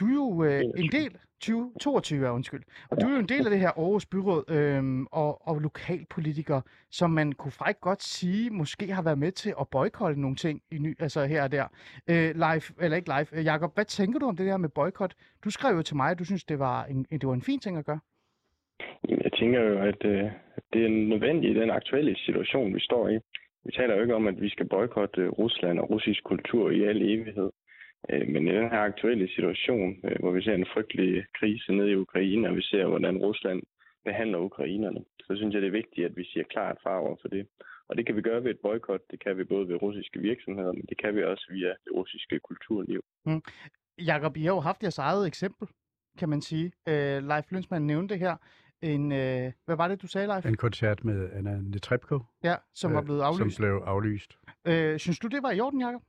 du 0.00 0.06
er 0.06 0.14
jo 0.14 0.44
øh, 0.44 0.62
en 0.76 0.92
del... 0.92 1.16
2022 1.40 2.26
er 2.26 2.30
undskyld. 2.30 2.62
Og 2.90 3.00
du 3.00 3.06
er 3.06 3.10
jo 3.12 3.18
en 3.18 3.28
del 3.28 3.44
af 3.44 3.50
det 3.50 3.60
her 3.60 3.68
Aarhus 3.68 4.06
Byråd 4.06 4.50
øh, 4.50 5.06
og, 5.12 5.48
og 5.48 5.60
lokalpolitiker, 5.60 6.60
som 6.90 7.10
man 7.10 7.32
kunne 7.32 7.52
faktisk 7.52 7.80
godt 7.80 8.02
sige, 8.02 8.50
måske 8.50 8.92
har 8.92 9.02
været 9.02 9.18
med 9.18 9.32
til 9.32 9.54
at 9.60 9.68
boykotte 9.68 10.20
nogle 10.20 10.36
ting 10.36 10.62
i 10.70 10.78
ny, 10.78 10.96
altså 11.00 11.24
her 11.24 11.42
og 11.42 11.52
der. 11.52 11.66
Øh, 12.06 12.34
live, 12.34 12.62
eller 12.80 12.96
ikke 12.96 13.08
live. 13.08 13.26
Øh, 13.32 13.44
Jakob, 13.44 13.74
hvad 13.74 13.84
tænker 13.84 14.18
du 14.18 14.26
om 14.26 14.36
det 14.36 14.46
der 14.46 14.56
med 14.56 14.68
boykot? 14.68 15.14
Du 15.44 15.50
skrev 15.50 15.76
jo 15.76 15.82
til 15.82 15.96
mig, 15.96 16.10
at 16.10 16.18
du 16.18 16.24
synes, 16.24 16.44
det 16.44 16.58
var 16.58 16.84
en, 16.84 17.06
det 17.10 17.26
var 17.26 17.34
en 17.34 17.42
fin 17.42 17.60
ting 17.60 17.78
at 17.78 17.84
gøre. 17.84 18.00
Jamen, 19.08 19.22
Jeg 19.24 19.32
tænker 19.32 19.60
jo, 19.60 19.78
at, 19.78 20.04
øh, 20.04 20.24
at 20.56 20.62
det 20.72 20.84
er 20.84 20.88
nødvendigt 20.88 21.56
i 21.56 21.60
den 21.60 21.70
aktuelle 21.70 22.16
situation, 22.16 22.74
vi 22.74 22.80
står 22.80 23.08
i. 23.08 23.18
Vi 23.64 23.72
taler 23.72 23.94
jo 23.94 24.02
ikke 24.02 24.14
om, 24.14 24.26
at 24.26 24.40
vi 24.40 24.48
skal 24.48 24.68
boykotte 24.68 25.20
øh, 25.20 25.28
Rusland 25.28 25.78
og 25.78 25.90
russisk 25.90 26.22
kultur 26.24 26.70
i 26.70 26.82
al 26.84 27.02
evighed. 27.02 27.50
Øh, 28.10 28.28
Men 28.28 28.48
i 28.48 28.50
den 28.50 28.70
her 28.70 28.80
aktuelle 28.90 29.28
situation, 29.28 29.96
øh, 30.04 30.16
hvor 30.20 30.30
vi 30.30 30.42
ser 30.42 30.54
en 30.54 30.72
frygtelig 30.74 31.24
krise 31.38 31.72
nede 31.72 31.90
i 31.90 31.96
Ukraine, 31.96 32.48
og 32.48 32.56
vi 32.56 32.62
ser, 32.62 32.86
hvordan 32.86 33.16
Rusland 33.18 33.62
behandler 34.04 34.38
ukrainerne, 34.38 35.00
så 35.26 35.36
synes 35.36 35.54
jeg, 35.54 35.62
det 35.62 35.68
er 35.68 35.80
vigtigt, 35.82 36.06
at 36.06 36.16
vi 36.16 36.24
siger 36.24 36.44
klart 36.44 36.76
fra 36.82 37.00
over 37.00 37.16
for 37.20 37.28
det. 37.28 37.46
Og 37.88 37.96
det 37.96 38.06
kan 38.06 38.16
vi 38.16 38.22
gøre 38.22 38.44
ved 38.44 38.50
et 38.50 38.60
boykot. 38.62 39.00
Det 39.10 39.24
kan 39.24 39.38
vi 39.38 39.44
både 39.44 39.68
ved 39.68 39.82
russiske 39.82 40.20
virksomheder, 40.20 40.72
men 40.72 40.84
det 40.88 40.98
kan 41.02 41.16
vi 41.16 41.24
også 41.24 41.46
via 41.50 41.68
det 41.68 41.92
russiske 41.94 42.38
kulturliv. 42.38 43.00
Mm. 43.26 43.42
Jakob, 43.98 44.36
I 44.36 44.42
har 44.42 44.54
jo 44.54 44.60
haft 44.60 44.82
jeres 44.82 44.98
eget 44.98 45.26
eksempel, 45.26 45.68
kan 46.18 46.28
man 46.28 46.40
sige. 46.40 46.72
Øh, 46.88 47.18
Leif 47.28 47.46
Lønsmann 47.52 47.86
nævnte 47.86 48.14
det 48.14 48.20
her 48.20 48.36
en, 48.82 49.12
øh, 49.12 49.52
hvad 49.66 49.76
var 49.76 49.88
det, 49.88 50.02
du 50.02 50.06
sagde, 50.06 50.26
Leif? 50.26 50.46
En 50.46 50.56
koncert 50.56 51.04
med 51.04 51.30
Anna 51.32 51.56
Netrebko, 51.60 52.18
Ja, 52.44 52.54
som 52.74 52.92
var 52.92 53.00
øh, 53.00 53.04
blevet 53.04 53.20
aflyst. 53.22 53.56
som 53.56 53.62
blev 53.64 53.74
aflyst. 53.86 54.38
Øh, 54.68 54.98
synes 54.98 55.18
du, 55.18 55.28
det 55.28 55.42
var 55.42 55.50
i 55.52 55.60
orden, 55.60 55.80
Jacob? 55.80 56.02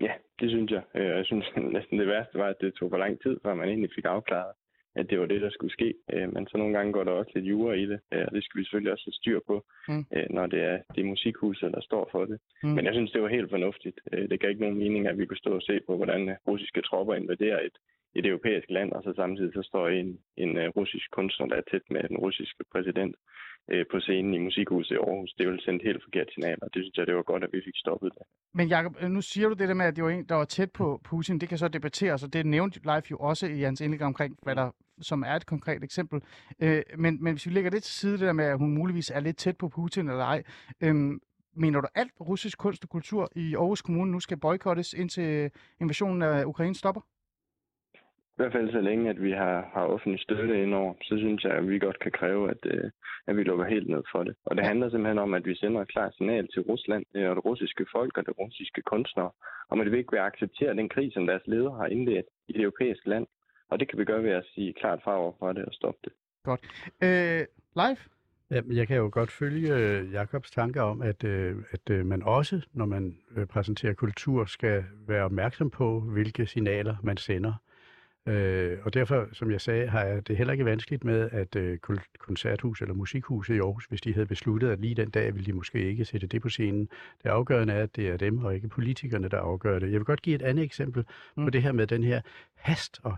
Ja, 0.00 0.12
det 0.40 0.50
synes 0.50 0.70
jeg. 0.70 0.82
Øh, 0.94 1.06
Jeg 1.06 1.24
synes 1.24 1.46
næsten 1.76 1.98
det 1.98 2.06
værste 2.06 2.38
var, 2.38 2.46
at 2.48 2.56
det 2.60 2.74
tog 2.74 2.90
for 2.90 2.96
lang 2.98 3.20
tid, 3.22 3.36
før 3.42 3.54
man 3.54 3.68
egentlig 3.68 3.90
fik 3.94 4.04
afklaret, 4.04 4.52
at 4.96 5.10
det 5.10 5.20
var 5.20 5.26
det, 5.26 5.40
der 5.42 5.50
skulle 5.50 5.72
ske. 5.72 5.94
Øh, 6.12 6.32
Men 6.34 6.46
så 6.46 6.58
nogle 6.58 6.74
gange 6.76 6.92
går 6.92 7.04
der 7.04 7.10
også 7.12 7.32
lidt 7.34 7.44
jura 7.46 7.72
i 7.74 7.86
det, 7.86 8.00
øh, 8.12 8.24
og 8.28 8.32
det 8.34 8.44
skal 8.44 8.58
vi 8.58 8.64
selvfølgelig 8.64 8.92
også 8.92 9.04
have 9.06 9.12
styr 9.20 9.40
på, 9.46 9.64
Mm. 9.88 10.04
når 10.30 10.46
det 10.46 10.62
er 10.62 10.78
det 10.94 11.04
musikhuset, 11.06 11.72
der 11.72 11.80
står 11.80 12.08
for 12.12 12.24
det. 12.24 12.38
Mm. 12.62 12.68
Men 12.68 12.84
jeg 12.84 12.94
synes, 12.94 13.10
det 13.12 13.22
var 13.22 13.28
helt 13.28 13.50
fornuftigt. 13.50 14.00
Det 14.30 14.40
gav 14.40 14.50
ikke 14.50 14.60
nogen 14.62 14.78
mening, 14.78 15.06
at 15.06 15.18
vi 15.18 15.26
kunne 15.26 15.36
stå 15.44 15.54
og 15.54 15.62
se 15.62 15.80
på, 15.86 15.96
hvordan 15.96 16.36
russiske 16.48 16.82
tropper 16.82 17.14
invaderer 17.14 17.60
et, 17.60 17.76
et 18.14 18.26
europæisk 18.26 18.70
land, 18.70 18.92
og 18.92 19.02
så 19.02 19.12
samtidig 19.16 19.52
så 19.54 19.62
står 19.62 19.88
en, 19.88 20.18
en 20.36 20.56
øh, 20.56 20.68
russisk 20.68 21.10
kunstner, 21.10 21.46
der 21.46 21.56
er 21.56 21.66
tæt 21.70 21.86
med 21.90 22.02
den 22.08 22.16
russiske 22.16 22.64
præsident 22.72 23.16
øh, 23.70 23.84
på 23.90 24.00
scenen 24.00 24.34
i 24.34 24.38
musikhuset 24.38 24.94
i 24.94 24.98
Aarhus. 24.98 25.34
Det 25.38 25.46
ville 25.46 25.62
sende 25.62 25.78
et 25.80 25.86
helt 25.88 26.02
forkert 26.02 26.28
signal, 26.34 26.58
og 26.62 26.68
det 26.74 26.82
synes 26.82 26.96
jeg, 26.96 27.06
det 27.06 27.16
var 27.16 27.22
godt, 27.22 27.44
at 27.44 27.52
vi 27.52 27.60
fik 27.64 27.76
stoppet 27.76 28.12
det. 28.14 28.22
Men 28.54 28.68
Jacob, 28.68 28.96
øh, 29.00 29.10
nu 29.10 29.20
siger 29.20 29.48
du 29.48 29.54
det 29.54 29.68
der 29.68 29.74
med, 29.74 29.86
at 29.86 29.96
det 29.96 30.04
var 30.04 30.10
en, 30.10 30.24
der 30.24 30.34
var 30.34 30.44
tæt 30.44 30.72
på 30.72 31.00
Putin. 31.04 31.38
Det 31.40 31.48
kan 31.48 31.58
så 31.58 31.68
debatteres, 31.68 32.22
og 32.24 32.32
det 32.32 32.46
nævnte 32.46 32.80
Leif 32.84 33.10
jo 33.10 33.16
også 33.16 33.46
i 33.46 33.60
hans 33.60 33.80
indlæg 33.80 34.02
omkring, 34.02 34.38
hvad 34.42 34.56
der 34.56 34.70
som 35.00 35.22
er 35.26 35.36
et 35.36 35.46
konkret 35.46 35.84
eksempel. 35.84 36.20
Øh, 36.62 36.82
men, 36.98 37.24
men 37.24 37.32
hvis 37.32 37.46
vi 37.46 37.50
lægger 37.50 37.70
det 37.70 37.82
til 37.82 37.94
side, 37.94 38.12
det 38.12 38.20
der 38.20 38.32
med, 38.32 38.44
at 38.44 38.58
hun 38.58 38.74
muligvis 38.74 39.10
er 39.10 39.20
lidt 39.20 39.36
tæt 39.36 39.56
på 39.56 39.68
Putin 39.68 40.08
eller 40.08 40.24
ej, 40.24 40.42
øh, 40.80 40.94
mener 41.56 41.80
du 41.80 41.86
alt 41.94 42.12
russisk 42.20 42.58
kunst 42.58 42.84
og 42.84 42.88
kultur 42.88 43.28
i 43.36 43.54
Aarhus 43.54 43.82
Kommune 43.82 44.12
nu 44.12 44.20
skal 44.20 44.36
boykottes, 44.36 44.92
indtil 44.92 45.50
invasionen 45.80 46.22
af 46.22 46.44
Ukraine 46.44 46.74
stopper? 46.74 47.00
I 48.34 48.36
hvert 48.36 48.52
fald 48.52 48.72
så 48.72 48.80
længe, 48.80 49.10
at 49.10 49.22
vi 49.22 49.30
har, 49.30 49.70
har 49.74 49.84
offentlig 49.94 50.20
støtte 50.20 50.62
indover, 50.62 50.94
så 51.02 51.14
synes 51.18 51.44
jeg, 51.44 51.52
at 51.52 51.68
vi 51.68 51.78
godt 51.78 51.98
kan 51.98 52.12
kræve, 52.12 52.50
at, 52.50 52.62
øh, 52.64 52.90
at 53.26 53.36
vi 53.36 53.42
lukker 53.42 53.64
helt 53.64 53.88
ned 53.88 54.02
for 54.12 54.22
det. 54.24 54.34
Og 54.44 54.56
det 54.56 54.64
handler 54.64 54.90
simpelthen 54.90 55.18
om, 55.18 55.34
at 55.34 55.46
vi 55.46 55.54
sender 55.54 55.80
et 55.80 55.88
klart 55.88 56.14
signal 56.14 56.48
til 56.48 56.62
Rusland 56.62 57.04
øh, 57.14 57.30
og 57.30 57.36
det 57.36 57.44
russiske 57.44 57.86
folk 57.92 58.18
og 58.18 58.26
det 58.26 58.38
russiske 58.38 58.82
kunstnere, 58.82 59.30
om 59.70 59.80
at 59.80 59.92
vi 59.92 59.98
ikke 59.98 60.12
vil 60.12 60.18
acceptere 60.18 60.76
den 60.76 60.88
krig, 60.88 61.12
som 61.12 61.26
deres 61.26 61.42
ledere 61.46 61.76
har 61.76 61.86
indledt 61.86 62.26
i 62.48 62.52
det 62.52 62.60
europæiske 62.60 63.08
land. 63.08 63.26
Og 63.70 63.80
det 63.80 63.88
kan 63.88 63.98
vi 63.98 64.04
gøre 64.04 64.22
ved 64.22 64.30
at 64.30 64.44
sige 64.54 64.72
klart 64.72 65.00
fra 65.04 65.18
over 65.18 65.32
for 65.38 65.52
det 65.52 65.64
og 65.64 65.72
stoppe 65.72 66.00
det. 66.04 66.12
Øh, 67.02 67.46
Leif? 67.76 68.06
Ja, 68.50 68.60
men 68.62 68.76
jeg 68.76 68.86
kan 68.88 68.96
jo 68.96 69.10
godt 69.12 69.30
følge 69.30 69.74
øh, 69.74 70.12
Jakobs 70.12 70.50
tanker 70.50 70.82
om, 70.82 71.02
at, 71.02 71.24
øh, 71.24 71.56
at 71.70 71.90
øh, 71.90 72.06
man 72.06 72.22
også, 72.22 72.66
når 72.72 72.86
man 72.86 73.16
øh, 73.36 73.46
præsenterer 73.46 73.94
kultur, 73.94 74.44
skal 74.44 74.84
være 75.08 75.24
opmærksom 75.24 75.70
på, 75.70 76.00
hvilke 76.00 76.46
signaler 76.46 76.96
man 77.02 77.16
sender. 77.16 77.52
Øh, 78.26 78.78
og 78.82 78.94
derfor, 78.94 79.28
som 79.32 79.50
jeg 79.50 79.60
sagde, 79.60 79.86
har 79.86 80.04
jeg 80.04 80.28
det 80.28 80.36
heller 80.36 80.52
ikke 80.52 80.64
vanskeligt 80.64 81.04
med, 81.04 81.28
at 81.32 81.56
øh, 81.56 81.78
koncerthus 82.18 82.80
eller 82.80 82.94
musikhuset 82.94 83.54
i 83.54 83.58
Aarhus, 83.58 83.84
hvis 83.84 84.00
de 84.00 84.14
havde 84.14 84.26
besluttet, 84.26 84.70
at 84.70 84.80
lige 84.80 84.94
den 84.94 85.10
dag 85.10 85.34
ville 85.34 85.46
de 85.46 85.52
måske 85.52 85.78
ikke 85.78 86.04
sætte 86.04 86.26
det 86.26 86.42
på 86.42 86.48
scenen. 86.48 86.88
Det 87.22 87.28
afgørende 87.28 87.72
er, 87.74 87.82
at 87.82 87.96
det 87.96 88.08
er 88.08 88.16
dem 88.16 88.38
og 88.38 88.54
ikke 88.54 88.68
politikerne, 88.68 89.28
der 89.28 89.38
afgør 89.38 89.78
det. 89.78 89.92
Jeg 89.92 90.00
vil 90.00 90.04
godt 90.04 90.22
give 90.22 90.36
et 90.36 90.42
andet 90.42 90.64
eksempel 90.64 91.04
mm. 91.36 91.44
på 91.44 91.50
det 91.50 91.62
her 91.62 91.72
med 91.72 91.86
den 91.86 92.04
her 92.04 92.20
hast 92.54 93.00
og 93.02 93.16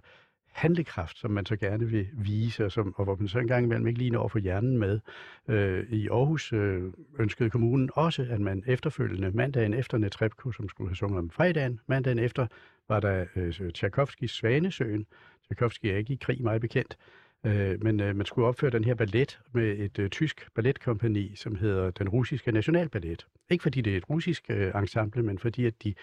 handlekraft, 0.56 1.18
som 1.18 1.30
man 1.30 1.46
så 1.46 1.56
gerne 1.56 1.88
vil 1.88 2.08
vise, 2.12 2.64
og, 2.64 2.72
som, 2.72 2.94
og 2.96 3.04
hvor 3.04 3.16
man 3.16 3.28
så 3.28 3.38
engang 3.38 3.64
imellem 3.64 3.86
ikke 3.86 3.98
lige 3.98 4.10
når 4.10 4.24
at 4.24 4.30
få 4.30 4.38
hjernen 4.38 4.78
med. 4.78 5.00
Øh, 5.48 5.84
I 5.90 6.08
Aarhus 6.08 6.52
øh, 6.52 6.82
ønskede 7.18 7.50
kommunen 7.50 7.90
også, 7.94 8.26
at 8.30 8.40
man 8.40 8.62
efterfølgende, 8.66 9.30
mandagen 9.30 9.74
efter 9.74 9.98
Netrebko, 9.98 10.52
som 10.52 10.68
skulle 10.68 10.90
have 10.90 10.96
sunget 10.96 11.18
om 11.18 11.30
fredagen, 11.30 11.80
mandagen 11.86 12.18
efter 12.18 12.46
var 12.88 13.00
der 13.00 13.24
øh, 13.36 13.52
Tchaikovskis 13.72 14.30
Svanesøen. 14.30 15.06
Tchaikovsky 15.44 15.86
er 15.86 15.96
ikke 15.96 16.12
i 16.12 16.18
krig, 16.20 16.42
meget 16.42 16.60
bekendt. 16.60 16.96
Øh, 17.46 17.82
men 17.84 18.00
øh, 18.00 18.16
man 18.16 18.26
skulle 18.26 18.48
opføre 18.48 18.70
den 18.70 18.84
her 18.84 18.94
ballet 18.94 19.40
med 19.52 19.78
et 19.78 19.98
øh, 19.98 20.10
tysk 20.10 20.48
balletkompani, 20.54 21.32
som 21.36 21.54
hedder 21.54 21.90
den 21.90 22.08
russiske 22.08 22.52
nationalballet. 22.52 23.26
Ikke 23.50 23.62
fordi 23.62 23.80
det 23.80 23.92
er 23.92 23.96
et 23.96 24.10
russisk 24.10 24.44
øh, 24.48 24.72
ensemble, 24.74 25.22
men 25.22 25.38
fordi 25.38 25.66
at 25.66 25.84
de 25.84 25.94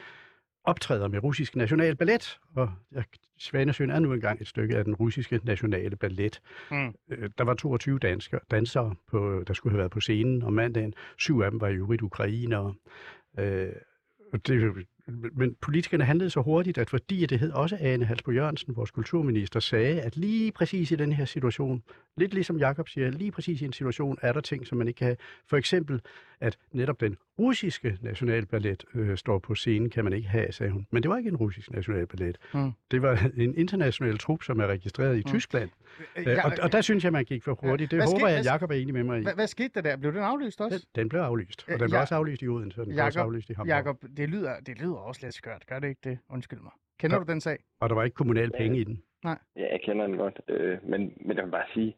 optræder 0.64 1.08
med 1.08 1.24
russisk 1.24 1.56
nationalballet, 1.56 2.40
og 2.56 2.72
ja, 2.96 3.04
Svanesøen 3.38 3.90
er 3.90 4.00
nu 4.00 4.14
engang 4.14 4.42
et 4.42 4.48
stykke 4.48 4.78
af 4.78 4.86
den 4.86 4.96
russiske 4.96 5.40
nationale 5.44 5.96
ballet. 5.96 6.42
Mm. 6.72 6.94
Øh, 7.10 7.30
der 7.38 7.44
var 7.44 7.54
22 7.54 8.00
dansker, 8.00 8.40
dansere, 8.52 8.96
på, 9.12 9.44
der 9.48 9.54
skulle 9.54 9.74
have 9.74 9.80
været 9.80 9.92
på 9.92 10.00
scenen 10.00 10.44
om 10.44 10.54
mandagen. 10.54 10.94
Syv 11.18 11.40
af 11.40 11.52
dem 11.52 11.62
var 11.62 11.68
i 11.68 11.76
øvrigt 11.76 12.02
ukrainere. 12.02 12.74
Øh, 13.40 13.72
og 14.34 14.48
det, 14.48 14.74
men 15.34 15.56
politikerne 15.62 16.04
handlede 16.04 16.30
så 16.30 16.42
hurtigt, 16.42 16.78
at 16.78 16.90
fordi 16.90 17.26
det 17.26 17.40
hed 17.40 17.52
også 17.52 17.78
Ane 17.80 18.06
Halsbo 18.06 18.32
Jørgensen, 18.32 18.76
vores 18.76 18.92
kulturminister, 18.92 19.60
sagde, 19.60 20.02
at 20.02 20.18
lige 20.18 20.52
præcis 20.52 20.92
i 20.92 20.96
den 20.96 21.14
her 21.14 21.26
situation, 21.26 21.84
lidt 22.18 22.34
ligesom 22.34 22.58
Jakob 22.58 22.90
siger, 22.90 23.10
lige 23.10 23.32
præcis 23.32 23.62
i 23.62 23.66
en 23.66 23.74
situation 23.74 24.18
er 24.22 24.34
der 24.34 24.42
ting, 24.42 24.68
som 24.68 24.78
man 24.78 24.88
ikke 24.88 24.98
kan 24.98 25.06
have. 25.06 25.18
For 25.48 25.58
eksempel, 25.58 26.02
at 26.44 26.58
netop 26.72 27.02
den 27.02 27.18
russiske 27.40 27.98
nationalballet 28.02 28.86
øh, 28.96 29.18
står 29.18 29.40
på 29.40 29.56
scenen, 29.56 29.90
kan 29.90 30.04
man 30.04 30.14
ikke 30.14 30.28
have, 30.28 30.52
sagde 30.52 30.72
hun. 30.72 30.88
Men 30.92 31.04
det 31.04 31.10
var 31.12 31.18
ikke 31.18 31.30
en 31.30 31.36
russisk 31.38 31.72
nationalballet. 31.72 32.38
Mm. 32.54 32.72
Det 32.92 33.02
var 33.02 33.30
en 33.38 33.58
international 33.58 34.18
trup, 34.18 34.44
som 34.44 34.60
er 34.60 34.68
registreret 34.68 35.16
i 35.18 35.22
Mm. 35.26 35.32
Tyskland. 35.32 35.70
Øh, 36.18 36.24
Øh, 36.28 36.28
Ja, 36.34 36.46
og, 36.46 36.52
og 36.62 36.72
der 36.72 36.82
synes 36.82 37.04
jeg, 37.04 37.12
man 37.12 37.26
gik 37.26 37.44
for 37.44 37.54
hurtigt. 37.62 37.92
Det 37.92 38.00
Hvad 38.00 38.08
håber 38.08 38.20
sker- 38.20 38.28
jeg, 38.36 38.44
Jakob 38.46 38.70
er 38.72 38.76
enig 38.76 38.94
med 38.94 39.04
mig 39.04 39.20
i. 39.20 39.24
Hvad, 39.24 39.34
hvad 39.36 39.48
skete 39.48 39.70
der 39.76 39.82
der? 39.82 39.98
Blev 39.98 40.14
den 40.14 40.22
aflyst 40.22 40.62
også? 40.62 40.86
Den, 40.96 41.02
den 41.02 41.10
blev 41.10 41.22
aflyst, 41.22 41.64
og 41.68 41.74
Øh, 41.74 41.80
den 41.80 41.90
blev 41.90 42.00
også 42.02 42.16
aflyst 42.16 42.42
i 42.42 42.48
Odense, 42.48 42.82
og 42.82 42.86
den 42.86 42.94
blev 42.96 43.06
også 43.06 43.20
Jakob, 43.20 43.30
aflyst 43.30 43.50
i 43.50 43.54
Hamburg. 43.54 43.68
Jakob, 43.76 44.04
det 44.18 44.30
lyder, 44.30 44.60
det 44.60 44.80
lyder 44.82 44.96
også 44.96 45.22
lidt 45.24 45.34
skørt. 45.36 45.64
Gør 45.68 45.80
det 45.80 45.88
ikke 45.88 46.02
det? 46.04 46.18
Undskyld 46.30 46.60
mig. 46.60 46.72
Kender 47.00 47.18
Ja. 47.18 47.24
du 47.24 47.32
den 47.32 47.42
sag? 47.42 47.58
Og 47.80 47.90
der 47.90 47.96
var 47.96 48.04
ikke 48.04 48.16
kommunal 48.16 48.52
penge 48.58 48.80
i 48.80 48.84
den. 48.84 49.04
Ja, 49.26 49.34
jeg 49.56 49.80
kender 49.86 50.08
den 50.08 50.18
godt, 50.18 50.42
øh, 50.48 50.78
men, 50.90 51.14
men 51.26 51.38
jeg 51.38 51.46
vil 51.46 51.52
bare 51.52 51.66
sige, 51.74 51.96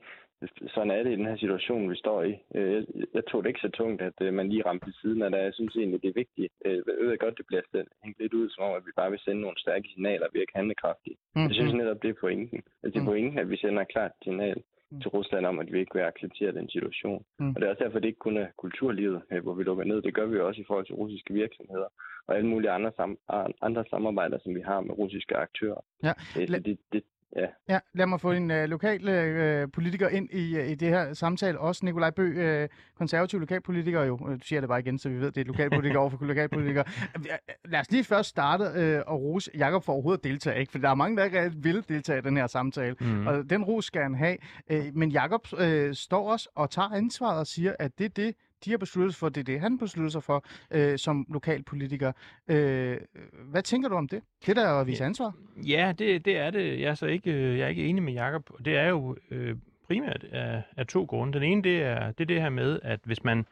sådan 0.68 0.92
er 0.92 1.04
det 1.04 1.12
i 1.12 1.16
den 1.16 1.26
her 1.26 1.38
situation, 1.38 1.90
vi 1.90 1.96
står 1.96 2.24
i. 2.24 2.34
Øh, 2.56 2.74
jeg, 2.74 2.84
jeg 3.14 3.26
tog 3.26 3.44
det 3.44 3.50
ikke 3.50 3.60
så 3.68 3.70
tungt, 3.70 4.02
at 4.02 4.14
øh, 4.22 4.34
man 4.34 4.50
lige 4.50 4.66
ramte 4.66 4.94
siden 5.02 5.22
af 5.22 5.32
det. 5.32 5.38
Jeg 5.38 5.54
synes 5.54 5.76
egentlig, 5.76 6.02
det 6.02 6.10
er 6.10 6.14
vigtigt. 6.24 6.54
Øh, 6.66 6.74
jeg 6.76 6.84
ved 7.08 7.18
godt, 7.18 7.38
det 7.38 7.46
bliver 7.48 7.62
hængt 8.04 8.20
lidt 8.20 8.34
ud, 8.34 8.50
som 8.50 8.64
om, 8.64 8.74
at 8.76 8.86
vi 8.86 8.92
bare 8.96 9.10
vil 9.12 9.20
sende 9.20 9.42
nogle 9.42 9.60
stærke 9.60 9.88
signaler, 9.94 10.28
vi 10.34 10.38
er 10.40 10.42
ikke 10.42 10.56
handlekraftige. 10.60 11.16
Mm. 11.36 11.42
Jeg 11.42 11.54
synes 11.54 11.74
netop, 11.74 12.02
det 12.04 12.10
er 12.10 12.22
pointen. 12.22 12.58
Altså, 12.84 12.94
det 12.94 12.96
er 12.96 13.00
Mm. 13.02 13.12
pointen, 13.12 13.40
at 13.40 13.50
vi 13.50 13.58
sender 13.58 13.82
et 13.82 13.88
klart 13.96 14.12
signal 14.24 14.62
Mm. 14.92 15.02
til 15.02 15.10
Rusland 15.10 15.46
om, 15.46 15.60
at 15.60 15.72
vi 15.74 15.80
ikke 15.80 15.94
vil 15.96 16.02
acceptere 16.02 16.52
den 16.52 16.70
situation. 16.70 17.26
Mm. 17.40 17.50
Og 17.50 17.56
det 17.56 17.64
er 17.64 17.70
også 17.72 17.84
derfor, 17.84 18.00
det 18.00 18.08
ikke 18.08 18.20
kun 18.28 18.38
er 18.38 18.48
kulturlivet, 18.58 19.22
hvor 19.44 19.54
vi 19.54 19.64
lukker 19.64 19.84
ned. 19.84 20.02
Det 20.02 20.14
gør 20.14 20.26
vi 20.26 20.40
også 20.40 20.62
i 20.62 20.64
forhold 20.68 20.86
til 20.86 20.96
russiske 20.96 21.34
virksomheder 21.34 21.88
og 22.28 22.36
alle 22.36 22.48
mulige 22.50 22.72
andre, 22.72 22.92
sam- 23.00 23.54
andre 23.62 23.86
samarbejder, 23.90 24.38
som 24.44 24.56
vi 24.56 24.62
har 24.62 24.82
med 24.82 24.98
russiske 24.98 25.36
aktører. 25.38 25.82
Ja, 26.04 26.14
så 26.18 26.60
det, 26.66 26.78
det, 26.94 27.04
ja. 27.36 27.46
Ja, 27.70 27.80
lad 27.94 28.06
mig 28.06 28.22
få 28.22 28.32
en 28.32 28.52
øh, 28.52 28.66
lokal 28.70 29.08
øh, 29.10 29.68
politiker 29.74 30.10
ind 30.10 30.30
i, 30.32 30.58
øh, 30.58 30.70
i 30.70 30.76
det 30.76 30.88
her 30.90 31.14
samtale. 31.14 31.60
Også 31.60 31.86
Nikolaj 31.86 32.10
Bø, 32.10 32.24
øh, 32.24 32.70
konservativ 32.98 33.40
lokalpolitiker 33.40 34.04
jo. 34.04 34.20
Øh, 34.30 34.34
Du 34.40 34.40
siger 34.44 34.60
det 34.60 34.70
bare 34.70 34.80
igen, 34.80 35.00
så 35.00 35.10
vi 35.10 35.20
ved, 35.22 35.32
det 35.32 35.42
er 35.42 35.46
lokalpolitiker 35.46 36.00
over 36.04 36.10
for 36.10 36.26
lokalpolitiker. 36.26 36.84
Øh, 37.18 37.26
Lad 37.66 37.80
os 37.80 37.92
lige 37.92 38.04
først 38.04 38.30
starte 38.30 38.64
øh, 38.76 39.02
og 39.08 39.22
rose 39.22 39.52
Jakob 39.58 39.84
for 39.84 39.94
overhovedet 39.94 40.20
at 40.20 40.24
deltage, 40.24 40.60
ikke? 40.60 40.72
For 40.72 40.80
der 40.80 40.90
er 40.90 40.96
mange, 40.96 41.18
der 41.18 41.24
ikke 41.24 41.52
vil 41.56 41.84
deltage 41.90 42.20
i 42.20 42.22
den 42.22 42.38
her 42.38 42.48
samtale. 42.48 42.96
Mm. 43.02 43.28
Og 43.28 43.50
den 43.50 43.64
ros 43.64 43.86
skal 43.86 44.02
han 44.02 44.16
have. 44.16 44.38
Øh, 44.72 44.86
men 44.94 45.10
Jakob 45.12 45.48
øh, 45.58 45.94
står 45.96 46.32
også 46.32 46.50
og 46.56 46.70
tager 46.70 46.90
ansvaret 46.94 47.40
og 47.40 47.48
siger, 47.48 47.74
at 47.80 47.98
det 47.98 48.06
er 48.06 48.10
det, 48.10 48.36
de 48.66 48.72
har 48.72 48.78
besluttet 48.78 49.14
sig 49.14 49.20
for, 49.20 49.30
det 49.30 49.42
er 49.42 49.46
det, 49.46 49.60
han 49.60 49.78
besluttede 49.78 50.12
sig 50.12 50.24
for 50.24 50.46
øh, 50.72 50.98
som 50.98 51.26
lokalpolitiker. 51.30 52.12
Øh, 52.48 52.98
hvad 53.44 53.64
tænker 53.64 53.90
du 53.90 53.96
om 53.96 54.08
det? 54.08 54.22
Det 54.46 54.58
er 54.58 54.64
der 54.64 54.80
at 54.80 54.88
vise 54.88 55.04
ansvar. 55.04 55.34
Ja, 55.68 55.94
det, 56.00 56.26
det 56.26 56.38
er 56.38 56.50
det. 56.50 56.80
Jeg 56.80 56.90
er 56.90 56.96
så 56.96 57.06
ikke, 57.06 57.32
øh, 57.32 57.58
jeg 57.58 57.66
er 57.66 57.70
ikke 57.70 57.86
enig 57.86 58.04
med 58.04 58.14
Jakob. 58.14 58.50
Det 58.66 58.78
er 58.78 58.88
jo 58.88 59.18
øh, 59.32 59.56
primært 59.88 60.24
af, 60.24 60.62
af 60.78 60.88
to 60.88 61.04
grunde. 61.04 61.34
Den 61.34 61.44
ene, 61.44 61.64
det 61.64 61.82
er, 61.82 62.12
det 62.12 62.22
er 62.24 62.26
det 62.26 62.42
her 62.42 62.50
med, 62.50 62.80
at 62.84 63.00
hvis 63.04 63.24
man 63.24 63.46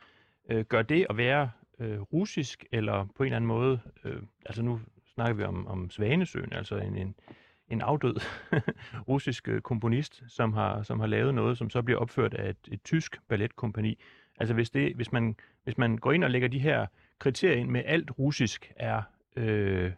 øh, 0.50 0.66
gør 0.66 0.82
det 0.82 1.06
at 1.10 1.18
være 1.18 1.50
øh, 1.80 2.02
russisk, 2.02 2.66
eller 2.72 3.06
på 3.16 3.24
en 3.24 3.28
eller 3.28 3.36
anden 3.36 3.48
måde, 3.48 3.80
øh, 4.04 4.22
altså 4.46 4.62
nu 4.62 4.80
snakker 5.13 5.34
vi 5.34 5.44
om, 5.44 5.68
om 5.68 5.89
Svanesøen, 5.89 6.54
altså 6.54 6.76
en, 6.78 6.98
en, 6.98 7.16
en 7.70 7.82
afdød 7.82 8.16
russisk 9.10 9.48
øh, 9.48 9.62
komponist, 9.62 10.24
som 10.28 10.54
har, 10.54 10.84
som 10.84 11.00
har 11.00 11.08
lavet 11.08 11.36
noget, 11.36 11.58
som 11.58 11.70
så 11.70 11.82
bliver 11.82 12.00
opført 12.00 12.34
af 12.34 12.50
et, 12.50 12.58
et 12.72 12.84
tysk 12.84 13.20
balletkompani. 13.28 14.00
Altså 14.39 14.54
hvis, 14.54 14.69
det, 14.69 14.96
hvis, 14.96 15.12
man, 15.12 15.36
hvis 15.63 15.78
man 15.78 15.98
går 15.98 16.12
ind 16.12 16.24
og 16.24 16.32
lægger 16.32 16.48
de 16.48 16.60
her 16.60 16.86
kriterier 17.19 17.56
ind 17.58 17.69
med 17.69 17.82
alt 17.86 18.19
russisk 18.19 18.72
er 18.76 19.02
øh, 19.36 19.91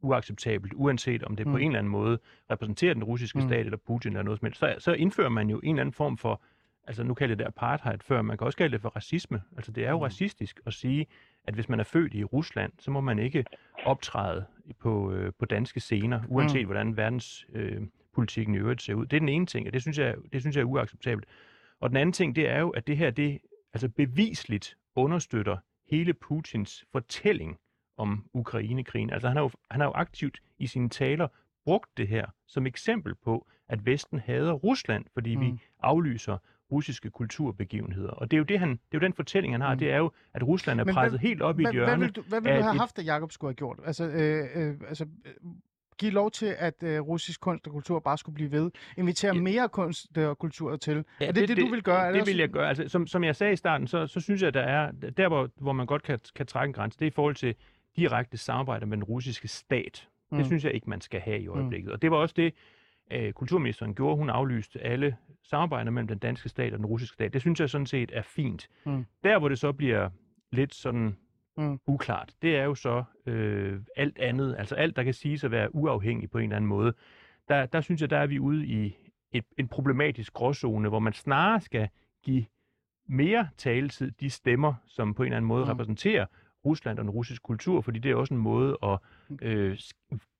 uacceptabelt, 0.00 0.72
uanset 0.76 1.22
om 1.24 1.36
det 1.36 1.46
Mm. 1.46 1.52
på 1.52 1.56
en 1.58 1.66
eller 1.66 1.78
anden 1.78 1.90
måde 1.90 2.18
repræsenterer 2.50 2.94
den 2.94 3.04
russiske 3.04 3.38
Mm. 3.38 3.48
stat 3.48 3.60
eller 3.66 3.76
Putin 3.86 4.12
eller 4.12 4.22
noget 4.22 4.40
som 4.40 4.46
helst, 4.46 4.60
så, 4.60 4.74
så 4.78 4.92
indfører 4.92 5.28
man 5.28 5.50
jo 5.50 5.60
en 5.64 5.68
eller 5.74 5.80
anden 5.80 5.92
form 5.92 6.16
for, 6.18 6.42
altså 6.86 7.04
nu 7.04 7.14
kalder 7.14 7.34
det 7.34 7.44
apartheid 7.46 7.98
før, 8.00 8.22
man 8.22 8.38
kan 8.38 8.44
også 8.44 8.58
kalde 8.58 8.72
det 8.72 8.80
for 8.80 8.88
racisme. 8.88 9.42
Altså 9.56 9.72
det 9.72 9.84
er 9.86 9.90
jo 9.90 9.96
Mm. 9.96 10.02
racistisk 10.02 10.60
at 10.66 10.72
sige, 10.72 11.06
at 11.44 11.54
hvis 11.54 11.68
man 11.68 11.80
er 11.80 11.84
født 11.84 12.14
i 12.14 12.24
Rusland, 12.24 12.72
så 12.78 12.90
må 12.90 13.00
man 13.00 13.18
ikke 13.18 13.44
optræde 13.84 14.44
på, 14.80 15.12
øh, 15.12 15.32
på 15.38 15.44
danske 15.44 15.80
scener, 15.80 16.20
uanset 16.28 16.60
Mm. 16.62 16.66
hvordan 16.66 16.96
verdens 16.96 17.46
øh, 17.52 17.80
politikken 18.14 18.54
i 18.54 18.58
øvrigt 18.58 18.82
ser 18.82 18.94
ud. 18.94 19.06
Det 19.06 19.16
er 19.16 19.20
den 19.20 19.28
ene 19.28 19.46
ting, 19.46 19.66
og 19.66 19.72
det 19.72 19.82
synes 19.82 19.98
jeg, 19.98 20.14
det 20.32 20.40
synes 20.40 20.56
jeg 20.56 20.62
er 20.62 20.66
uacceptabelt. 20.66 21.26
Og 21.80 21.90
den 21.90 21.96
anden 21.96 22.12
ting, 22.12 22.36
det 22.36 22.48
er 22.48 22.60
jo, 22.60 22.70
at 22.70 22.86
det 22.86 22.96
her, 22.96 23.10
det 23.10 23.38
altså 23.74 23.88
bevisligt 23.88 24.76
understøtter 24.96 25.56
hele 25.90 26.14
Putins 26.14 26.84
fortælling 26.92 27.58
om 27.96 28.24
Ukrainekrigen. 28.34 29.10
Altså 29.10 29.28
han 29.28 29.36
har, 29.36 29.42
jo, 29.42 29.50
han 29.70 29.80
har 29.80 29.86
jo 29.86 29.92
aktivt 29.94 30.42
i 30.58 30.66
sine 30.66 30.88
taler 30.88 31.28
brugt 31.64 31.90
det 31.96 32.08
her 32.08 32.26
som 32.46 32.66
eksempel 32.66 33.14
på, 33.14 33.46
at 33.68 33.86
Vesten 33.86 34.18
hader 34.18 34.52
Rusland, 34.52 35.04
fordi 35.12 35.36
mm. 35.36 35.40
vi 35.42 35.60
aflyser 35.80 36.38
russiske 36.72 37.10
kulturbegivenheder. 37.10 38.10
Og 38.10 38.30
det 38.30 38.36
er 38.36 38.38
jo, 38.38 38.44
det, 38.44 38.58
han, 38.58 38.68
det 38.70 38.76
er 38.76 38.94
jo 38.94 39.00
den 39.00 39.12
fortælling, 39.12 39.54
han 39.54 39.60
har. 39.60 39.74
Mm. 39.74 39.78
Det 39.78 39.90
er 39.92 39.96
jo, 39.96 40.12
at 40.34 40.42
Rusland 40.46 40.80
er 40.80 40.84
Men 40.84 40.94
presset 40.94 41.20
hvad- 41.20 41.28
helt 41.28 41.42
op 41.42 41.60
i 41.60 41.62
et 41.62 41.66
Hvad, 41.66 41.72
hvad, 41.72 41.86
hjørne. 41.86 42.00
vil 42.04 42.12
du, 42.16 42.22
hvad 42.22 42.40
vil 42.40 42.52
du 42.52 42.62
have 42.62 42.74
et- 42.74 42.80
haft, 42.80 42.98
at 42.98 43.06
Jacob 43.06 43.32
skulle 43.32 43.48
have 43.48 43.54
gjort? 43.56 43.80
Altså, 43.84 44.04
øh, 44.08 44.46
øh, 44.54 44.74
altså 44.88 45.06
øh, 45.24 45.32
give 46.02 46.12
lov 46.12 46.30
til, 46.30 46.54
at 46.58 46.82
øh, 46.82 47.00
russisk 47.00 47.40
kunst 47.40 47.66
og 47.66 47.72
kultur 47.72 47.98
bare 48.00 48.18
skulle 48.18 48.34
blive 48.34 48.50
ved. 48.52 48.70
Invitere 48.96 49.34
Ja. 49.34 49.40
mere 49.40 49.68
kunst 49.68 50.18
og 50.18 50.38
kultur 50.38 50.76
til. 50.76 51.04
Ja, 51.20 51.26
er 51.28 51.32
det 51.32 51.48
det, 51.48 51.56
du 51.56 51.66
vil 51.66 51.82
gøre? 51.82 52.06
Det, 52.06 52.14
det 52.14 52.20
det 52.26 52.32
vil 52.32 52.38
jeg 52.40 52.48
gøre. 52.48 52.68
Altså, 52.68 52.88
som, 52.88 53.06
som 53.06 53.24
jeg 53.24 53.36
sagde 53.36 53.52
i 53.52 53.56
starten, 53.56 53.86
så, 53.86 54.06
så 54.06 54.20
synes 54.20 54.42
jeg, 54.42 54.54
der 54.54 54.60
er 54.60 54.90
der, 54.92 55.28
hvor, 55.28 55.50
hvor 55.56 55.72
man 55.72 55.86
godt 55.86 56.02
kan, 56.02 56.18
kan 56.34 56.46
trække 56.46 56.70
en 56.70 56.72
grænse, 56.72 56.98
det 56.98 57.04
er 57.04 57.10
i 57.10 57.14
forhold 57.14 57.34
til 57.34 57.54
direkte 57.96 58.36
samarbejde 58.36 58.86
med 58.86 58.96
den 58.96 59.04
russiske 59.04 59.48
stat. 59.48 60.08
Mm. 60.30 60.36
Mm. 60.36 60.38
Det 60.38 60.46
synes 60.46 60.64
jeg 60.64 60.72
ikke, 60.74 60.90
man 60.90 61.00
skal 61.00 61.20
have 61.20 61.40
i 61.40 61.48
øjeblikket. 61.48 61.88
Mm. 61.88 61.92
Og 61.92 62.02
det 62.02 62.10
var 62.10 62.16
også 62.16 62.34
det, 62.36 62.54
øh, 63.12 63.32
kulturministeren 63.32 63.94
gjorde. 63.94 64.16
Hun 64.16 64.30
aflyste 64.30 64.80
alle 64.80 65.16
samarbejder 65.42 65.90
mellem 65.90 66.08
den 66.08 66.18
danske 66.18 66.48
stat 66.48 66.72
og 66.72 66.78
den 66.78 66.86
russiske 66.86 67.14
stat. 67.14 67.32
Det 67.32 67.40
synes 67.40 67.60
jeg 67.60 67.70
sådan 67.70 67.86
set 67.86 68.10
er 68.12 68.22
fint. 68.22 68.68
Mm. 68.86 69.04
Der, 69.24 69.38
hvor 69.38 69.48
det 69.48 69.58
så 69.58 69.72
bliver 69.72 70.10
lidt 70.52 70.74
sådan 70.74 71.16
Mm. 71.56 71.78
uklart, 71.86 72.32
det 72.42 72.56
er 72.56 72.64
jo 72.64 72.74
så 72.74 73.04
øh, 73.26 73.80
alt 73.96 74.18
andet, 74.18 74.56
altså 74.58 74.74
alt, 74.74 74.96
der 74.96 75.02
kan 75.02 75.14
siges 75.14 75.44
at 75.44 75.50
være 75.50 75.74
uafhængig 75.74 76.30
på 76.30 76.38
en 76.38 76.44
eller 76.44 76.56
anden 76.56 76.68
måde. 76.68 76.92
Der, 77.48 77.66
der 77.66 77.80
synes 77.80 78.00
jeg, 78.00 78.10
der 78.10 78.18
er 78.18 78.26
vi 78.26 78.38
ude 78.38 78.66
i 78.66 78.96
et, 79.32 79.44
en 79.58 79.68
problematisk 79.68 80.32
gråzone, 80.32 80.88
hvor 80.88 80.98
man 80.98 81.12
snarere 81.12 81.60
skal 81.60 81.88
give 82.24 82.44
mere 83.08 83.48
taletid 83.56 84.10
de 84.10 84.30
stemmer, 84.30 84.74
som 84.86 85.14
på 85.14 85.22
en 85.22 85.26
eller 85.26 85.36
anden 85.36 85.48
måde 85.48 85.64
Mm. 85.64 85.66
mm. 85.66 85.70
repræsenterer 85.70 86.26
Rusland 86.64 86.98
og 86.98 87.04
den 87.04 87.10
russiske 87.10 87.42
kultur, 87.42 87.80
fordi 87.80 87.98
det 87.98 88.10
er 88.10 88.14
også 88.16 88.34
en 88.34 88.40
måde 88.40 88.78
at 88.82 88.98
øh, 89.42 89.76
s- 89.78 89.92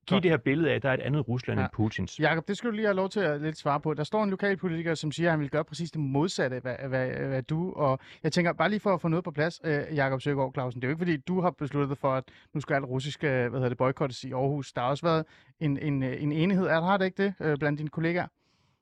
give 0.08 0.20
det 0.20 0.30
her 0.30 0.36
billede 0.36 0.70
af, 0.70 0.74
at 0.74 0.82
der 0.82 0.88
er 0.88 0.94
et 0.94 1.00
andet 1.00 1.28
Rusland 1.28 1.58
Ja. 1.60 1.64
end 1.64 1.72
Putins. 1.76 2.20
Jakob, 2.20 2.48
det 2.48 2.56
skal 2.56 2.70
du 2.70 2.74
lige 2.74 2.86
have 2.86 2.96
lov 2.96 3.08
til 3.08 3.20
at 3.20 3.40
lidt 3.40 3.58
svare 3.58 3.80
på. 3.80 3.94
Der 3.94 4.04
står 4.04 4.22
en 4.24 4.30
lokalpolitiker, 4.30 4.94
som 4.94 5.12
siger, 5.12 5.28
at 5.28 5.32
han 5.32 5.40
vil 5.40 5.50
gøre 5.50 5.64
præcis 5.64 5.90
det 5.90 6.00
modsatte 6.00 6.56
af, 6.56 6.62
hvad, 6.62 6.76
hvad, 6.88 7.08
hvad 7.28 7.42
du... 7.42 7.72
Og 7.72 7.98
jeg 8.22 8.32
tænker, 8.32 8.52
bare 8.52 8.70
lige 8.70 8.80
for 8.80 8.90
at 8.94 9.00
få 9.00 9.08
noget 9.08 9.24
på 9.24 9.30
plads, 9.30 9.60
øh, 9.64 9.96
Jakob 9.96 10.20
Søgaard 10.20 10.52
Clausen, 10.54 10.80
det 10.82 10.86
er 10.86 10.90
jo 10.90 10.94
ikke 10.94 11.04
fordi, 11.04 11.16
du 11.16 11.40
har 11.40 11.50
besluttet 11.50 11.98
for, 11.98 12.08
at 12.08 12.24
nu 12.54 12.60
skal 12.60 12.74
alt 12.74 12.84
russisk, 12.84 13.20
hvad 13.22 13.50
hedder 13.50 13.68
det, 13.68 13.78
boykottes 13.78 14.24
i 14.24 14.32
Aarhus. 14.32 14.72
Der 14.72 14.80
har 14.80 14.88
også 14.88 15.06
været 15.06 15.24
en, 15.60 15.78
en, 15.78 16.02
en 16.02 16.32
enighed, 16.32 16.66
er 16.66 16.74
der 16.80 16.86
har 16.86 16.96
det 16.96 17.04
ikke 17.04 17.22
det, 17.24 17.34
øh, 17.40 17.58
blandt 17.58 17.78
dine 17.78 17.88
kollegaer? 17.90 18.26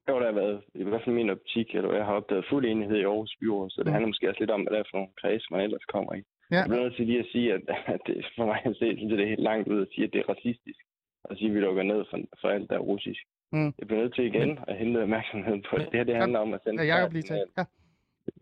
Jo, 0.09 0.21
der 0.21 0.27
har 0.27 0.33
været, 0.43 0.61
i 0.75 0.85
hvert 0.85 1.03
fald 1.05 1.15
min 1.15 1.31
optik, 1.31 1.75
eller 1.75 1.93
jeg 1.95 2.05
har 2.05 2.13
opdaget 2.13 2.45
fuld 2.51 2.65
enighed 2.67 2.97
i 2.97 3.03
Aarhus 3.05 3.37
Byråd, 3.41 3.71
så 3.71 3.77
det 3.81 3.87
Mm. 3.87 3.93
handler 3.93 4.07
måske 4.09 4.29
også 4.29 4.41
lidt 4.41 4.51
om, 4.51 4.61
hvad 4.63 4.73
det 4.73 4.79
er 4.81 4.89
for 4.91 4.97
nogle 4.99 5.13
kreds, 5.21 5.45
man 5.51 5.61
ellers 5.61 5.85
kommer 5.95 6.13
i. 6.15 6.23
Ja. 6.51 6.57
Jeg 6.57 6.65
bliver 6.69 6.83
nødt 6.83 6.97
til 6.97 7.07
lige 7.07 7.19
at 7.25 7.29
sige, 7.33 7.49
at, 7.55 7.61
at 7.95 8.01
det, 8.07 8.27
for 8.37 8.47
mig 8.47 8.61
at 8.65 8.77
se, 8.81 8.87
synes 8.97 9.11
jeg, 9.11 9.19
det 9.19 9.25
er 9.27 9.35
helt 9.35 9.49
langt 9.51 9.69
ud 9.75 9.81
at 9.87 9.89
sige, 9.95 10.05
at 10.07 10.13
det 10.13 10.21
er 10.23 10.29
racistisk. 10.35 10.81
At 11.25 11.37
sige, 11.37 11.49
at 11.49 11.55
vi 11.55 11.61
lukker 11.61 11.83
ned 11.83 12.05
for, 12.11 12.19
for 12.41 12.49
alt, 12.49 12.71
der 12.71 12.77
er 12.77 12.89
russisk. 12.93 13.23
Mm. 13.53 13.73
Jeg 13.79 13.87
bliver 13.87 14.03
nødt 14.03 14.15
til 14.15 14.25
igen 14.25 14.59
at 14.69 14.77
hente 14.77 15.03
opmærksomheden 15.03 15.65
på, 15.71 15.77
at 15.77 15.89
det 15.91 15.99
her 15.99 16.05
det 16.05 16.17
handler 16.17 16.39
om 16.39 16.55
at 16.55 16.61
sende 16.65 16.83
Ja, 16.83 16.97
klart 16.97 17.13
lige 17.13 17.23
signal. 17.23 17.49
Ja. 17.59 17.65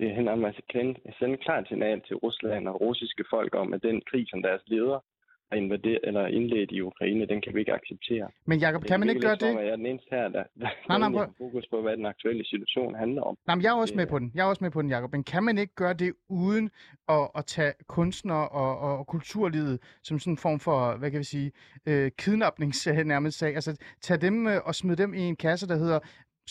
Det 0.00 0.14
handler 0.14 0.32
om 0.32 0.44
at 0.44 0.60
sende, 0.72 1.00
sende 1.18 1.34
et 1.34 1.40
klart 1.40 1.68
signal 1.68 2.00
til 2.00 2.16
Rusland 2.16 2.68
og 2.68 2.80
russiske 2.80 3.24
folk 3.30 3.54
om, 3.54 3.72
at 3.72 3.82
den 3.82 4.02
krig, 4.10 4.26
som 4.30 4.42
deres 4.42 4.62
leder 4.66 5.04
har 5.52 5.56
invaderet 5.58 6.00
eller 6.04 6.26
indledt 6.26 6.70
i 6.72 6.80
Ukraine, 6.80 7.26
den 7.26 7.40
kan 7.40 7.54
vi 7.54 7.60
ikke 7.60 7.72
acceptere. 7.72 8.28
Men 8.46 8.58
Jakob, 8.58 8.82
kan 8.84 9.00
man 9.00 9.08
ikke 9.08 9.20
gøre 9.20 9.34
det? 9.36 9.54
Jeg 9.54 9.68
er 9.68 9.76
den 9.76 9.86
eneste 9.86 10.06
her, 10.10 10.28
der, 10.28 10.42
der, 10.60 10.68
Nej, 10.88 10.98
nej, 10.98 11.10
prøv- 11.10 11.34
fokus 11.38 11.66
på, 11.70 11.82
hvad 11.82 11.96
den 11.96 12.06
aktuelle 12.06 12.44
situation 12.44 12.94
handler 12.94 13.22
om. 13.22 13.38
Nej, 13.46 13.56
men 13.56 13.62
jeg 13.62 13.70
er 13.70 13.74
også 13.80 13.94
med 13.94 14.06
på 14.06 14.18
den. 14.18 14.32
Jeg 14.34 14.42
er 14.44 14.48
også 14.48 14.64
med 14.64 14.70
på 14.70 14.82
den, 14.82 14.90
Jacob. 14.90 15.12
Men 15.12 15.24
kan 15.24 15.42
man 15.44 15.58
ikke 15.58 15.74
gøre 15.74 15.94
det 15.94 16.12
uden 16.28 16.70
at, 17.08 17.28
at 17.34 17.46
tage 17.46 17.72
kunstnere 17.86 18.48
og, 18.48 18.78
og, 18.78 19.06
kulturlivet 19.06 19.78
som 20.02 20.18
sådan 20.18 20.32
en 20.32 20.36
form 20.38 20.60
for, 20.60 20.96
hvad 20.98 21.10
kan 21.10 21.18
vi 21.18 21.24
sige, 21.24 21.52
øh, 21.86 22.10
kidnapningssag 22.18 23.04
nærmest 23.04 23.38
sag? 23.38 23.54
Altså 23.54 23.76
tage 24.00 24.18
dem 24.20 24.46
øh, 24.46 24.60
og 24.64 24.74
smide 24.74 24.96
dem 25.02 25.14
i 25.14 25.20
en 25.20 25.36
kasse, 25.36 25.68
der 25.68 25.76
hedder, 25.76 25.98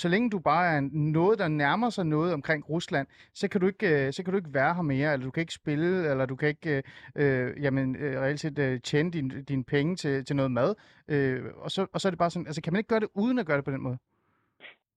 så 0.02 0.08
længe 0.10 0.30
du 0.30 0.40
bare 0.40 0.66
er 0.76 0.82
noget, 0.92 1.40
der 1.40 1.48
nærmer 1.48 1.90
sig 1.90 2.06
noget 2.06 2.34
omkring 2.34 2.70
Rusland, 2.70 3.08
så 3.34 3.48
kan 3.50 3.62
du 3.62 3.68
ikke, 3.68 4.06
øh, 4.06 4.14
så 4.14 4.24
kan 4.24 4.32
du 4.32 4.38
ikke 4.38 4.54
være 4.54 4.74
her 4.76 4.82
mere, 4.82 5.14
eller 5.14 5.26
du 5.26 5.32
kan 5.32 5.42
ikke 5.42 5.54
spille, 5.54 6.12
eller 6.12 6.26
du 6.26 6.36
kan 6.36 6.50
ikke 6.50 6.70
øh, 6.78 6.84
øh 7.22 7.64
jamen, 7.64 7.96
øh, 7.96 8.22
reelt 8.22 8.40
set 8.40 8.60
øh, 8.60 8.80
tjene 8.82 9.12
dine 9.12 9.42
din 9.42 9.64
penge 9.64 9.96
til, 9.96 10.26
til 10.26 10.36
noget 10.36 10.52
mad. 10.52 10.76
Øh, 11.08 11.44
og, 11.56 11.72
så, 11.72 11.88
og 11.94 12.02
så 12.02 12.08
er 12.08 12.12
det 12.12 12.20
bare 12.20 12.30
sådan, 12.30 12.48
altså 12.48 12.62
kan 12.62 12.74
man 12.74 12.80
ikke 12.80 12.88
gøre 12.94 13.00
det 13.00 13.10
uden 13.16 13.40
at 13.40 13.46
gøre 13.46 13.58
det 13.58 13.66
på 13.66 13.72
den 13.72 13.82
måde? 13.82 13.98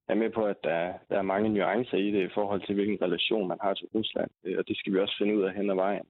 Jeg 0.09 0.15
er 0.17 0.19
med 0.25 0.31
på, 0.31 0.45
at 0.45 0.57
der, 0.65 0.75
er- 0.75 0.99
der 1.09 1.19
er 1.19 1.23
mange 1.23 1.49
nuancer 1.49 1.97
i 1.99 2.11
det 2.11 2.23
i 2.27 2.35
forhold 2.35 2.67
til, 2.67 2.75
hvilken 2.75 2.99
relation 3.03 3.49
man 3.49 3.59
har 3.61 3.75
til 3.75 3.89
Rusland, 3.95 4.31
øh, 4.45 4.59
og 4.59 4.69
det 4.69 4.77
skal 4.79 4.93
vi 4.93 4.99
også 4.99 5.15
finde 5.19 5.37
ud 5.37 5.43
af 5.43 5.55
hen 5.55 5.71
ad 5.71 5.75
vejen. 5.75 6.07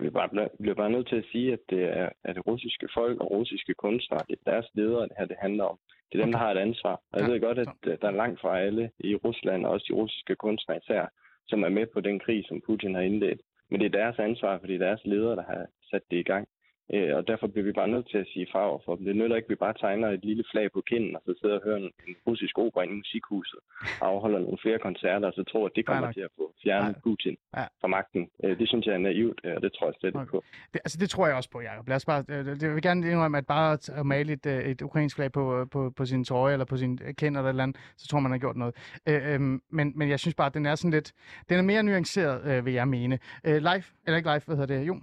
Vi 0.00 0.06
er 0.06 0.10
bare, 0.10 0.48
bliver 0.60 0.74
bare 0.74 0.90
nødt 0.90 1.08
til 1.08 1.16
at 1.16 1.28
sige, 1.32 1.52
at 1.52 1.58
det 1.70 1.82
er 1.84 2.08
at 2.24 2.34
det 2.36 2.46
russiske 2.46 2.88
folk 2.94 3.20
og 3.20 3.30
russiske 3.30 3.74
kunstnere, 3.74 4.22
det 4.28 4.38
er 4.38 4.50
deres 4.50 4.68
ledere, 4.74 5.02
det 5.02 5.16
her 5.18 5.26
det 5.26 5.36
handler 5.40 5.64
om. 5.64 5.78
Det 6.12 6.18
er 6.18 6.24
dem, 6.24 6.32
der 6.32 6.38
har 6.38 6.50
et 6.50 6.58
ansvar. 6.58 6.94
Og 7.12 7.20
jeg 7.20 7.28
Ja, 7.28 7.32
ved 7.32 7.40
godt, 7.40 7.58
at 7.58 8.00
der 8.02 8.08
er 8.08 8.20
langt 8.22 8.40
fra 8.40 8.60
alle 8.60 8.90
i 8.98 9.14
Rusland, 9.14 9.66
og 9.66 9.72
også 9.72 9.86
de 9.88 9.94
russiske 9.94 10.34
kunstnere 10.36 10.78
især, 10.82 11.06
som 11.46 11.62
er 11.62 11.68
med 11.68 11.86
på 11.86 12.00
den 12.00 12.18
krig, 12.18 12.44
som 12.48 12.60
Putin 12.66 12.94
har 12.94 13.02
indledt. 13.02 13.40
Men 13.70 13.80
det 13.80 13.86
er 13.86 13.98
deres 14.00 14.18
ansvar, 14.18 14.58
fordi 14.58 14.72
det 14.72 14.82
er 14.82 14.86
deres 14.86 15.04
ledere, 15.04 15.36
der 15.36 15.42
har 15.42 15.66
sat 15.90 16.02
det 16.10 16.16
i 16.16 16.22
gang. 16.22 16.48
Øh, 16.94 17.16
Og 17.16 17.22
derfor 17.30 17.46
bliver 17.46 17.64
vi 17.64 17.72
bare 17.72 17.88
nødt 17.88 18.08
til 18.10 18.18
at 18.18 18.26
sige 18.32 18.46
fra 18.52 18.68
over 18.70 18.80
for 18.84 18.96
dem. 18.96 19.04
Det 19.04 19.16
nytter 19.16 19.36
ikke, 19.36 19.46
at 19.46 19.50
vi 19.50 19.54
bare 19.66 19.74
tegner 19.84 20.08
et 20.08 20.24
lille 20.24 20.44
flag 20.52 20.72
på 20.72 20.80
kinden, 20.90 21.16
og 21.16 21.22
så 21.26 21.34
sidder 21.40 21.54
og 21.58 21.62
hører 21.64 21.76
en, 21.76 21.90
en 22.08 22.14
russisk 22.26 22.58
opera 22.58 22.82
i 22.82 22.88
musikhuset, 22.88 23.58
og 24.00 24.06
afholder 24.08 24.38
nogle 24.38 24.58
flere 24.62 24.78
koncerter, 24.78 25.26
og 25.26 25.32
så 25.32 25.42
tror, 25.44 25.66
at 25.66 25.72
det 25.76 25.86
kommer 25.86 26.00
nej. 26.08 26.12
til 26.12 26.20
at 26.20 26.32
få 26.36 26.52
fjernet 26.62 26.92
Nej. 26.92 27.00
Putin 27.04 27.36
Ja. 27.56 27.64
fra 27.80 27.88
magten. 27.88 28.28
Øh, 28.44 28.58
Det 28.58 28.68
synes 28.68 28.86
jeg 28.86 28.94
er 28.94 28.98
naivt, 28.98 29.40
øh, 29.44 29.52
og 29.56 29.62
det 29.62 29.72
tror 29.72 29.86
jeg 29.86 29.94
slet 30.00 30.08
ikke 30.08 30.18
Okay. 30.20 30.30
på. 30.30 30.44
Det, 30.72 30.80
altså, 30.84 30.98
det 31.00 31.10
tror 31.10 31.26
jeg 31.26 31.36
også 31.36 31.50
på, 31.50 31.60
Jacob. 31.60 31.88
Lad 31.88 31.96
os 31.96 32.04
bare, 32.04 32.24
øh, 32.28 32.44
det, 32.44 32.62
jeg 32.62 32.74
vil 32.74 32.82
gerne 32.82 33.10
indrømme, 33.10 33.38
at 33.38 33.46
bare 33.46 33.72
at, 33.72 34.06
male 34.06 34.32
et, 34.32 34.46
et 34.46 34.82
ukrainsk 34.82 35.16
flag 35.16 35.32
på, 35.32 35.66
på, 35.70 35.90
på 35.96 36.04
sin 36.06 36.24
trøje 36.24 36.52
eller 36.52 36.64
på 36.64 36.76
sin 36.76 36.98
kind 37.18 37.36
eller 37.36 37.44
et 37.48 37.48
eller 37.48 37.62
andet, 37.62 37.76
så 37.96 38.08
tror 38.08 38.20
man, 38.20 38.30
har 38.32 38.38
gjort 38.38 38.56
noget. 38.56 38.74
Øh, 39.08 39.34
øhm, 39.34 39.62
men, 39.70 39.92
men 39.96 40.08
jeg 40.08 40.18
synes 40.20 40.34
bare, 40.34 40.46
at 40.46 40.54
den 40.54 40.66
er 40.66 40.74
sådan 40.74 40.90
lidt, 40.90 41.12
den 41.48 41.58
er 41.58 41.62
mere 41.62 41.82
nuanceret, 41.82 42.58
øh, 42.58 42.66
vil 42.66 42.74
jeg 42.74 42.88
mene. 42.88 43.18
Øh, 43.44 43.56
live, 43.56 43.82
eller 44.06 44.16
ikke 44.16 44.28
live, 44.28 44.40
hvad 44.46 44.56
hedder 44.56 44.78
det? 44.78 44.86
Jo. 44.86 45.00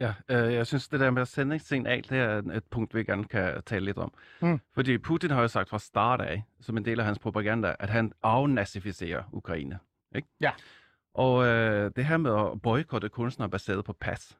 Ja, 0.00 0.14
øh, 0.28 0.54
jeg 0.54 0.66
synes, 0.66 0.88
det 0.88 1.00
der 1.00 1.10
med 1.10 1.22
at 1.22 1.28
sende 1.28 1.56
et 1.56 1.62
signal, 1.62 2.02
det 2.02 2.18
er 2.18 2.38
et 2.38 2.64
punkt, 2.64 2.94
vi 2.94 3.04
gerne 3.04 3.24
kan 3.24 3.62
tale 3.66 3.84
lidt 3.84 3.98
om. 3.98 4.12
Mm. 4.40 4.60
Fordi 4.74 4.98
Putin 4.98 5.30
har 5.30 5.40
jo 5.40 5.48
sagt 5.48 5.68
fra 5.68 5.78
start 5.78 6.20
af, 6.20 6.42
som 6.60 6.76
en 6.76 6.84
del 6.84 7.00
af 7.00 7.06
hans 7.06 7.18
propaganda, 7.18 7.74
at 7.78 7.90
han 7.90 8.12
afnazificerer 8.22 9.22
Ukraine. 9.32 9.78
Ikke? 10.14 10.28
Ja. 10.40 10.50
Og 11.14 11.46
øh, 11.46 11.90
det 11.96 12.04
her 12.04 12.16
med 12.16 12.30
at 12.30 12.62
boykotte 12.62 13.08
kunstnere 13.08 13.50
baseret 13.50 13.84
på 13.84 13.92
pas, 13.92 14.38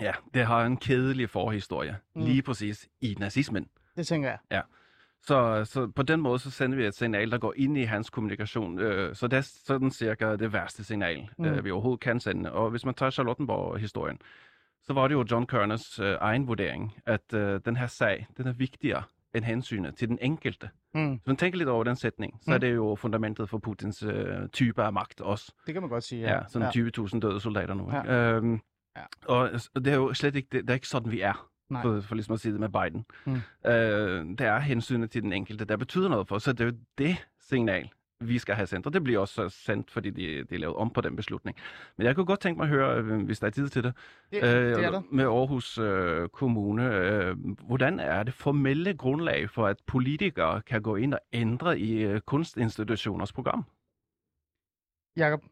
ja, 0.00 0.12
det 0.34 0.46
har 0.46 0.64
en 0.64 0.76
kedelig 0.76 1.30
forhistorie. 1.30 1.96
Mm. 2.14 2.24
Lige 2.24 2.42
præcis 2.42 2.88
i 3.00 3.16
nazismen. 3.18 3.68
Det 3.96 4.06
tænker 4.06 4.28
jeg. 4.28 4.62
Så, 5.22 5.64
så 5.64 5.86
på 5.86 6.02
den 6.02 6.20
måde, 6.20 6.38
så 6.38 6.50
sender 6.50 6.76
vi 6.78 6.86
et 6.86 6.94
signal, 6.94 7.30
der 7.30 7.38
går 7.38 7.54
ind 7.56 7.78
i 7.78 7.82
hans 7.82 8.10
kommunikation. 8.10 8.78
Øh, 8.78 9.14
så 9.14 9.28
det 9.28 9.36
er 9.36 9.40
sådan 9.40 9.90
cirka 9.90 10.36
det 10.36 10.52
værste 10.52 10.84
signal, 10.84 11.28
mm. 11.38 11.44
øh, 11.44 11.64
vi 11.64 11.70
overhovedet 11.70 12.00
kan 12.00 12.20
sende. 12.20 12.52
Og 12.52 12.70
hvis 12.70 12.84
man 12.84 12.94
tager 12.94 13.10
Charlottenborg-historien, 13.10 14.18
så 14.86 14.92
var 14.94 15.08
det 15.08 15.14
jo 15.14 15.24
John 15.30 15.46
Kerners 15.46 15.98
øh, 16.00 16.16
egen 16.20 16.46
vurdering, 16.48 16.94
at 17.06 17.34
øh, 17.34 17.60
den 17.64 17.76
her 17.76 17.86
sag, 17.86 18.26
den 18.36 18.46
er 18.46 18.52
vigtigere 18.52 19.02
end 19.34 19.44
hensynet 19.44 19.94
til 19.96 20.08
den 20.08 20.18
enkelte. 20.22 20.70
Mm, 20.94 21.10
Hvis 21.12 21.26
man 21.26 21.36
tænker 21.36 21.58
lidt 21.58 21.68
over 21.68 21.84
den 21.84 21.96
sætning, 21.96 22.38
så 22.42 22.50
Mm. 22.50 22.54
er 22.54 22.58
det 22.58 22.74
jo 22.74 22.94
fundamentet 22.94 23.48
for 23.48 23.58
Putins 23.58 24.02
øh, 24.02 24.48
type 24.52 24.82
af 24.82 24.92
magt 24.92 25.20
også. 25.20 25.52
det 25.66 25.74
kan 25.74 25.82
man 25.82 25.90
godt 25.90 26.04
sige, 26.04 26.22
Ja, 26.22 26.28
ja. 26.32 26.34
ja 26.36 26.42
sådan 26.48 26.68
20.000 27.08 27.20
døde 27.20 27.40
soldater 27.40 27.74
nu. 27.74 27.86
Ikke? 27.86 28.12
Ja. 28.12 28.32
Øhm, 28.32 28.60
Ja. 28.96 29.02
Og 29.34 29.50
det 29.74 29.86
er 29.86 29.94
jo 29.94 30.14
slet 30.14 30.36
ikke, 30.36 30.48
det, 30.52 30.62
det 30.62 30.70
er 30.70 30.74
ikke 30.74 30.88
sådan, 30.88 31.12
vi 31.12 31.20
er. 31.20 31.48
Nej. 31.70 31.82
For, 31.82 32.00
for 32.00 32.14
ligesom 32.14 32.34
at 32.34 32.40
sige 32.40 32.52
det 32.52 32.60
med 32.60 32.68
Biden. 32.68 33.04
Mm. 33.26 33.34
Øh, 33.70 34.24
det 34.38 34.40
er 34.40 34.58
hensynet 34.58 35.10
til 35.10 35.22
den 35.22 35.32
enkelte, 35.32 35.64
der 35.64 35.76
betyder 35.76 36.08
noget 36.08 36.28
for. 36.28 36.38
Så 36.38 36.52
det 36.52 36.60
er 36.60 36.64
jo 36.64 36.72
det 36.98 37.26
signal, 37.40 37.90
vi 38.20 38.38
skal 38.38 38.54
have 38.54 38.66
sendt. 38.66 38.86
Og 38.86 38.92
det 38.92 39.04
bliver 39.04 39.20
også 39.20 39.34
så 39.34 39.48
sendt, 39.48 39.90
fordi 39.90 40.10
de, 40.10 40.44
de 40.44 40.54
er 40.54 40.58
lavet 40.58 40.76
om 40.76 40.90
på 40.90 41.00
den 41.00 41.16
beslutning. 41.16 41.56
Men 41.96 42.06
jeg 42.06 42.14
kunne 42.14 42.26
godt 42.26 42.40
tænke 42.40 42.58
mig 42.58 42.64
at 42.64 42.70
høre, 42.70 42.98
øh, 42.98 43.24
hvis 43.24 43.38
der 43.40 43.46
er 43.46 43.50
tid 43.50 43.68
til 43.68 43.84
det, 43.84 43.94
Det, 44.32 44.42
det 44.42 44.84
er 44.84 44.90
der. 44.90 45.02
med 45.12 45.24
Aarhus 45.24 45.78
øh, 45.78 46.28
Kommune. 46.28 46.94
Øh, 46.94 47.36
hvordan 47.66 48.00
er 48.00 48.22
det 48.22 48.34
formelle 48.34 48.96
grundlag 48.96 49.50
for, 49.50 49.66
at 49.66 49.76
politikere 49.86 50.62
kan 50.62 50.82
gå 50.82 50.96
ind 50.96 51.14
og 51.14 51.20
ændre 51.32 51.78
i 51.78 52.02
øh, 52.02 52.20
kunstinstitutioners 52.20 53.32
program? 53.32 53.64
Jakob, 55.16 55.42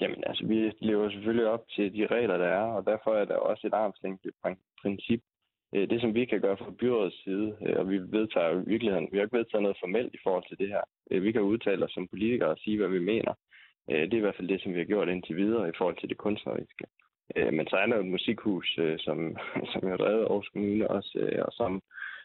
Jamen 0.00 0.24
altså, 0.26 0.46
vi 0.46 0.72
lever 0.80 1.10
selvfølgelig 1.10 1.46
op 1.46 1.68
til 1.68 1.92
de 1.92 2.06
regler, 2.06 2.36
der 2.36 2.46
er, 2.46 2.64
og 2.76 2.86
derfor 2.86 3.14
er 3.14 3.24
der 3.24 3.36
også 3.36 3.66
et 3.66 3.74
armslængdeprincip. 3.74 5.22
Øh, 5.22 5.33
Øh, 5.74 5.90
det, 5.90 6.00
som 6.00 6.14
vi 6.14 6.24
kan 6.24 6.40
gøre 6.40 6.56
fra 6.56 6.70
byrådets 6.80 7.24
side, 7.24 7.56
øh, 7.66 7.76
og 7.80 7.90
vi 7.90 7.98
vedtager 7.98 8.50
i 8.50 8.68
virkeligheden, 8.72 9.08
vi 9.12 9.16
har 9.16 9.24
ikke 9.24 9.38
vedtaget 9.38 9.62
noget 9.62 9.82
formelt 9.82 10.14
i 10.14 10.22
forhold 10.22 10.44
til 10.48 10.58
det 10.58 10.68
her. 10.68 10.82
Øh, 11.10 11.22
vi 11.22 11.32
kan 11.32 11.42
udtale 11.42 11.84
os 11.84 11.92
som 11.92 12.08
politikere 12.08 12.50
og 12.50 12.58
sige, 12.58 12.76
hvad 12.78 12.88
vi 12.88 12.98
mener. 12.98 13.34
Det 13.88 14.14
er 14.14 14.22
i 14.22 14.26
hvert 14.26 14.36
fald 14.36 14.48
det, 14.48 14.62
som 14.62 14.72
vi 14.72 14.78
har 14.78 14.84
gjort 14.92 15.08
indtil 15.08 15.36
videre 15.36 15.68
i 15.68 15.76
forhold 15.78 15.96
til 15.96 16.08
det 16.08 16.16
kunstneriske. 16.16 16.84
Men 17.56 17.66
så 17.66 17.76
er 17.76 17.86
der 17.86 17.96
jo 17.96 18.02
et 18.02 18.14
musikhus, 18.16 18.78
som, 18.98 19.36
som 19.72 19.82
er 19.92 19.96
drevet 19.96 20.24
af 20.24 20.26
Aarhus 20.26 20.48
Kommune 20.48 20.90
også, 20.90 21.42
og 21.46 21.52
som, 21.52 21.82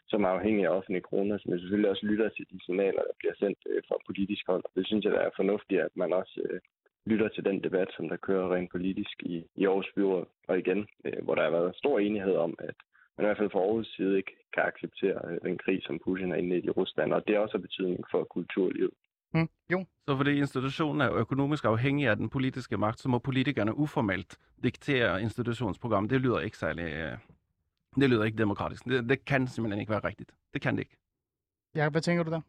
som 0.08 0.24
er 0.24 0.28
afhængig 0.28 0.64
af 0.66 0.76
offentlige 0.76 1.08
kroner, 1.10 1.38
som 1.38 1.58
selvfølgelig 1.58 1.90
også 1.90 2.06
lytter 2.06 2.28
til 2.28 2.46
de 2.50 2.64
signaler, 2.64 3.02
der 3.08 3.16
bliver 3.18 3.34
sendt 3.38 3.58
fra 3.88 3.96
politisk 4.06 4.46
hold. 4.46 4.64
Det 4.76 4.86
synes 4.86 5.04
jeg, 5.04 5.12
der 5.12 5.20
er 5.20 5.30
fornuftigt, 5.36 5.80
at 5.80 5.96
man 5.96 6.12
også 6.12 6.58
lytter 7.06 7.28
til 7.28 7.44
den 7.44 7.64
debat, 7.64 7.88
som 7.96 8.08
der 8.08 8.16
kører 8.16 8.54
rent 8.54 8.70
politisk 8.70 9.16
i, 9.22 9.44
i 9.56 9.66
Aarhus 9.66 9.92
Byråd. 9.94 10.26
Og 10.48 10.58
igen, 10.58 10.88
øh, 11.04 11.24
hvor 11.24 11.34
der 11.34 11.42
har 11.42 11.50
været 11.50 11.76
stor 11.76 11.98
enighed 11.98 12.36
om, 12.36 12.54
at 12.58 12.74
man 13.20 13.26
i 13.26 13.28
hvert 13.28 13.38
fald 13.38 13.50
fra 13.50 13.58
Aarhus 13.58 13.86
side 13.96 14.16
ikke 14.16 14.36
kan 14.54 14.62
acceptere 14.62 15.18
øh, 15.28 15.38
den 15.42 15.58
krig, 15.58 15.80
som 15.82 15.98
Putin 16.04 16.30
har 16.30 16.36
indledt 16.36 16.64
i 16.64 16.70
Rusland. 16.70 17.12
Og 17.12 17.26
det 17.26 17.34
er 17.34 17.38
også 17.40 17.56
har 17.56 17.62
betydning 17.62 18.04
for 18.10 18.24
kulturlivet. 18.24 18.90
Mm. 19.34 19.48
Jo. 19.72 19.84
Så 20.08 20.16
fordi 20.16 20.38
institutionen 20.38 21.00
er 21.00 21.12
økonomisk 21.14 21.64
afhængig 21.64 22.08
af 22.08 22.16
den 22.16 22.28
politiske 22.30 22.76
magt, 22.76 23.00
så 23.00 23.08
må 23.08 23.18
politikerne 23.18 23.74
uformelt 23.74 24.38
diktere 24.62 25.22
institutionsprogram. 25.22 26.08
Det 26.08 26.20
lyder 26.20 26.40
ikke 26.40 26.56
særlig... 26.58 26.84
øh, 26.84 27.12
Det 28.00 28.10
lyder 28.10 28.24
ikke 28.24 28.38
demokratisk. 28.38 28.84
Det, 28.84 29.08
det 29.08 29.24
kan 29.24 29.46
simpelthen 29.46 29.80
ikke 29.80 29.90
være 29.92 30.04
rigtigt. 30.04 30.30
Det 30.54 30.62
kan 30.62 30.74
det 30.74 30.80
ikke. 30.80 30.96
Ja, 31.74 31.90
hvad 31.90 32.00
tænker 32.00 32.22
du 32.22 32.30
der? 32.30 32.40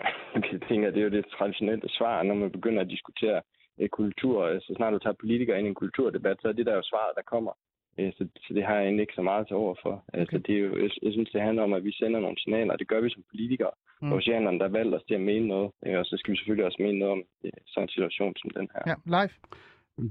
Jeg 0.52 0.60
tænker, 0.68 0.90
det 0.90 1.00
er 1.00 1.04
jo 1.04 1.10
det 1.10 1.26
traditionelle 1.38 1.88
svar, 1.88 2.22
når 2.22 2.34
man 2.34 2.52
begynder 2.52 2.80
at 2.82 2.90
diskutere 2.90 3.42
øh, 3.80 3.88
kultur. 3.88 4.58
Så 4.60 4.72
snart 4.76 4.92
du 4.92 4.98
tager 4.98 5.14
politikere 5.20 5.58
ind 5.58 5.66
i 5.66 5.68
en 5.68 5.74
kulturdebat, 5.74 6.36
så 6.40 6.48
er 6.48 6.52
det 6.52 6.66
der 6.66 6.74
jo 6.74 6.82
svaret, 6.82 7.12
der 7.16 7.22
kommer. 7.22 7.52
Øh, 7.98 8.12
Så, 8.18 8.28
så 8.44 8.54
det 8.54 8.64
har 8.64 8.74
jeg 8.74 8.84
egentlig 8.84 9.02
ikke 9.02 9.14
så 9.20 9.22
meget 9.22 9.46
til 9.46 9.56
over 9.56 9.74
for. 9.82 10.04
Altså, 10.12 10.38
det 10.38 10.54
er 10.54 10.60
jo, 10.60 10.76
jeg, 10.82 10.90
jeg 11.02 11.12
synes, 11.12 11.30
det 11.30 11.40
handler 11.40 11.62
om, 11.62 11.72
at 11.72 11.84
vi 11.84 11.92
sender 11.92 12.20
nogle 12.20 12.38
signaler, 12.38 12.72
og 12.72 12.78
det 12.78 12.88
gør 12.88 13.00
vi 13.00 13.10
som 13.10 13.24
politikere. 13.30 13.70
Mm. 14.02 14.12
Oceanerne, 14.12 14.58
der 14.58 14.64
har 14.64 14.72
valgt 14.72 14.94
os 14.94 15.02
til 15.08 15.14
at 15.14 15.20
mene 15.20 15.46
noget, 15.46 15.70
og 15.98 16.04
så 16.06 16.16
skal 16.18 16.32
vi 16.32 16.36
selvfølgelig 16.36 16.64
også 16.64 16.82
mene 16.82 16.98
noget 16.98 17.12
om 17.12 17.22
øh, 17.44 17.50
sådan 17.66 17.84
en 17.84 17.88
situation 17.88 18.34
som 18.36 18.50
den 18.50 18.68
her. 18.74 18.82
Ja, 18.86 18.94
live. 19.06 19.30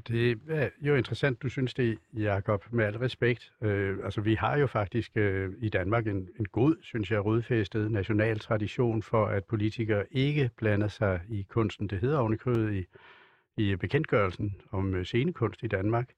Det 0.08 0.40
er 0.50 0.70
jo 0.82 0.96
interessant, 0.96 1.44
du 1.44 1.50
synes 1.50 1.74
det, 1.74 1.98
Jacob, 2.14 2.64
med 2.72 2.86
al 2.86 2.98
respekt. 2.98 3.52
Øh, 3.62 3.98
altså, 4.04 4.22
vi 4.22 4.34
har 4.34 4.58
jo 4.58 4.68
faktisk 4.68 5.18
øh, 5.18 5.50
i 5.62 5.70
Danmark 5.70 6.08
en, 6.08 6.30
en 6.40 6.46
god, 6.46 6.76
synes 6.82 7.12
jeg, 7.12 7.26
rodfæstet 7.26 7.92
national 7.92 8.40
tradition 8.40 9.02
for, 9.02 9.26
at 9.26 9.44
politikere 9.46 10.04
ikke 10.12 10.50
blander 10.58 10.88
sig 10.88 11.20
i 11.30 11.46
kunsten. 11.50 11.88
Det 11.88 12.00
hedder 12.00 12.20
ovenikøbet 12.20 12.74
i, 12.74 12.86
i 13.58 13.76
bekendtgørelsen 13.76 14.62
om 14.72 14.96
øh, 14.96 15.06
scenekunst 15.06 15.64
i 15.64 15.68
Danmark. 15.68 16.10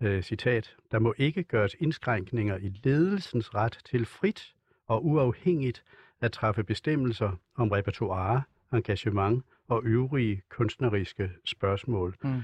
Øh, 0.00 0.22
citat, 0.22 0.76
der 0.92 0.98
må 0.98 1.14
ikke 1.18 1.42
gøres 1.42 1.76
indskrænkninger 1.80 2.56
i 2.56 2.80
ledelsens 2.84 3.54
ret 3.54 3.78
til 3.84 4.06
frit 4.06 4.54
og 4.86 5.06
uafhængigt 5.06 5.84
at 6.20 6.32
træffe 6.32 6.64
bestemmelser 6.64 7.40
om 7.56 7.68
repertoire, 7.68 8.42
engagement 8.72 9.44
og 9.68 9.82
øvrige 9.84 10.42
kunstneriske 10.48 11.30
spørgsmål. 11.44 12.16
Mm. 12.24 12.42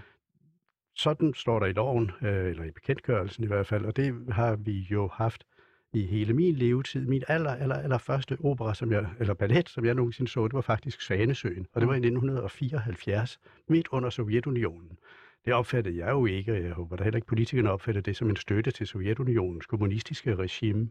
Sådan 0.94 1.34
står 1.34 1.58
der 1.58 1.66
i 1.66 1.72
loven, 1.72 2.10
øh, 2.22 2.50
eller 2.50 2.64
i 2.64 2.70
bekendtgørelsen 2.70 3.44
i 3.44 3.46
hvert 3.46 3.66
fald, 3.66 3.84
og 3.84 3.96
det 3.96 4.26
har 4.28 4.56
vi 4.56 4.86
jo 4.90 5.08
haft 5.08 5.46
i 5.92 6.06
hele 6.06 6.32
min 6.32 6.54
levetid. 6.54 7.06
Min 7.06 7.22
aller, 7.28 7.50
aller, 7.50 7.76
aller 7.76 7.98
første 7.98 8.38
opera, 8.44 8.74
som 8.74 8.92
jeg, 8.92 9.06
eller 9.20 9.34
ballet, 9.34 9.68
som 9.68 9.84
jeg 9.84 9.94
nogensinde 9.94 10.30
så, 10.30 10.44
det 10.44 10.52
var 10.52 10.60
faktisk 10.60 11.00
Svanesøen, 11.00 11.66
og 11.72 11.80
det 11.80 11.88
var 11.88 11.94
i 11.94 11.96
1974, 11.96 13.40
midt 13.68 13.88
under 13.88 14.10
Sovjetunionen. 14.10 14.98
Det 15.44 15.52
opfattede 15.54 15.98
jeg 15.98 16.10
jo 16.10 16.26
ikke, 16.26 16.52
og 16.52 16.62
jeg 16.62 16.72
håber 16.72 16.96
da 16.96 17.04
heller 17.04 17.16
ikke 17.16 17.26
politikerne 17.26 17.70
opfattede 17.70 18.04
det 18.04 18.16
som 18.16 18.30
en 18.30 18.36
støtte 18.36 18.70
til 18.70 18.86
Sovjetunionens 18.86 19.66
kommunistiske 19.66 20.34
regime. 20.36 20.90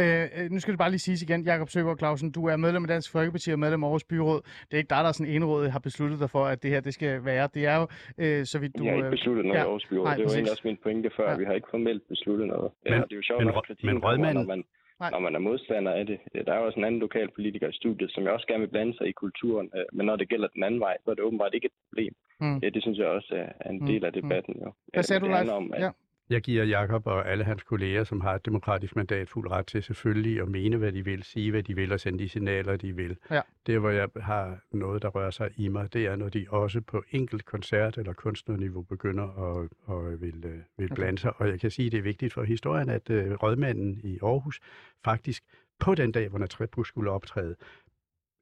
Øh, 0.00 0.24
øh, 0.38 0.50
nu 0.50 0.58
skal 0.60 0.72
det 0.72 0.78
bare 0.78 0.90
lige 0.90 0.98
siges 1.06 1.22
igen, 1.22 1.42
Jakob 1.42 1.68
Søgaard 1.68 1.98
Clausen, 1.98 2.32
du 2.32 2.46
er 2.46 2.56
medlem 2.56 2.84
af 2.84 2.88
Dansk 2.88 3.12
Folkeparti 3.12 3.50
og 3.52 3.58
medlem 3.58 3.82
af 3.84 3.86
Aarhus 3.86 4.04
Byråd. 4.04 4.40
Det 4.68 4.74
er 4.74 4.78
ikke 4.82 4.94
dig, 4.96 5.02
der 5.04 5.12
sådan 5.12 5.32
enrådet 5.32 5.72
har 5.72 5.78
besluttet 5.78 6.20
dig 6.20 6.30
for, 6.30 6.44
at 6.52 6.62
det 6.62 6.70
her 6.70 6.80
det 6.80 6.94
skal 6.94 7.24
være. 7.24 7.48
Det 7.54 7.66
er 7.66 7.76
jo, 7.80 7.86
øh, 8.22 8.44
så 8.52 8.58
vidt 8.58 8.72
du... 8.78 8.84
Jeg 8.84 8.92
har 8.92 8.96
ikke 8.96 9.06
øh, 9.06 9.10
besluttet 9.18 9.44
noget 9.44 9.58
ja. 9.58 9.64
i 9.64 9.66
Aarhus 9.66 9.86
Byråd. 9.90 10.04
Nej, 10.04 10.14
det 10.14 10.22
var 10.22 10.26
præcis. 10.26 10.36
egentlig 10.36 10.52
også 10.56 10.62
min 10.70 10.78
pointe 10.82 11.10
før. 11.16 11.24
Ja. 11.26 11.30
Ja. 11.30 11.36
Vi 11.38 11.44
har 11.44 11.52
ikke 11.52 11.68
formelt 11.70 12.02
besluttet 12.08 12.46
noget. 12.54 12.70
Men- 12.84 12.92
ja, 12.92 12.98
det 13.08 13.12
er 13.12 13.16
jo 13.16 13.22
sjovt, 13.22 13.44
men 13.44 13.54
kritikken 13.66 13.86
men 13.94 13.98
rådmanden- 14.04 14.34
når 14.46 14.54
man, 14.54 14.64
Nej. 15.00 15.10
når 15.10 15.18
man 15.26 15.34
er 15.34 15.42
modstander 15.48 15.92
af 15.92 16.06
det. 16.06 16.18
Der 16.46 16.52
er 16.52 16.58
jo 16.60 16.66
også 16.66 16.78
en 16.80 16.84
anden 16.84 17.00
lokal 17.06 17.28
politiker 17.36 17.68
i 17.68 17.72
studiet, 17.72 18.10
som 18.14 18.22
jeg 18.24 18.32
også 18.32 18.46
gerne 18.46 18.60
vil 18.64 18.72
blande 18.74 18.92
sig 18.98 19.06
i 19.08 19.12
kulturen. 19.12 19.66
øh, 19.76 19.84
Men 19.92 20.06
når 20.06 20.16
det 20.16 20.28
gælder 20.28 20.48
den 20.56 20.62
anden 20.62 20.80
vej, 20.80 20.96
så 21.04 21.10
er 21.10 21.14
det 21.14 21.24
åbenbart 21.24 21.54
ikke 21.54 21.66
et 21.66 21.76
problem. 21.88 22.14
Mm. 22.40 22.58
Ja, 22.58 22.68
det 22.68 22.82
synes 22.82 22.98
jeg 22.98 23.06
også 23.06 23.34
er 23.34 23.52
er 23.60 23.70
en 23.70 23.80
Mm, 23.80 23.86
del 23.86 24.04
af 24.04 24.12
mm. 24.14 24.22
debatten. 24.22 24.54
Jo. 24.64 24.72
Hvad 24.92 25.02
sagde 25.02 25.20
det 25.20 25.28
du, 25.28 25.34
Leif? 25.34 25.48
om, 25.50 25.72
at 25.74 25.82
Ja. 25.82 25.90
Jeg 26.30 26.42
giver 26.42 26.64
Jakob 26.64 27.06
og 27.06 27.30
alle 27.30 27.44
hans 27.44 27.62
kolleger, 27.62 28.04
som 28.04 28.20
har 28.20 28.34
et 28.34 28.46
demokratisk 28.46 28.96
mandat, 28.96 29.28
fuld 29.30 29.50
ret 29.50 29.66
til 29.66 29.82
selvfølgelig 29.82 30.40
at 30.40 30.48
mene, 30.48 30.76
hvad 30.76 30.92
de 30.92 31.04
vil, 31.04 31.22
sige, 31.22 31.50
hvad 31.50 31.62
de 31.62 31.74
vil 31.74 31.92
og 31.92 32.00
sende 32.00 32.18
de 32.18 32.28
signaler, 32.28 32.76
de 32.76 32.96
vil. 32.96 33.16
Ja. 33.30 33.40
Det, 33.66 33.80
hvor 33.80 33.90
jeg 33.90 34.08
har 34.20 34.58
noget, 34.72 35.02
der 35.02 35.08
rører 35.08 35.30
sig 35.30 35.50
i 35.56 35.68
mig, 35.68 35.92
det 35.92 36.06
er, 36.06 36.16
når 36.16 36.28
de 36.28 36.46
også 36.50 36.80
på 36.80 37.04
enkelt 37.10 37.44
koncert- 37.44 37.98
eller 37.98 38.12
kunstnerniveau 38.12 38.82
begynder 38.82 39.24
at, 39.58 39.68
at 39.96 40.20
vil, 40.20 40.44
øh, 40.44 40.58
vil 40.78 40.84
Okay. 40.92 40.94
blande 40.94 41.18
sig. 41.18 41.32
Og 41.36 41.48
jeg 41.48 41.60
kan 41.60 41.70
sige, 41.70 41.86
at 41.86 41.92
det 41.92 41.98
er 41.98 42.02
vigtigt 42.02 42.32
for 42.32 42.42
historien, 42.42 42.88
at 42.88 43.10
uh, 43.10 43.16
rådmanden 43.16 44.00
i 44.04 44.18
Aarhus 44.22 44.60
faktisk 45.04 45.42
på 45.80 45.94
den 45.94 46.12
dag, 46.12 46.28
hvor 46.28 46.38
Natrebus 46.38 46.88
skulle 46.88 47.10
optræde, 47.10 47.54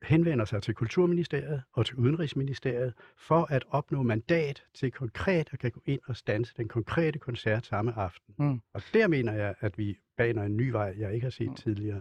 henvender 0.03 0.45
sig 0.45 0.63
til 0.63 0.75
Kulturministeriet 0.75 1.63
og 1.73 1.87
til 1.87 1.97
Udenrigsministeriet 1.97 2.95
for 3.17 3.47
at 3.51 3.65
opnå 3.71 4.03
mandat 4.03 4.63
til 4.75 4.93
konkret 4.93 5.49
at 5.53 5.59
kan 5.59 5.71
gå 5.71 5.81
ind 5.87 6.01
og 6.07 6.17
stanse 6.17 6.55
den 6.57 6.69
konkrete 6.69 7.19
koncert 7.19 7.67
samme 7.67 7.99
aften. 7.99 8.35
Mm. 8.39 8.61
Og 8.75 8.83
der 8.95 9.09
mener 9.09 9.33
jeg, 9.33 9.55
at 9.61 9.79
vi 9.79 9.97
baner 10.17 10.43
en 10.43 10.57
ny 10.57 10.69
vej, 10.71 10.95
jeg 10.99 11.15
ikke 11.15 11.25
har 11.25 11.31
set 11.31 11.49
Mm. 11.49 11.55
tidligere. 11.55 12.01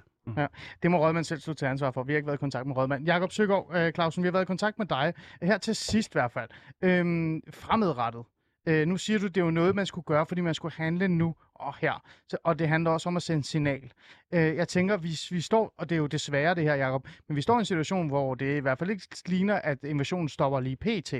Det 0.83 0.91
må 0.91 0.97
rådmanden 0.97 1.23
selv 1.23 1.39
stå 1.39 1.53
til 1.53 1.65
ansvar 1.65 1.91
for. 1.91 2.03
Vi 2.03 2.13
har 2.13 2.17
ikke 2.17 2.27
været 2.27 2.37
i 2.37 2.39
kontakt 2.39 2.67
med 2.67 2.77
rådmanden. 2.77 3.07
Jakob 3.07 3.31
Søgaard 3.31 3.71
øh, 3.75 3.93
Clausen, 3.93 4.23
vi 4.23 4.27
har 4.27 4.31
været 4.31 4.43
i 4.43 4.45
kontakt 4.45 4.77
med 4.79 4.85
dig 4.85 5.13
her 5.41 5.57
til 5.57 5.75
sidst 5.75 6.13
i 6.13 6.15
hvert 6.15 6.31
fald. 6.31 6.49
Øhm, 6.81 7.41
fremadrettet. 7.51 8.23
Øh, 8.67 8.87
nu 8.87 8.97
siger 8.97 9.19
du, 9.19 9.27
det 9.27 9.37
er 9.37 9.45
jo 9.45 9.51
noget, 9.51 9.75
man 9.75 9.85
skulle 9.85 10.05
gøre, 10.05 10.25
fordi 10.25 10.41
man 10.41 10.53
skulle 10.53 10.73
handle 10.75 11.07
nu 11.07 11.35
og 11.61 11.75
her. 11.79 12.03
Så, 12.27 12.37
og 12.43 12.59
det 12.59 12.67
handler 12.67 12.91
også 12.91 13.09
om 13.09 13.17
at 13.17 13.23
sende 13.23 13.43
signal. 13.43 13.91
Øh, 14.33 14.55
jeg 14.55 14.67
tænker, 14.67 14.97
vi, 14.97 15.19
vi 15.29 15.41
står, 15.41 15.73
og 15.77 15.89
det 15.89 15.95
er 15.95 15.99
jo 15.99 16.07
desværre 16.07 16.55
det 16.55 16.63
her, 16.63 16.75
Jacob, 16.75 17.07
men 17.27 17.35
vi 17.35 17.41
står 17.41 17.55
i 17.55 17.59
en 17.59 17.65
situation, 17.65 18.07
hvor 18.07 18.35
det 18.35 18.57
i 18.57 18.59
hvert 18.59 18.79
fald 18.79 18.89
ikke 18.89 19.07
ligner, 19.25 19.55
at 19.55 19.83
invasionen 19.83 20.29
stopper 20.29 20.59
lige 20.59 20.75
pt. 20.75 21.13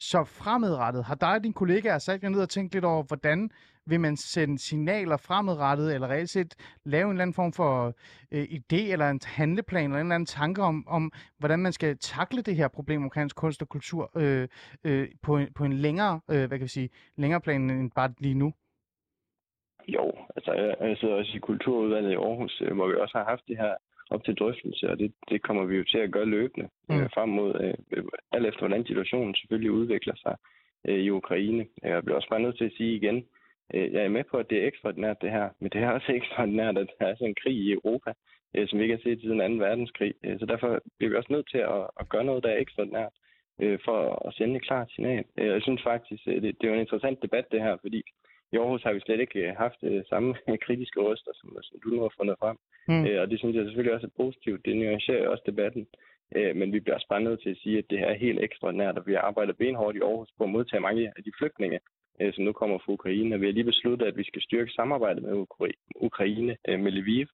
Så 0.00 0.24
fremadrettet, 0.24 1.04
har 1.04 1.14
dig 1.14 1.32
og 1.32 1.42
dine 1.42 1.54
kollegaer 1.54 1.98
sat 1.98 2.22
jer 2.22 2.28
ned 2.28 2.40
og 2.40 2.48
tænkt 2.48 2.74
lidt 2.74 2.84
over, 2.84 3.02
hvordan 3.02 3.50
vil 3.86 4.00
man 4.00 4.16
sende 4.16 4.58
signaler 4.58 5.16
fremadrettet, 5.16 5.94
eller 5.94 6.08
reelt 6.08 6.30
set 6.30 6.54
lave 6.84 7.04
en 7.04 7.10
eller 7.10 7.22
anden 7.22 7.34
form 7.34 7.52
for 7.52 7.94
øh, 8.30 8.42
idé, 8.42 8.76
eller 8.76 9.10
en 9.10 9.20
handleplan, 9.24 9.84
eller 9.84 10.00
en 10.00 10.06
eller 10.06 10.14
anden 10.14 10.26
tanke 10.26 10.62
om, 10.62 10.88
om 10.88 11.12
hvordan 11.38 11.58
man 11.58 11.72
skal 11.72 11.98
takle 11.98 12.42
det 12.42 12.56
her 12.56 12.68
problem 12.68 13.02
omkring 13.02 13.34
kunst 13.34 13.62
og 13.62 13.68
kultur 13.68 14.10
øh, 14.16 14.48
øh, 14.84 15.08
på, 15.22 15.36
en, 15.36 15.48
på 15.54 15.64
en 15.64 15.72
længere, 15.72 16.20
øh, 16.30 16.48
hvad 16.48 16.58
kan 16.58 16.64
vi 16.64 16.68
sige, 16.68 16.90
længere 17.16 17.40
plan 17.40 17.70
end 17.70 17.90
bare 17.90 18.14
lige 18.18 18.34
nu? 18.34 18.52
Jo, 19.88 20.12
altså 20.36 20.52
jeg, 20.52 20.76
jeg 20.80 20.96
sidder 20.96 21.14
også 21.14 21.32
i 21.36 21.38
kulturudvalget 21.38 22.10
i 22.12 22.14
Aarhus, 22.14 22.62
øh, 22.64 22.74
hvor 22.74 22.86
vi 22.88 22.94
også 22.94 23.18
har 23.18 23.24
haft 23.24 23.48
det 23.48 23.56
her 23.56 23.74
op 24.10 24.24
til 24.24 24.34
drøftelse, 24.34 24.90
og 24.90 24.98
det, 24.98 25.12
det 25.28 25.42
kommer 25.42 25.64
vi 25.64 25.76
jo 25.76 25.84
til 25.84 25.98
at 25.98 26.12
gøre 26.12 26.26
løbende 26.26 26.68
Mm. 26.88 26.94
mm. 26.94 27.02
øh, 27.02 27.10
frem 27.14 27.28
mod, 27.28 27.74
øh, 27.90 28.04
alt 28.32 28.46
efter 28.46 28.60
hvordan 28.60 28.86
situationen 28.86 29.34
selvfølgelig 29.34 29.72
udvikler 29.72 30.14
sig 30.16 30.36
øh, 30.88 30.98
i 30.98 31.10
Ukraine. 31.10 31.66
Jeg 31.82 32.04
bliver 32.04 32.16
også 32.16 32.28
bare 32.28 32.40
nødt 32.40 32.58
til 32.58 32.64
at 32.64 32.76
sige 32.76 32.96
igen, 32.96 33.24
øh, 33.74 33.92
jeg 33.92 34.04
er 34.04 34.08
med 34.08 34.24
på, 34.30 34.36
at 34.36 34.50
det 34.50 34.62
er 34.62 34.66
ekstraordinært 34.66 35.22
det 35.22 35.30
her, 35.30 35.48
men 35.60 35.70
det 35.70 35.82
er 35.82 35.90
også 35.90 36.12
ekstraordinært, 36.20 36.78
at 36.78 36.88
der 36.98 37.06
er 37.06 37.14
sådan 37.14 37.28
en 37.28 37.42
krig 37.42 37.56
i 37.56 37.72
Europa, 37.72 38.12
øh, 38.54 38.68
som 38.68 38.78
vi 38.78 38.82
ikke 38.82 38.96
har 38.96 39.02
set 39.02 39.20
siden 39.20 39.58
2. 39.58 39.64
verdenskrig. 39.64 40.14
Øh, 40.24 40.38
så 40.38 40.46
derfor 40.46 40.80
bliver 40.98 41.10
vi 41.10 41.16
også 41.16 41.32
nødt 41.32 41.50
til 41.50 41.58
at, 41.58 41.82
at 42.00 42.08
gøre 42.08 42.24
noget, 42.24 42.44
der 42.44 42.50
er 42.50 42.60
ekstraordinært 42.60 43.12
øh, 43.62 43.78
for 43.84 44.28
at 44.28 44.34
sende 44.34 44.56
et 44.56 44.66
klart 44.66 44.90
signal. 44.90 45.24
Øh, 45.38 45.46
jeg 45.46 45.62
synes 45.62 45.82
faktisk, 45.82 46.22
øh, 46.26 46.42
det, 46.42 46.54
det 46.60 46.64
er 46.64 46.68
jo 46.68 46.74
en 46.74 46.86
interessant 46.86 47.22
debat 47.22 47.46
det 47.52 47.62
her, 47.62 47.76
fordi 47.80 48.02
i 48.52 48.56
Aarhus 48.56 48.82
har 48.82 48.92
vi 48.92 49.00
slet 49.00 49.20
ikke 49.20 49.38
øh, 49.48 49.56
haft 49.56 49.78
øh, 49.82 50.04
samme 50.08 50.34
kritiske 50.66 51.00
røster, 51.00 51.32
som, 51.34 51.56
som 51.62 51.80
du 51.84 51.88
nu 51.88 52.00
har 52.02 52.12
fundet 52.18 52.36
frem. 52.42 52.56
Mm. 52.88 53.04
Øh, 53.06 53.20
og 53.22 53.30
det 53.30 53.38
synes 53.38 53.56
jeg 53.56 53.64
selvfølgelig 53.64 53.94
også 53.94 54.06
er 54.06 54.22
positivt. 54.24 54.64
Det 54.64 54.76
nuancerer 54.76 55.28
også 55.28 55.42
debatten. 55.46 55.86
Øh, 56.36 56.56
men 56.56 56.72
vi 56.72 56.80
bliver 56.80 56.94
også 56.94 57.08
bare 57.08 57.20
nødt 57.26 57.42
til 57.42 57.50
at 57.50 57.56
sige, 57.62 57.78
at 57.78 57.84
det 57.90 57.98
her 57.98 58.06
er 58.06 58.14
helt 58.26 58.40
ekstraordinært, 58.40 58.98
og 58.98 59.06
vi 59.06 59.14
arbejder 59.14 59.52
benhårdt 59.52 59.96
i 59.96 60.00
Aarhus 60.00 60.28
på 60.38 60.44
at 60.44 60.50
modtage 60.50 60.80
mange 60.80 61.12
af 61.16 61.22
de 61.24 61.32
flygtninge, 61.38 61.78
øh, 62.20 62.32
som 62.34 62.44
nu 62.44 62.52
kommer 62.52 62.78
fra 62.78 62.92
Ukraine. 62.92 63.34
Og 63.34 63.40
vi 63.40 63.46
har 63.46 63.52
lige 63.52 63.64
besluttet, 63.72 64.06
at 64.06 64.16
vi 64.16 64.24
skal 64.24 64.42
styrke 64.42 64.70
samarbejdet 64.70 65.22
med 65.22 65.32
Ukra- 65.32 65.80
Ukraine, 65.96 66.56
øh, 66.68 66.80
med 66.80 66.92
Lviv, 66.92 67.26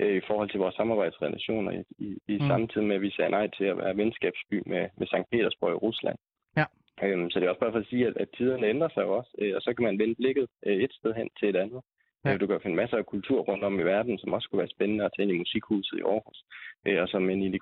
øh, 0.00 0.16
i 0.16 0.20
forhold 0.26 0.50
til 0.50 0.60
vores 0.60 0.74
samarbejdsrelationer 0.74 1.70
i, 1.72 1.82
i, 1.98 2.08
i 2.28 2.36
Mm. 2.38 2.42
mm. 2.44 2.48
samtidig 2.48 2.86
med, 2.86 2.96
at 2.96 3.02
vi 3.02 3.10
sagde 3.10 3.30
nej 3.30 3.46
til 3.58 3.64
at 3.64 3.78
være 3.78 3.96
venskabsby 3.96 4.62
med, 4.66 4.88
med 4.98 5.06
St. 5.06 5.30
Petersborg 5.32 5.70
i 5.72 5.82
Rusland. 5.86 6.18
Ja. 6.56 6.64
Øhm, 7.02 7.30
så 7.30 7.40
det 7.40 7.46
er 7.46 7.50
også 7.50 7.60
bare 7.60 7.72
for 7.72 7.78
at 7.78 7.86
sige, 7.86 8.06
at, 8.06 8.16
at 8.16 8.28
tiderne 8.36 8.66
ændrer 8.66 8.88
sig 8.94 9.02
jo 9.02 9.12
også, 9.16 9.32
øh, 9.38 9.52
og 9.56 9.62
så 9.62 9.74
kan 9.74 9.84
man 9.84 9.98
vende 9.98 10.14
blikket 10.14 10.46
øh, 10.66 10.76
et 10.76 10.92
sted 10.92 11.14
hen 11.14 11.28
til 11.38 11.48
et 11.48 11.56
andet. 11.56 11.80
Ja. 12.24 12.30
Ja. 12.30 12.36
Du 12.36 12.46
kan 12.46 12.60
finde 12.62 12.76
masser 12.76 12.96
af 12.96 13.06
kultur 13.06 13.40
rundt 13.40 13.64
om 13.64 13.80
i 13.80 13.82
verden, 13.82 14.18
som 14.18 14.32
også 14.32 14.48
kunne 14.48 14.58
være 14.58 14.76
spændende 14.76 15.04
at 15.04 15.10
tage 15.16 15.24
ind 15.24 15.34
i 15.34 15.38
musikhuset 15.38 15.98
i 15.98 16.02
Aarhus, 16.02 16.38
øh, 16.86 17.02
og 17.02 17.08
som 17.08 17.30
ind 17.30 17.44
i 17.44 17.52
det 17.52 17.60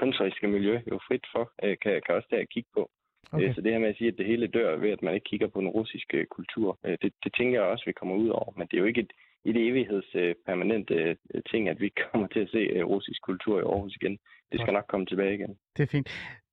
kunstneriske 0.00 0.48
miljø 0.48 0.80
jo 0.90 0.98
frit 1.08 1.26
for, 1.32 1.52
øh, 1.64 1.76
kan, 1.82 2.02
kan 2.06 2.14
også 2.14 2.28
at 2.32 2.48
kigge 2.48 2.70
på. 2.74 2.90
Okay. 3.32 3.54
Så 3.54 3.60
det 3.60 3.72
her 3.72 3.78
med 3.78 3.88
at 3.88 3.96
sige, 3.96 4.08
at 4.08 4.18
det 4.18 4.26
hele 4.26 4.46
dør 4.46 4.76
ved, 4.76 4.90
at 4.90 5.02
man 5.02 5.14
ikke 5.14 5.24
kigger 5.24 5.48
på 5.48 5.60
den 5.60 5.68
russiske 5.68 6.26
kultur, 6.30 6.78
øh, 6.84 6.98
det, 7.02 7.12
det 7.24 7.34
tænker 7.38 7.60
jeg 7.60 7.68
også, 7.68 7.84
vi 7.86 7.92
kommer 7.92 8.14
ud 8.14 8.28
over. 8.28 8.52
Men 8.56 8.66
det 8.66 8.76
er 8.76 8.80
jo 8.80 8.90
ikke 8.92 9.00
et, 9.00 9.12
et 9.44 9.56
evigheds 9.68 10.14
øh, 10.14 10.34
permanent 10.46 10.90
øh, 10.90 11.16
ting, 11.50 11.68
at 11.68 11.80
vi 11.80 11.88
kommer 12.12 12.26
til 12.28 12.40
at 12.40 12.50
se 12.50 12.58
øh, 12.58 12.84
russisk 12.84 13.22
kultur 13.22 13.58
i 13.58 13.62
Aarhus 13.62 13.96
igen. 13.96 14.18
Det 14.52 14.60
skal 14.60 14.72
nok 14.72 14.86
komme 14.88 15.06
tilbage 15.06 15.34
igen. 15.34 15.58
Det 15.76 15.82
er 15.82 15.86
fint. 15.86 16.08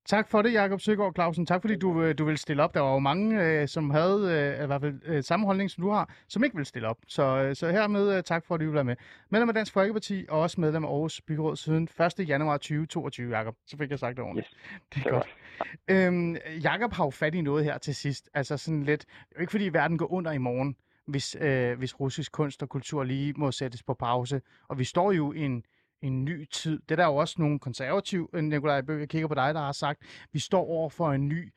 Tak 0.06 0.28
for 0.28 0.42
det, 0.42 0.52
Jakob 0.52 0.80
Søgaard 0.80 1.14
Clausen. 1.14 1.46
Tak 1.46 1.60
fordi 1.60 1.76
du, 1.76 2.02
øh, 2.02 2.18
du 2.18 2.24
vil 2.24 2.38
stille 2.38 2.62
op. 2.62 2.74
Der 2.74 2.80
var 2.80 2.92
jo 2.92 2.98
mange, 2.98 3.42
øh, 3.44 3.68
som 3.68 3.90
havde 3.90 4.54
øh, 4.58 4.64
i 4.64 4.66
hvert 4.66 4.80
fald 4.80 5.00
øh, 5.04 5.22
samme 5.24 5.46
holdning, 5.46 5.70
som 5.70 5.82
du 5.84 5.90
har, 5.90 6.14
som 6.28 6.44
ikke 6.44 6.56
vil 6.56 6.66
stille 6.66 6.88
op. 6.88 6.98
Så, 7.08 7.22
øh, 7.22 7.56
så 7.56 7.70
hermed 7.70 8.16
øh, 8.16 8.22
tak 8.22 8.46
for, 8.46 8.54
at 8.54 8.60
du 8.60 8.64
vil 8.64 8.74
være 8.74 8.84
med. 8.84 8.96
Medlem 9.30 9.48
af 9.48 9.54
Dansk 9.54 9.72
Folkeparti 9.72 10.26
og 10.28 10.40
også 10.40 10.60
medlem 10.60 10.84
af 10.84 10.88
Aarhus 10.88 11.20
Byråd 11.20 11.56
siden 11.56 11.88
1. 12.18 12.28
januar 12.28 12.56
2022, 12.56 13.36
Jakob. 13.36 13.54
Så 13.66 13.76
fik 13.76 13.90
jeg 13.90 13.98
sagt 13.98 14.16
det 14.16 14.24
ordentligt. 14.24 14.48
Det 14.94 14.98
er 14.98 15.02
Det 15.02 15.12
godt. 15.12 15.36
Øhm, 15.88 16.36
Jakob 16.62 16.92
har 16.92 17.04
jo 17.04 17.10
fat 17.10 17.34
i 17.34 17.40
noget 17.40 17.64
her 17.64 17.78
til 17.78 17.94
sidst. 17.94 18.30
Altså 18.34 18.56
sådan 18.56 18.82
lidt, 18.82 19.04
ikke 19.40 19.50
fordi 19.50 19.68
verden 19.68 19.98
går 19.98 20.12
under 20.12 20.32
i 20.32 20.38
morgen, 20.38 20.76
hvis, 21.06 21.36
øh, 21.40 21.78
hvis 21.78 22.00
russisk 22.00 22.32
kunst 22.32 22.62
og 22.62 22.68
kultur 22.68 23.04
lige 23.04 23.34
må 23.36 23.50
sættes 23.50 23.82
på 23.82 23.94
pause. 23.94 24.40
Og 24.68 24.78
vi 24.78 24.84
står 24.84 25.12
jo 25.12 25.32
i 25.32 25.38
en, 25.40 25.64
en 26.02 26.24
ny 26.24 26.44
tid. 26.44 26.80
Det 26.88 26.90
er 26.90 26.96
der 26.96 27.06
jo 27.06 27.16
også 27.16 27.34
nogle 27.38 27.58
konservative, 27.58 28.28
øh, 28.32 28.44
Nikolaj 28.44 28.80
Bøg, 28.80 29.00
jeg 29.00 29.08
kigger 29.08 29.28
på 29.28 29.34
dig, 29.34 29.54
der 29.54 29.60
har 29.60 29.72
sagt, 29.72 30.02
vi 30.32 30.38
står 30.38 30.66
over 30.66 30.90
for 30.90 31.12
en 31.12 31.28
ny 31.28 31.52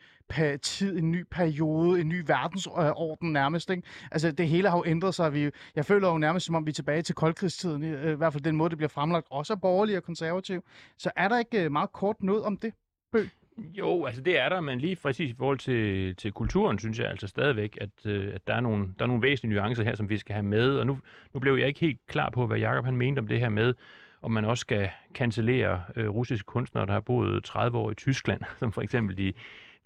tid, 0.62 0.98
en 0.98 1.12
ny 1.12 1.26
periode, 1.32 2.02
en 2.02 2.10
ny 2.10 2.24
verdensorden 2.28 3.34
nærmest. 3.34 3.70
Ikke? 3.70 3.84
Altså 4.12 4.32
det 4.32 4.48
hele 4.48 4.70
har 4.70 4.78
jo 4.78 4.84
ændret 4.88 5.16
sig. 5.16 5.34
Vi, 5.34 5.52
jeg 5.76 5.86
føler 5.86 6.10
jo 6.10 6.18
nærmest, 6.18 6.46
som 6.46 6.56
om 6.56 6.66
vi 6.66 6.70
er 6.70 6.74
tilbage 6.74 7.02
til 7.02 7.16
koldkrigstiden, 7.16 7.84
i, 7.84 7.88
øh, 7.88 8.12
i 8.12 8.16
hvert 8.16 8.34
fald 8.34 8.44
den 8.44 8.56
måde, 8.56 8.70
det 8.70 8.78
bliver 8.78 8.90
fremlagt, 8.90 9.28
også 9.30 9.54
af 9.54 9.62
borgerlige 9.62 9.98
og 9.98 10.04
konservative. 10.04 10.62
Så 10.98 11.12
er 11.16 11.28
der 11.28 11.40
ikke 11.40 11.64
øh, 11.64 11.72
meget 11.72 11.92
kort 11.92 12.16
noget 12.24 12.44
om 12.44 12.58
det? 12.58 12.74
Jo, 13.58 14.06
altså 14.06 14.22
det 14.22 14.40
er 14.40 14.50
der, 14.50 14.62
men 14.62 14.80
lige 14.80 14.96
præcis 14.96 15.32
i 15.32 15.36
forhold 15.38 15.58
til, 15.58 16.16
til 16.16 16.32
kulturen, 16.32 16.80
synes 16.80 17.00
jeg 17.00 17.08
altså 17.08 17.28
stadigvæk, 17.28 17.78
at, 17.82 18.06
at 18.06 18.48
der, 18.48 18.54
er 18.54 18.60
nogle, 18.60 18.88
der 19.00 19.06
er 19.06 19.08
nogle 19.08 19.22
væsentlige 19.22 19.56
nuancer 19.56 19.84
her, 19.84 19.96
som 19.96 20.10
vi 20.10 20.18
skal 20.18 20.34
have 20.34 20.46
med. 20.46 20.78
Og 20.78 20.88
nu, 20.88 21.00
nu 21.34 21.40
blev 21.40 21.56
jeg 21.56 21.68
ikke 21.68 21.80
helt 21.80 22.00
klar 22.08 22.30
på, 22.30 22.48
hvad 22.48 22.58
Jacob 22.58 22.86
han 22.86 22.96
mente 22.96 23.20
om 23.20 23.28
det 23.28 23.40
her 23.40 23.50
med, 23.50 23.74
om 24.26 24.32
man 24.32 24.46
også 24.46 24.62
skal 24.62 24.90
cancellere 25.14 25.84
øh, 25.96 26.10
russiske 26.10 26.46
kunstnere, 26.46 26.86
der 26.86 26.94
har 26.94 27.00
boet 27.00 27.44
30 27.44 27.78
år 27.78 27.92
i 27.92 27.96
Tyskland, 27.96 28.42
som 28.60 28.72
for 28.72 28.82
eksempel 28.82 29.18
de, 29.18 29.34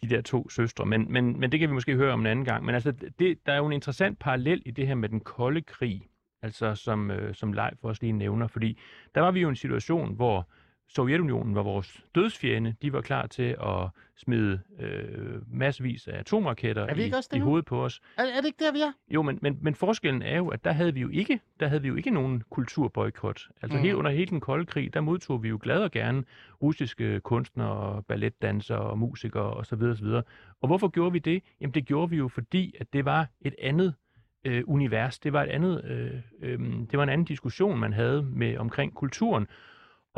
de 0.02 0.10
der 0.10 0.22
to 0.22 0.50
søstre. 0.50 0.86
Men, 0.86 1.12
men, 1.12 1.40
men 1.40 1.52
det 1.52 1.60
kan 1.60 1.70
vi 1.70 1.74
måske 1.74 1.96
høre 1.96 2.14
om 2.14 2.20
en 2.20 2.26
anden 2.26 2.46
gang. 2.46 2.66
Men 2.66 2.76
altså, 2.76 2.92
det, 2.92 3.46
der 3.46 3.54
er 3.54 3.58
jo 3.58 3.66
en 3.66 3.72
interessant 3.72 4.20
parallel 4.20 4.62
i 4.66 4.72
det 4.72 4.88
her 4.88 4.96
med 4.96 5.10
den 5.10 5.20
kolde 5.20 5.62
krig, 5.62 6.02
altså 6.42 6.76
som, 6.76 7.12
øh, 7.12 7.36
som 7.36 7.54
Leif 7.54 7.84
også 7.84 8.04
lige 8.04 8.14
nævner, 8.14 8.48
fordi 8.48 8.80
der 9.16 9.22
var 9.22 9.32
vi 9.32 9.42
jo 9.42 9.48
i 9.48 9.50
en 9.50 9.56
situation, 9.56 10.16
hvor 10.16 10.50
Sovjetunionen 10.96 11.56
var 11.56 11.64
vores 11.64 12.04
dødsfjende. 12.16 12.76
De 12.82 12.94
var 12.94 13.02
klar 13.02 13.28
til 13.28 13.44
at 13.64 13.88
smide 14.18 14.60
øh, 14.80 15.42
massevis 15.58 16.08
af 16.08 16.20
atomraketter 16.20 16.82
Er 16.86 16.96
i, 16.96 17.12
i 17.38 17.40
hovedet 17.40 17.66
på 17.66 17.86
os. 17.86 18.02
Er, 18.18 18.24
er 18.24 18.42
det 18.42 18.46
ikke 18.46 18.64
der, 18.66 18.72
vi 18.72 18.80
er? 18.80 18.92
Jo, 19.14 19.22
men, 19.22 19.40
men, 19.42 19.58
men 19.62 19.76
forskellen 19.76 20.22
er 20.22 20.38
jo, 20.38 20.48
at 20.48 20.64
der 20.64 20.72
havde 20.72 20.94
vi 20.94 21.00
jo 21.02 21.10
ikke, 21.10 21.40
der 21.60 21.68
havde 21.68 21.82
vi 21.82 21.88
jo 21.88 21.96
ikke 21.96 22.10
nogen 22.12 22.44
kulturboykot. 22.50 23.48
Altså 23.62 23.78
Mhm. 23.78 23.84
helt 23.86 23.96
under 23.96 24.12
hele 24.12 24.26
den 24.26 24.40
kolde 24.40 24.66
krig, 24.66 24.94
der 24.94 25.02
modtog 25.02 25.44
vi 25.44 25.50
jo 25.50 25.60
glad 25.62 25.84
og 25.84 25.92
gerne 25.92 26.24
russiske 26.62 27.20
kunstnere, 27.20 28.04
balletdansere 28.04 28.80
og 28.80 28.98
musikere 29.00 29.54
osv. 29.54 29.82
osv. 29.84 30.06
Og 30.62 30.68
hvorfor 30.68 30.88
gjorde 30.88 31.12
vi 31.12 31.20
det? 31.20 31.44
Jamen 31.62 31.74
det 31.74 31.86
gjorde 31.86 32.10
vi 32.10 32.18
jo, 32.18 32.28
fordi 32.28 32.76
at 32.80 32.94
det 32.94 33.06
var 33.06 33.28
et 33.42 33.56
andet 33.62 33.94
øh, 34.46 34.64
univers. 34.68 35.20
Det 35.20 35.34
var 35.34 35.44
et 35.44 35.50
andet, 35.50 35.86
øh, 35.86 36.12
øh, 36.42 36.60
det 36.60 36.98
var 36.98 37.04
en 37.04 37.10
anden 37.10 37.26
diskussion, 37.26 37.80
man 37.80 37.94
havde 37.94 38.24
med 38.24 38.58
omkring 38.58 38.94
kulturen. 38.94 39.48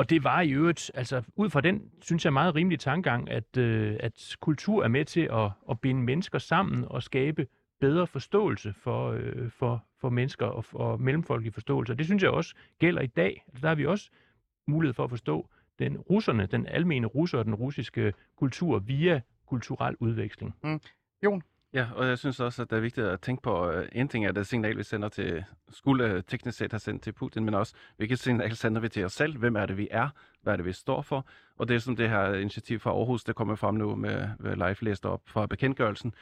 Og 0.02 0.10
det 0.10 0.24
var 0.24 0.42
i 0.42 0.52
øvrigt, 0.52 0.92
altså 0.94 1.24
ud 1.36 1.50
fra 1.50 1.62
den, 1.62 1.92
synes 2.02 2.26
jeg, 2.26 2.34
meget 2.34 2.56
rimelig 2.56 2.80
tankegang, 2.80 3.30
at, 3.30 3.58
øh, 3.58 3.98
at 4.00 4.36
kultur 4.40 4.84
er 4.84 4.88
med 4.88 5.06
til 5.06 5.30
at, 5.32 5.52
at 5.70 5.80
binde 5.80 6.02
mennesker 6.02 6.40
sammen 6.40 6.86
og 6.88 7.04
skabe 7.04 7.48
bedre 7.80 8.08
forståelse 8.08 8.74
for, 8.74 9.12
øh, 9.12 9.50
for, 9.50 9.86
for 10.00 10.10
mennesker 10.10 10.46
og 10.46 10.66
og 10.74 11.02
mellemfolkelig 11.02 11.54
forståelse. 11.54 11.94
Og 11.94 11.98
det 11.98 12.06
synes 12.06 12.24
jeg 12.24 12.32
også 12.32 12.56
gælder 12.80 13.02
i 13.02 13.08
dag. 13.08 13.44
Altså, 13.48 13.62
der 13.62 13.68
har 13.68 13.76
vi 13.76 13.86
også 13.86 14.10
mulighed 14.68 14.94
for 14.94 15.04
at 15.04 15.10
forstå 15.10 15.50
den 15.80 15.98
russerne, 15.98 16.46
den 16.46 16.68
almene 16.68 17.08
russer 17.08 17.38
og 17.38 17.46
den 17.46 17.56
russiske 17.56 18.14
kultur 18.36 18.80
via 18.80 19.22
kulturel 19.46 19.96
udveksling. 20.00 20.56
Mm. 20.64 20.80
Ja, 21.74 21.88
og 21.96 22.08
jeg 22.08 22.18
synes 22.18 22.40
også, 22.40 22.62
at 22.62 22.70
det 22.70 22.76
er 22.76 22.82
vigtigt 22.82 23.08
at 23.08 23.22
tænke 23.22 23.42
på, 23.42 23.70
uh, 23.70 23.84
en 23.92 24.08
ting 24.08 24.26
er 24.26 24.32
det 24.32 24.48
signal, 24.48 24.78
vi 24.78 24.84
sender 24.84 25.10
til, 25.10 25.44
skulle 25.70 26.16
uh, 26.16 26.22
teknisk 26.28 26.58
set 26.58 26.72
have 26.72 26.80
sendt 26.80 27.04
til 27.04 27.12
Putin, 27.12 27.46
men 27.46 27.54
også, 27.54 27.76
hvilket 27.98 28.20
signal 28.20 28.56
sender 28.56 28.82
vi 28.82 28.90
til 28.90 29.06
os 29.06 29.14
selv? 29.14 29.38
Hvem 29.38 29.56
er 29.56 29.66
det, 29.66 29.78
vi 29.78 29.88
er? 29.92 30.10
Hvad 30.42 30.54
er 30.54 30.58
det, 30.58 30.66
vi 30.66 30.74
står 30.74 31.02
for? 31.02 31.26
Og 31.58 31.68
det 31.68 31.76
er 31.76 31.80
som 31.80 31.96
det 31.96 32.10
her 32.10 32.34
initiativ 32.34 32.80
fra 32.80 32.92
Aarhus, 32.92 33.24
der 33.24 33.34
kommer 33.34 33.56
frem 33.56 33.76
nu 33.76 33.96
med, 33.96 34.30
med 34.40 34.56
live 34.56 34.76
læst 34.82 35.06
op 35.06 35.22
fra 35.26 35.46
bekendtgørelsen. 35.46 36.14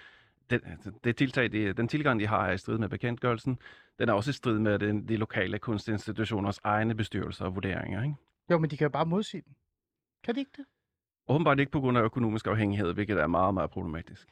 Det, 0.50 0.62
det 1.04 1.16
tiltag, 1.16 1.52
de, 1.52 1.74
den 1.74 1.88
tilgang, 1.88 2.20
de 2.20 2.28
har, 2.28 2.47
er 2.47 2.52
i 2.52 2.58
strid 2.58 2.78
med 2.78 2.89
bekendtgørelsen. 2.89 3.60
Den 4.00 4.10
er 4.10 4.14
også 4.14 4.30
i 4.30 4.34
strid 4.34 4.60
med 4.60 4.80
den, 4.80 5.08
de 5.08 5.18
lokale 5.18 5.60
kunstinstitutioners 5.60 6.60
egne 6.64 6.95
bestyrelser 6.95 7.45
og 7.45 7.56
vurderinger. 7.56 8.04
Ikke? 8.04 8.16
Jo, 8.52 8.58
men 8.58 8.70
de 8.70 8.78
kan 8.78 8.86
jo 8.86 8.89
bare 8.89 9.06
modsige 9.06 9.41
den. 9.45 9.56
Kan 10.24 10.36
de 10.36 10.39
ikke 10.39 10.52
det? 10.58 10.66
Åbenbart 11.28 11.60
ikke 11.60 11.72
på 11.72 11.80
grund 11.80 11.97
af 11.97 12.02
økonomisk 12.02 12.47
afhængighed, 12.47 12.93
hvilket 12.93 13.18
er 13.18 13.28
meget, 13.28 13.54
meget 13.54 13.70
problematisk. 13.70 14.28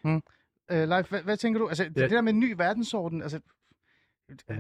Øh, 0.72 0.88
Leif, 0.90 1.10
hvad, 1.10 1.22
hvad 1.24 1.38
tænker 1.38 1.60
du? 1.60 1.68
Altså, 1.68 1.84
ja. 1.84 1.90
Det 1.90 2.10
der 2.12 2.22
med 2.22 2.34
en 2.34 2.40
ny 2.40 2.54
verdensorden, 2.58 3.22
altså... 3.22 3.40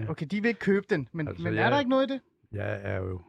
Okay, 0.09 0.25
de 0.31 0.41
vil 0.41 0.47
ikke 0.49 0.59
købe 0.59 0.85
den, 0.89 1.07
men, 1.11 1.27
Altså, 1.27 1.43
men 1.43 1.53
er 1.57 1.61
jeg- 1.61 1.71
der 1.71 1.79
ikke 1.79 1.89
noget 1.89 2.09
i 2.09 2.13
det? 2.13 2.21
Jeg 2.51 2.79
er 2.83 2.97
jo 2.97 3.21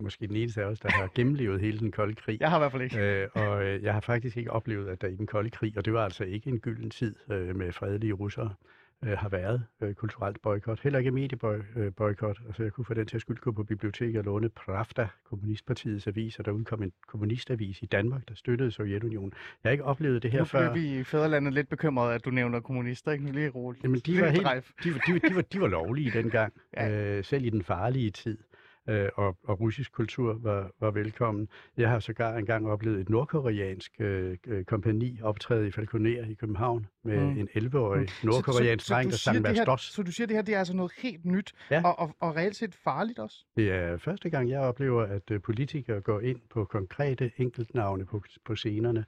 måske 0.00 0.26
den 0.26 0.36
eneste 0.36 0.62
af 0.62 0.66
os, 0.66 0.80
der 0.80 0.90
har 0.90 1.08
gennemlevet 1.16 1.60
hele 1.60 1.78
den 1.78 1.92
kolde 1.92 2.14
krig. 2.14 2.40
Jeg 2.40 2.50
har 2.50 2.58
i 2.58 2.60
hvert 2.60 2.72
fald 2.72 2.82
ikke. 2.82 2.98
Øh, 3.22 3.28
og 3.34 3.64
øh, 3.64 3.82
jeg 3.82 3.92
har 3.94 4.00
faktisk 4.00 4.36
ikke 4.36 4.50
oplevet, 4.50 4.88
at 4.88 5.00
der 5.00 5.08
i 5.08 5.14
den 5.16 5.26
kolde 5.26 5.50
krig, 5.50 5.78
og 5.78 5.84
det 5.84 5.92
var 5.92 6.04
altså 6.04 6.24
ikke 6.24 6.50
en 6.50 6.58
gylden 6.60 6.90
tid 6.90 7.14
øh, 7.30 7.56
med 7.56 7.72
fredelige 7.72 8.12
russere, 8.12 8.54
øh, 9.04 9.10
har 9.18 9.28
været 9.28 9.64
øh, 9.80 9.94
kulturelt 9.94 10.42
boykot. 10.42 10.80
Heller 10.82 10.98
ikke 10.98 11.10
medieboykot. 11.10 12.38
Altså 12.46 12.62
jeg 12.62 12.72
kunne 12.72 12.84
for 12.84 12.94
den 12.94 13.06
til 13.06 13.20
skyld 13.20 13.36
gå 13.38 13.52
på 13.52 13.64
biblioteket 13.64 14.16
og 14.18 14.24
låne 14.24 14.48
Pravda, 14.48 15.08
Kommunistpartiets 15.24 16.06
avis, 16.06 16.38
og 16.38 16.44
der 16.44 16.50
udkom 16.50 16.82
en 16.82 16.92
kommunistavis 17.06 17.82
i 17.82 17.86
Danmark, 17.86 18.28
der 18.28 18.34
støttede 18.34 18.70
Sovjetunionen. 18.70 19.32
Jeg 19.64 19.70
har 19.70 19.72
ikke 19.72 19.84
oplevet 19.84 20.22
det 20.22 20.30
her 20.30 20.38
Nu 20.38 20.44
før. 20.44 20.72
blev 20.72 20.82
vi 20.82 20.98
i 20.98 21.04
Fæderlandet 21.04 21.54
lidt 21.54 21.68
bekymrede, 21.68 22.14
at 22.14 22.24
du 22.24 22.30
nævner 22.30 22.60
kommunister, 22.60 23.12
ikke? 23.12 23.24
Nu 23.24 23.32
lige 23.32 23.48
roligt. 23.48 23.84
Jamen, 23.84 24.00
de 24.00 24.12
var, 24.20 24.28
helt, 24.28 24.46
de, 24.84 24.92
var- 24.92 25.00
de, 25.06 25.12
var- 25.12 25.28
de, 25.28 25.34
var, 25.36 25.42
de 25.42 25.60
var 25.60 25.66
lovlige 25.68 26.10
dengang, 26.10 26.52
Ja. 26.76 26.88
ja. 26.88 27.16
øh, 27.18 27.24
selv 27.24 27.44
i 27.44 27.50
den 27.50 27.62
farlige 27.62 28.10
tid. 28.10 28.38
Øh, 28.88 29.08
og, 29.14 29.36
og 29.44 29.60
russisk 29.60 29.92
kultur 29.92 30.38
var, 30.42 30.70
var 30.80 30.90
velkommen. 30.90 31.48
Jeg 31.76 31.90
har 31.90 31.98
sågar 32.00 32.36
engang 32.36 32.70
oplevet 32.70 33.00
et 33.00 33.08
nordkoreansk 33.08 33.92
øh, 34.00 34.36
øh, 34.46 34.64
kompani 34.64 35.18
optræde 35.22 35.66
i 35.68 35.70
Falconer 35.70 36.24
i 36.26 36.34
København 36.34 36.86
med 37.08 37.20
Mm. 37.20 37.32
mm. 37.32 37.38
en 37.38 37.48
11-årig 37.64 38.00
Mm. 38.00 38.28
nordkoreansk 38.28 38.86
så, 38.86 38.94
dreng, 38.94 39.06
du 39.06 39.10
der 39.10 39.16
siger 39.16 39.32
sang 39.32 39.44
det 39.44 39.56
her. 39.66 39.76
Så 39.76 40.02
du 40.02 40.12
siger, 40.12 40.26
det 40.26 40.36
her 40.36 40.42
det 40.42 40.54
er 40.54 40.58
altså 40.58 40.74
noget 40.76 40.92
helt 40.98 41.24
nyt, 41.24 41.52
Ja. 41.70 41.82
og, 41.84 41.98
og, 41.98 42.16
og 42.20 42.36
reelt 42.36 42.56
set 42.56 42.74
farligt 42.74 43.18
også? 43.18 43.44
Det 43.56 43.70
er 43.72 43.96
første 43.96 44.30
gang, 44.30 44.50
jeg 44.50 44.60
oplever, 44.60 45.02
at 45.02 45.30
øh, 45.30 45.40
politikere 45.40 46.00
går 46.00 46.20
ind 46.20 46.40
på 46.50 46.64
konkrete 46.64 47.30
enkeltnavne 47.36 48.04
på, 48.06 48.22
på 48.44 48.54
scenerne 48.56 49.04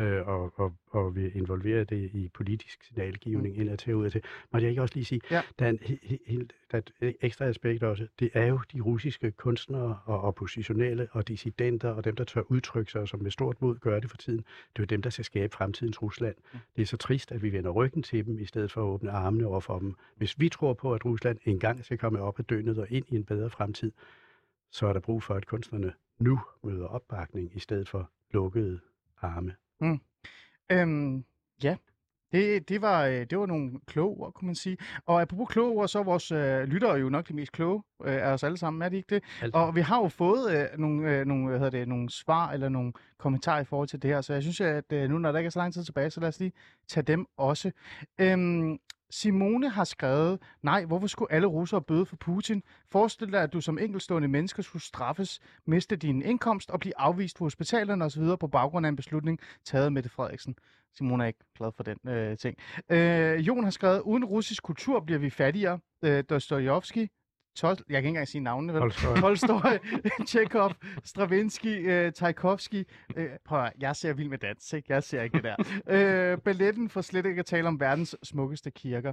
øh, 0.00 0.28
og, 0.28 0.52
og, 0.60 0.72
og 0.90 1.16
vil 1.16 1.36
involvere 1.36 1.84
det 1.84 2.10
i 2.12 2.28
politisk 2.34 2.84
signalgivning 2.84 3.56
indad 3.58 3.76
til 3.76 3.92
og 3.94 3.98
ud 4.00 4.10
til. 4.10 4.22
Må 4.52 4.58
jeg 4.58 4.68
ikke 4.70 4.82
også 4.82 4.94
lige 4.94 5.04
sige, 5.04 5.20
Ja. 5.30 5.42
der 5.58 5.64
er, 5.66 5.70
en, 5.70 5.78
he, 5.82 5.98
he, 6.02 6.18
helt- 6.26 6.52
der 6.72 6.78
er 7.00 7.06
et 7.08 7.16
ekstra 7.20 7.44
aspekt 7.44 7.82
også. 7.82 8.06
Det 8.18 8.30
er 8.34 8.46
jo 8.46 8.60
de 8.72 8.80
russiske 8.80 9.30
kunstnere 9.30 9.98
og 10.04 10.20
oppositionelle 10.20 11.08
og 11.12 11.28
dissidenter 11.28 11.88
og 11.88 12.04
dem, 12.04 12.16
der 12.16 12.24
tør 12.24 12.40
udtrykke 12.48 12.92
sig, 12.92 13.00
og 13.00 13.08
som 13.08 13.22
med 13.22 13.30
stort 13.30 13.62
mod 13.62 13.78
gør 13.78 14.00
det 14.00 14.10
for 14.10 14.16
tiden. 14.16 14.38
Det 14.38 14.44
er 14.76 14.80
jo 14.80 14.84
dem, 14.84 15.02
der 15.02 15.10
skal 15.10 15.24
skabe 15.24 15.54
fremtidens 15.56 16.02
Rusland. 16.02 16.34
Det 16.76 16.82
er 16.82 16.86
så 16.86 16.96
trist, 16.96 17.32
at 17.32 17.42
vi 17.44 17.52
vender 17.52 17.70
ryggen 17.70 18.02
til 18.02 18.26
dem, 18.26 18.38
i 18.38 18.44
stedet 18.44 18.72
for 18.72 18.80
at 18.80 18.84
åbne 18.86 19.10
armene 19.10 19.46
over 19.46 19.60
for 19.60 19.78
dem. 19.78 19.94
Hvis 20.16 20.40
vi 20.40 20.48
tror 20.48 20.74
på, 20.74 20.94
at 20.94 21.04
Rusland 21.04 21.38
engang 21.44 21.84
skal 21.84 21.98
komme 21.98 22.20
op 22.20 22.38
af 22.38 22.44
døgnet 22.44 22.78
og 22.78 22.90
ind 22.90 23.04
i 23.08 23.16
en 23.16 23.24
bedre 23.24 23.50
fremtid, 23.50 23.92
så 24.70 24.86
er 24.86 24.92
der 24.92 25.00
brug 25.00 25.22
for, 25.22 25.34
at 25.34 25.46
kunstnerne 25.46 25.92
nu 26.18 26.40
møder 26.62 26.86
opbakning 26.86 27.56
i 27.56 27.58
stedet 27.58 27.88
for 27.88 28.10
lukkede 28.30 28.80
arme. 29.20 29.54
Mm. 29.80 30.00
Øhm, 30.72 31.24
ja, 31.62 31.76
det, 32.34 32.68
det, 32.68 32.82
var, 32.82 33.04
øh, 33.04 33.26
det 33.30 33.38
var 33.38 33.46
nogle 33.46 33.70
kloge 33.86 34.16
ord, 34.20 34.32
kunne 34.32 34.46
man 34.46 34.54
sige. 34.54 34.76
Og 35.06 35.22
apropos 35.22 35.48
kloge 35.50 35.70
ord, 35.70 35.88
så 35.88 35.98
er 35.98 36.02
vores 36.02 36.32
øh, 36.32 36.62
lyttere 36.62 36.92
jo 36.94 37.08
nok 37.08 37.28
de 37.28 37.34
mest 37.34 37.52
kloge 37.52 37.82
øh, 38.04 38.14
af 38.14 38.32
os 38.32 38.42
alle 38.42 38.56
sammen, 38.58 38.82
er 38.82 38.88
de 38.88 38.96
ikke 38.96 39.14
det? 39.14 39.22
Altså, 39.42 39.58
Og 39.58 39.74
vi 39.74 39.80
har 39.80 40.00
jo 40.00 40.08
fået 40.08 40.56
øh, 40.58 40.78
nogle, 40.78 41.10
øh, 41.10 41.26
nogle, 41.26 41.48
hvad 41.48 41.58
hedder 41.58 41.78
det, 41.78 41.88
nogle 41.88 42.10
svar 42.10 42.50
eller 42.50 42.68
nogle 42.68 42.92
kommentarer 43.18 43.60
i 43.60 43.64
forhold 43.64 43.88
til 43.88 44.02
det 44.02 44.10
her, 44.10 44.20
så 44.20 44.32
jeg 44.32 44.42
synes, 44.42 44.60
at 44.60 44.92
øh, 44.92 45.10
nu 45.10 45.18
når 45.18 45.32
der 45.32 45.38
ikke 45.38 45.46
er 45.46 45.50
så 45.50 45.58
lang 45.58 45.74
tid 45.74 45.84
tilbage, 45.84 46.10
så 46.10 46.20
lad 46.20 46.28
os 46.28 46.40
lige 46.40 46.52
tage 46.88 47.04
dem 47.04 47.26
også. 47.36 47.70
Øhm, 48.18 48.78
Simone 49.14 49.68
har 49.68 49.84
skrevet, 49.84 50.38
nej, 50.62 50.84
hvorfor 50.84 51.06
skulle 51.06 51.32
alle 51.32 51.46
russere 51.46 51.82
bøde 51.82 52.06
for 52.06 52.16
Putin? 52.16 52.62
Forestil 52.90 53.32
dig, 53.32 53.42
at 53.42 53.52
du 53.52 53.60
som 53.60 53.78
enkeltstående 53.78 54.28
menneske 54.28 54.62
skulle 54.62 54.82
straffes, 54.82 55.40
miste 55.66 55.96
din 55.96 56.22
indkomst 56.22 56.70
og 56.70 56.80
blive 56.80 56.98
afvist 56.98 57.36
på 57.36 57.44
hospitalerne 57.44 58.04
osv. 58.04 58.22
på 58.40 58.46
baggrund 58.46 58.86
af 58.86 58.88
en 58.88 58.96
beslutning 58.96 59.38
taget 59.64 59.84
af 59.84 59.92
Mette 59.92 60.08
Frederiksen. 60.10 60.56
Simone 60.94 61.24
er 61.24 61.26
ikke 61.26 61.44
glad 61.56 61.72
for 61.76 61.82
den 61.82 62.08
øh, 62.08 62.36
ting. 62.38 62.56
Øh, 62.90 63.46
Jon 63.46 63.64
har 63.64 63.70
skrevet, 63.70 64.00
uden 64.00 64.24
russisk 64.24 64.62
kultur 64.62 65.00
bliver 65.00 65.18
vi 65.18 65.30
fattigere. 65.30 65.78
Øh, 66.04 66.24
Dostojevski, 66.30 67.08
Tol- 67.58 67.68
jeg 67.68 67.76
kan 67.88 67.96
ikke 67.96 68.08
engang 68.08 68.28
sige 68.28 68.42
navnene, 68.42 68.72
vel? 68.74 68.80
Tolstoy. 68.80 69.14
Tolstoy, 69.20 69.78
Tjekov, 70.28 70.70
Stravinsky, 71.04 71.90
øh, 71.90 72.12
Tchaikovsky. 72.12 72.84
Øh, 73.16 73.28
prøv 73.44 73.64
at, 73.64 73.72
jeg 73.80 73.96
ser 73.96 74.12
vild 74.12 74.28
med 74.28 74.38
dans, 74.38 74.72
ikke? 74.72 74.92
Jeg 74.92 75.02
ser 75.02 75.22
ikke 75.22 75.36
det 75.40 75.44
der. 75.44 75.56
øh, 76.32 76.38
balletten 76.38 76.88
for 76.88 77.00
slet 77.00 77.26
ikke 77.26 77.40
at 77.40 77.46
tale 77.46 77.68
om 77.68 77.80
verdens 77.80 78.16
smukkeste 78.22 78.70
kirker. 78.70 79.12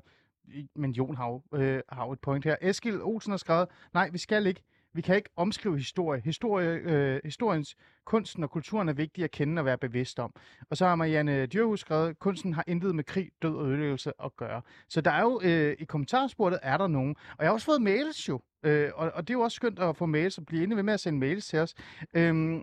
Men 0.75 0.91
Jon 0.91 1.15
har 1.17 1.27
jo, 1.27 1.41
øh, 1.57 1.81
har 1.89 2.05
jo 2.05 2.11
et 2.11 2.19
point 2.19 2.45
her. 2.45 2.55
Eskil 2.61 3.01
Olsen 3.01 3.31
har 3.31 3.37
skrevet, 3.37 3.67
nej, 3.93 4.09
vi 4.09 4.17
skal 4.17 4.45
ikke. 4.47 4.61
Vi 4.93 5.01
kan 5.01 5.15
ikke 5.15 5.29
omskrive 5.35 5.77
historie. 5.77 6.21
historie 6.21 6.69
øh, 6.69 7.21
historiens, 7.23 7.75
kunsten 8.05 8.43
og 8.43 8.51
kulturen 8.51 8.89
er 8.89 8.93
vigtig 8.93 9.23
at 9.23 9.31
kende 9.31 9.59
og 9.59 9.65
være 9.65 9.77
bevidst 9.77 10.19
om. 10.19 10.33
Og 10.69 10.77
så 10.77 10.85
har 10.85 10.95
Marianne 10.95 11.45
Dyrhus 11.45 11.79
skrevet, 11.79 12.19
kunsten 12.19 12.53
har 12.53 12.63
intet 12.67 12.95
med 12.95 13.03
krig, 13.03 13.29
død 13.41 13.55
og 13.55 13.67
ødelæggelse 13.67 14.11
at 14.23 14.35
gøre. 14.35 14.61
Så 14.89 15.01
der 15.01 15.11
er 15.11 15.21
jo, 15.21 15.41
øh, 15.43 15.75
i 15.79 15.83
kommentarsporet 15.83 16.59
er 16.61 16.77
der 16.77 16.87
nogen. 16.87 17.15
Og 17.37 17.37
jeg 17.39 17.47
har 17.47 17.53
også 17.53 17.65
fået 17.65 17.81
mails 17.81 18.29
jo. 18.29 18.41
Øh, 18.63 18.89
og, 18.95 19.11
og 19.15 19.27
det 19.27 19.33
er 19.33 19.37
jo 19.37 19.41
også 19.41 19.55
skønt 19.55 19.79
at 19.79 19.97
få 19.97 20.05
mails 20.05 20.37
og 20.37 20.45
blive 20.45 20.63
inde 20.63 20.75
ved 20.75 20.83
med 20.83 20.93
at 20.93 20.99
sende 20.99 21.19
mails 21.19 21.47
til 21.47 21.59
os. 21.59 21.75
Øhm, 22.13 22.61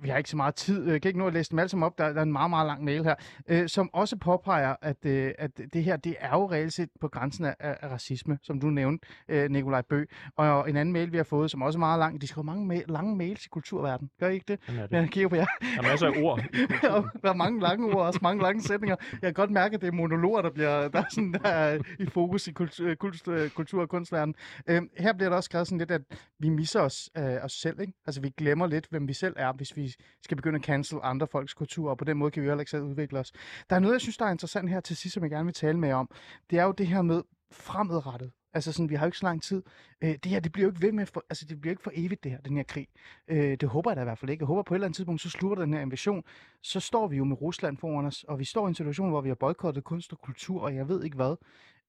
vi 0.00 0.08
har 0.08 0.16
ikke 0.16 0.30
så 0.30 0.36
meget 0.36 0.54
tid, 0.54 0.90
jeg 0.90 1.02
kan 1.02 1.08
ikke 1.08 1.18
nå 1.18 1.26
at 1.26 1.32
læse 1.32 1.50
dem 1.50 1.58
alle 1.58 1.68
sammen 1.68 1.86
op, 1.86 1.98
der, 1.98 2.12
der 2.12 2.18
er 2.18 2.22
en 2.22 2.32
meget, 2.32 2.50
meget 2.50 2.66
lang 2.66 2.84
mail 2.84 3.04
her, 3.04 3.14
øh, 3.48 3.68
som 3.68 3.90
også 3.92 4.16
påpeger, 4.16 4.74
at, 4.82 5.04
øh, 5.04 5.32
at 5.38 5.50
det 5.72 5.84
her, 5.84 5.96
det 5.96 6.16
er 6.20 6.30
jo 6.30 6.50
reelt 6.50 6.72
set 6.72 6.88
på 7.00 7.08
grænsen 7.08 7.44
af, 7.44 7.54
af, 7.60 7.90
racisme, 7.90 8.38
som 8.42 8.60
du 8.60 8.66
nævnte, 8.66 9.08
øh, 9.28 9.50
Nikolaj 9.50 9.82
Bø. 9.82 10.04
Og 10.36 10.70
en 10.70 10.76
anden 10.76 10.92
mail, 10.92 11.12
vi 11.12 11.16
har 11.16 11.24
fået, 11.24 11.50
som 11.50 11.62
også 11.62 11.76
er 11.76 11.80
meget 11.80 11.98
lang, 11.98 12.20
de 12.20 12.26
skriver 12.26 12.44
mange 12.44 12.76
ma- 12.76 12.92
lange 12.92 13.16
mails 13.16 13.46
i 13.46 13.48
kulturverdenen. 13.48 14.10
Gør 14.20 14.28
I 14.28 14.34
ikke 14.34 14.44
det? 14.48 14.58
Sådan 14.66 14.80
er 14.80 14.86
det. 14.86 14.96
Jeg 14.96 15.08
kigger 15.08 15.28
på 15.28 15.36
jer. 15.36 15.46
Der 15.60 15.78
er 15.78 15.82
masser 15.82 16.06
af 16.06 16.22
ord. 16.22 16.40
Der 17.22 17.30
er 17.30 17.34
mange 17.34 17.60
lange 17.60 17.94
ord, 17.94 18.06
også 18.06 18.20
mange 18.22 18.42
lange 18.42 18.62
sætninger. 18.62 18.96
Jeg 19.12 19.20
kan 19.22 19.34
godt 19.34 19.50
mærke, 19.50 19.74
at 19.74 19.80
det 19.80 19.88
er 19.88 19.92
monologer, 19.92 20.42
der 20.42 20.50
bliver 20.50 20.88
der 20.88 20.98
er 20.98 21.04
sådan, 21.10 21.32
der 21.32 21.48
er 21.48 21.78
i 21.98 22.06
fokus 22.06 22.46
i 22.48 22.52
kultur, 22.52 22.94
kultur, 22.94 23.48
kultur 23.54 23.82
og 23.82 23.88
kunstverden. 23.88 24.34
Øhm, 24.66 24.90
her 24.98 25.12
bliver 25.12 25.28
der 25.28 25.36
også 25.36 25.46
skrevet 25.46 25.66
sådan 25.66 25.78
lidt, 25.78 25.90
at 25.90 26.02
vi 26.38 26.48
misser 26.48 26.80
os, 26.80 27.10
øh, 27.18 27.24
os 27.24 27.52
selv. 27.52 27.80
Ikke? 27.80 27.92
Altså, 28.06 28.20
vi 28.20 28.30
glemmer 28.36 28.66
lidt, 28.66 28.86
hvem 28.90 29.08
vi 29.08 29.12
selv 29.12 29.34
er, 29.36 29.52
hvis 29.66 29.76
vi 29.76 29.94
skal 30.22 30.36
begynde 30.36 30.56
at 30.56 30.64
cancel 30.64 30.98
andre 31.02 31.26
folks 31.26 31.54
kultur, 31.54 31.90
og 31.90 31.98
på 31.98 32.04
den 32.04 32.16
måde 32.16 32.30
kan 32.30 32.42
vi 32.42 32.46
jo 32.46 32.50
heller 32.50 32.60
ikke 32.60 32.70
selv 32.70 32.82
udvikle 32.82 33.18
os. 33.18 33.32
Der 33.70 33.76
er 33.76 33.80
noget, 33.80 33.92
jeg 33.92 34.00
synes, 34.00 34.16
der 34.16 34.24
er 34.24 34.30
interessant 34.30 34.70
her 34.70 34.80
til 34.80 34.96
sidst, 34.96 35.14
som 35.14 35.22
jeg 35.22 35.30
gerne 35.30 35.44
vil 35.44 35.54
tale 35.54 35.78
med 35.78 35.92
om. 35.92 36.10
Det 36.50 36.58
er 36.58 36.64
jo 36.64 36.72
det 36.72 36.86
her 36.86 37.02
med 37.02 37.22
fremadrettet. 37.52 38.32
Altså 38.54 38.72
sådan, 38.72 38.90
vi 38.90 38.94
har 38.94 39.04
jo 39.04 39.08
ikke 39.08 39.18
så 39.18 39.26
lang 39.26 39.42
tid. 39.42 39.62
Øh, 40.00 40.10
det 40.10 40.26
her, 40.26 40.40
det 40.40 40.52
bliver 40.52 40.64
jo 40.64 40.70
ikke 40.70 40.82
ved 40.82 40.92
med, 40.92 41.06
for, 41.06 41.24
altså 41.30 41.44
det 41.44 41.60
bliver 41.60 41.72
ikke 41.72 41.82
for 41.82 41.90
evigt 41.94 42.24
det 42.24 42.32
her, 42.32 42.38
den 42.40 42.56
her 42.56 42.64
krig. 42.64 42.88
Øh, 43.28 43.56
det 43.60 43.68
håber 43.68 43.90
jeg 43.90 43.96
da 43.96 44.00
i 44.00 44.04
hvert 44.04 44.18
fald 44.18 44.30
ikke. 44.30 44.42
Jeg 44.42 44.46
håber 44.46 44.62
på 44.62 44.74
et 44.74 44.76
eller 44.76 44.86
andet 44.86 44.96
tidspunkt, 44.96 45.20
så 45.20 45.30
slutter 45.30 45.64
den 45.64 45.74
her 45.74 45.80
invasion. 45.80 46.22
Så 46.62 46.80
står 46.80 47.08
vi 47.08 47.16
jo 47.16 47.24
med 47.24 47.42
Rusland 47.42 47.78
foran 47.78 48.06
os, 48.06 48.24
og 48.24 48.38
vi 48.38 48.44
står 48.44 48.66
i 48.66 48.68
en 48.68 48.74
situation, 48.74 49.10
hvor 49.10 49.20
vi 49.20 49.28
har 49.28 49.34
boykottet 49.34 49.84
kunst 49.84 50.12
og 50.12 50.18
kultur, 50.18 50.62
og 50.62 50.74
jeg 50.74 50.88
ved 50.88 51.04
ikke 51.04 51.16
hvad. 51.16 51.36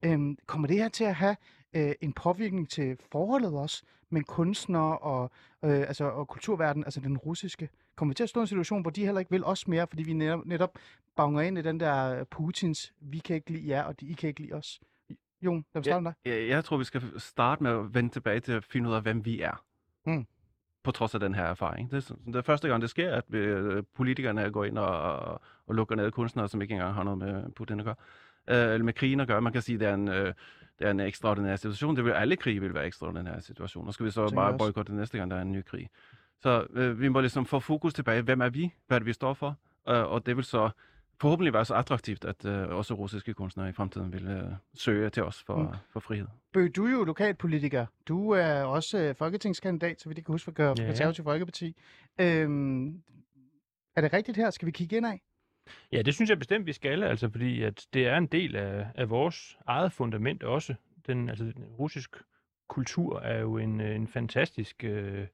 Øh, 0.06 0.20
kommer 0.46 0.68
det 0.68 0.78
her 0.78 0.90
til 0.90 1.04
at 1.04 1.16
have 1.16 1.36
øh, 1.78 1.96
en 2.02 2.14
påvirkning 2.14 2.70
til 2.70 2.98
forholdet 3.12 3.54
også, 3.54 3.84
med 4.10 4.24
kunstnere 4.24 4.98
og, 4.98 5.32
øh, 5.64 5.80
altså, 5.80 6.06
og 6.06 6.28
kulturverden, 6.28 6.84
altså 6.84 7.00
den 7.00 7.18
russiske? 7.18 7.70
Kommer 7.96 8.14
til 8.14 8.24
at 8.24 8.30
stå 8.30 8.40
i 8.40 8.42
en 8.42 8.48
situation, 8.48 8.82
hvor 8.82 8.92
de 8.92 9.06
heller 9.06 9.20
ikke 9.20 9.32
vil 9.32 9.46
os 9.46 9.68
mere, 9.68 9.88
fordi 9.88 10.04
vi 10.04 10.14
netop, 10.14 10.46
netop 10.46 10.78
banger 11.16 11.42
ind 11.42 11.58
i 11.58 11.62
den 11.62 11.80
der 11.80 12.24
Putins, 12.24 12.94
vi 13.00 13.18
kan 13.18 13.36
ikke 13.36 13.52
lide 13.52 13.70
jer, 13.70 13.84
og 13.84 14.00
de, 14.00 14.08
I 14.08 14.14
kan 14.14 14.28
ikke 14.28 14.42
lide 14.42 14.54
os? 14.54 14.82
Jon, 15.42 15.66
lad 15.74 15.80
os 15.80 15.86
starte 15.86 16.04
med 16.04 16.12
dig. 16.26 16.32
Jeg, 16.32 16.50
jeg 16.50 16.66
tror, 16.66 16.78
vi 16.78 16.84
skal 16.84 17.02
starte 17.18 17.64
med 17.64 17.72
at 17.72 17.94
vende 17.94 18.10
tilbage 18.10 18.40
til 18.40 18.52
at 18.52 18.64
finde 18.64 18.90
ud 18.90 18.96
af, 18.96 19.02
hvem 19.02 19.26
vi 19.26 19.42
er. 19.42 19.64
Mm. 20.06 20.28
På 20.84 20.92
trods 20.92 21.14
af 21.14 21.20
den 21.20 21.36
her 21.36 21.44
erfaring. 21.44 21.92
Det 21.92 22.12
det 22.26 22.36
er 22.36 22.42
første 22.42 22.68
gang, 22.68 22.82
det 22.82 22.90
sker, 22.90 23.16
at 23.16 23.24
vi, 23.28 23.38
øh, 23.38 23.84
politikerne 23.96 24.52
går 24.52 24.66
ind 24.66 24.78
og, 24.78 25.02
og, 25.02 25.42
og 25.68 25.76
lukker 25.76 25.96
ned 25.96 26.12
kunstnere, 26.12 26.50
som 26.50 26.62
ikke 26.62 26.72
engang 26.72 26.94
har 26.94 27.04
noget 27.04 27.18
med 27.20 27.52
Putin 27.52 27.80
at 27.80 27.86
gøre. 27.86 27.96
Øh, 28.50 28.58
eller 28.74 28.84
med 28.84 28.94
krigen 28.94 29.20
at 29.20 29.28
gøre. 29.28 29.42
Man 29.42 29.54
kan 29.54 29.62
sige, 29.62 29.74
at 29.76 29.80
det 29.80 29.88
er 29.88 29.94
en, 29.94 30.08
øh, 30.08 30.34
det 30.80 30.88
er 30.88 30.92
en 30.92 31.00
ekstraordinær 31.00 31.56
situation. 31.56 31.96
Det 31.96 32.06
vil, 32.06 32.12
alle 32.12 32.36
krige 32.36 32.62
vil 32.62 32.74
være 32.74 32.86
ekstraordinære 32.86 33.42
situationer. 33.42 33.92
Skal 33.92 34.06
vi 34.06 34.12
så 34.12 34.30
bare 34.36 34.58
boykotte 34.58 34.96
næste 34.96 35.18
gang, 35.18 35.32
der 35.32 35.38
er 35.38 35.42
en 35.42 35.52
ny 35.52 35.62
krig. 35.64 35.90
Så 36.42 36.68
øh, 36.74 37.00
vi 37.02 37.08
må 37.08 37.20
ligesom 37.20 37.46
få 37.46 37.60
fokus 37.60 37.94
tilbage. 37.94 38.22
Hvem 38.22 38.42
er 38.42 38.50
vi? 38.50 38.74
Hvad 38.88 38.98
er 38.98 39.00
det, 39.00 39.06
vi 39.06 39.14
står 39.14 39.34
for? 39.34 39.56
Øh, 39.90 40.12
og 40.12 40.26
det 40.26 40.36
vil 40.36 40.44
så 40.46 40.70
forhåbentlig 41.22 41.54
være 41.54 41.66
så 41.66 41.74
attraktivt, 41.74 42.26
at 42.26 42.46
øh, 42.46 42.70
også 42.70 42.94
russiske 42.94 43.34
kunstnere 43.34 43.70
i 43.70 43.72
fremtiden 43.72 44.14
vil 44.14 44.28
øh, 44.28 44.44
søge 44.76 45.10
til 45.10 45.24
os 45.24 45.44
for, 45.44 45.58
Mm. 45.58 45.68
for 45.94 46.00
frihed. 46.00 46.28
Bø, 46.54 46.68
du 46.76 46.86
er 46.86 46.92
jo 46.92 47.04
lokalpolitiker. 47.04 47.86
Du 48.08 48.30
er 48.32 48.64
også 48.64 48.98
øh, 49.00 49.16
folketingskandidat, 49.16 50.02
så 50.02 50.10
vidt 50.10 50.18
jeg 50.18 50.26
kan 50.26 50.34
huske, 50.34 50.52
for 50.56 50.82
Ja. 50.82 50.94
ja. 51.06 51.10
Folkeparti. 51.24 51.76
Øhm, 52.20 52.88
er 53.96 54.02
det 54.02 54.14
rigtigt 54.14 54.38
her? 54.38 54.50
Skal 54.50 54.66
vi 54.66 54.72
kigge 54.72 54.98
ind 54.98 55.06
af? 55.06 55.22
Ja, 55.92 56.02
det 56.02 56.16
synes 56.16 56.30
jeg 56.30 56.40
bestemt, 56.40 56.66
vi 56.66 56.74
skal, 56.74 57.04
altså, 57.04 57.30
fordi 57.30 57.64
at 57.64 57.86
det 57.94 58.08
er 58.08 58.18
en 58.18 58.28
del 58.28 58.56
af, 58.56 58.88
af 58.96 59.10
vores 59.10 59.58
eget 59.68 59.92
fundament 59.92 60.44
også. 60.44 60.76
Den, 61.08 61.30
altså, 61.30 61.44
den 61.44 61.64
russisk 61.80 62.16
kultur 62.68 63.20
er 63.20 63.40
jo 63.40 63.58
en, 63.58 63.82
øh, 63.82 63.96
en 63.96 64.08
fantastisk 64.08 64.84
øh, 64.84 65.28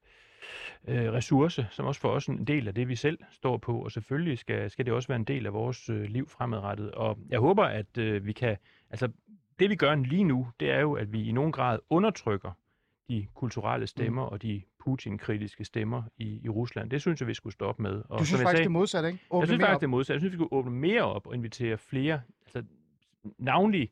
øh, 0.88 1.12
ressource, 1.12 1.66
som 1.70 1.86
også 1.86 2.00
for 2.00 2.08
os 2.08 2.26
en 2.26 2.44
del 2.44 2.68
af 2.68 2.74
det, 2.74 2.88
vi 2.88 2.96
selv 2.96 3.18
står 3.30 3.56
på, 3.56 3.78
og 3.78 3.92
selvfølgelig 3.92 4.38
skal, 4.38 4.70
skal 4.70 4.86
det 4.86 4.94
også 4.94 5.08
være 5.08 5.16
en 5.16 5.24
del 5.24 5.46
af 5.46 5.52
vores 5.52 5.88
øh, 5.88 6.02
liv 6.02 6.28
fremadrettet. 6.28 6.90
Og 6.90 7.18
jeg 7.28 7.40
håber, 7.40 7.64
at 7.64 7.98
øh, 7.98 8.26
vi 8.26 8.32
kan, 8.32 8.56
altså 8.90 9.08
det 9.58 9.70
vi 9.70 9.76
gør 9.76 9.94
lige 9.94 10.24
nu, 10.24 10.48
det 10.60 10.70
er 10.70 10.80
jo, 10.80 10.92
at 10.92 11.12
vi 11.12 11.24
i 11.24 11.32
nogen 11.32 11.52
grad 11.52 11.78
undertrykker 11.90 12.50
de 13.08 13.26
kulturelle 13.34 13.86
stemmer 13.86 14.22
mm. 14.22 14.32
og 14.32 14.42
de 14.42 14.62
Putin-kritiske 14.84 15.64
stemmer 15.64 16.02
i, 16.18 16.40
i 16.44 16.48
Rusland. 16.48 16.90
Det 16.90 17.00
synes 17.00 17.20
jeg, 17.20 17.28
vi 17.28 17.34
skulle 17.34 17.52
stoppe 17.52 17.82
med. 17.82 18.02
Og 18.08 18.18
Du 18.18 18.24
synes 18.24 18.42
faktisk 18.42 18.50
sagde, 18.50 18.64
det 18.64 18.70
modsatte, 18.70 19.08
ikke? 19.08 19.24
Åbne 19.30 19.40
jeg 19.40 19.48
synes 19.48 19.60
faktisk, 19.60 19.74
op. 19.74 19.80
det 19.80 19.86
er 19.86 19.90
modsat. 19.90 20.14
Jeg 20.14 20.20
synes, 20.20 20.32
vi 20.32 20.38
kunne 20.38 20.52
åbne 20.52 20.70
mere 20.70 21.02
op 21.02 21.26
og 21.26 21.34
invitere 21.34 21.78
flere. 21.78 22.20
Altså, 22.40 22.64
navnlig 23.38 23.90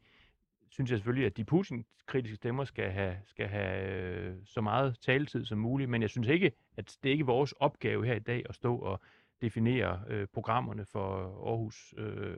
synes 0.71 0.91
jeg 0.91 0.99
selvfølgelig, 0.99 1.27
at 1.27 1.37
de 1.37 1.45
Putin-kritiske 1.45 2.37
stemmer 2.37 2.65
skal 2.65 2.91
have, 2.91 3.17
skal 3.27 3.47
have 3.47 3.93
øh, 3.93 4.35
så 4.45 4.61
meget 4.61 4.97
taletid 5.01 5.45
som 5.45 5.59
muligt, 5.59 5.91
men 5.91 6.03
jeg 6.03 6.11
synes 6.11 6.29
ikke, 6.29 6.53
at 6.77 6.97
det 7.03 7.09
er 7.09 7.13
ikke 7.13 7.27
vores 7.27 7.53
opgave 7.53 8.07
her 8.07 8.15
i 8.15 8.19
dag 8.19 8.43
at 8.49 8.55
stå 8.55 8.77
og 8.77 9.01
definere 9.43 10.01
øh, 10.09 10.27
programmerne 10.33 10.85
for 10.85 11.07
Aarhus, 11.49 11.95
øh, 11.99 12.37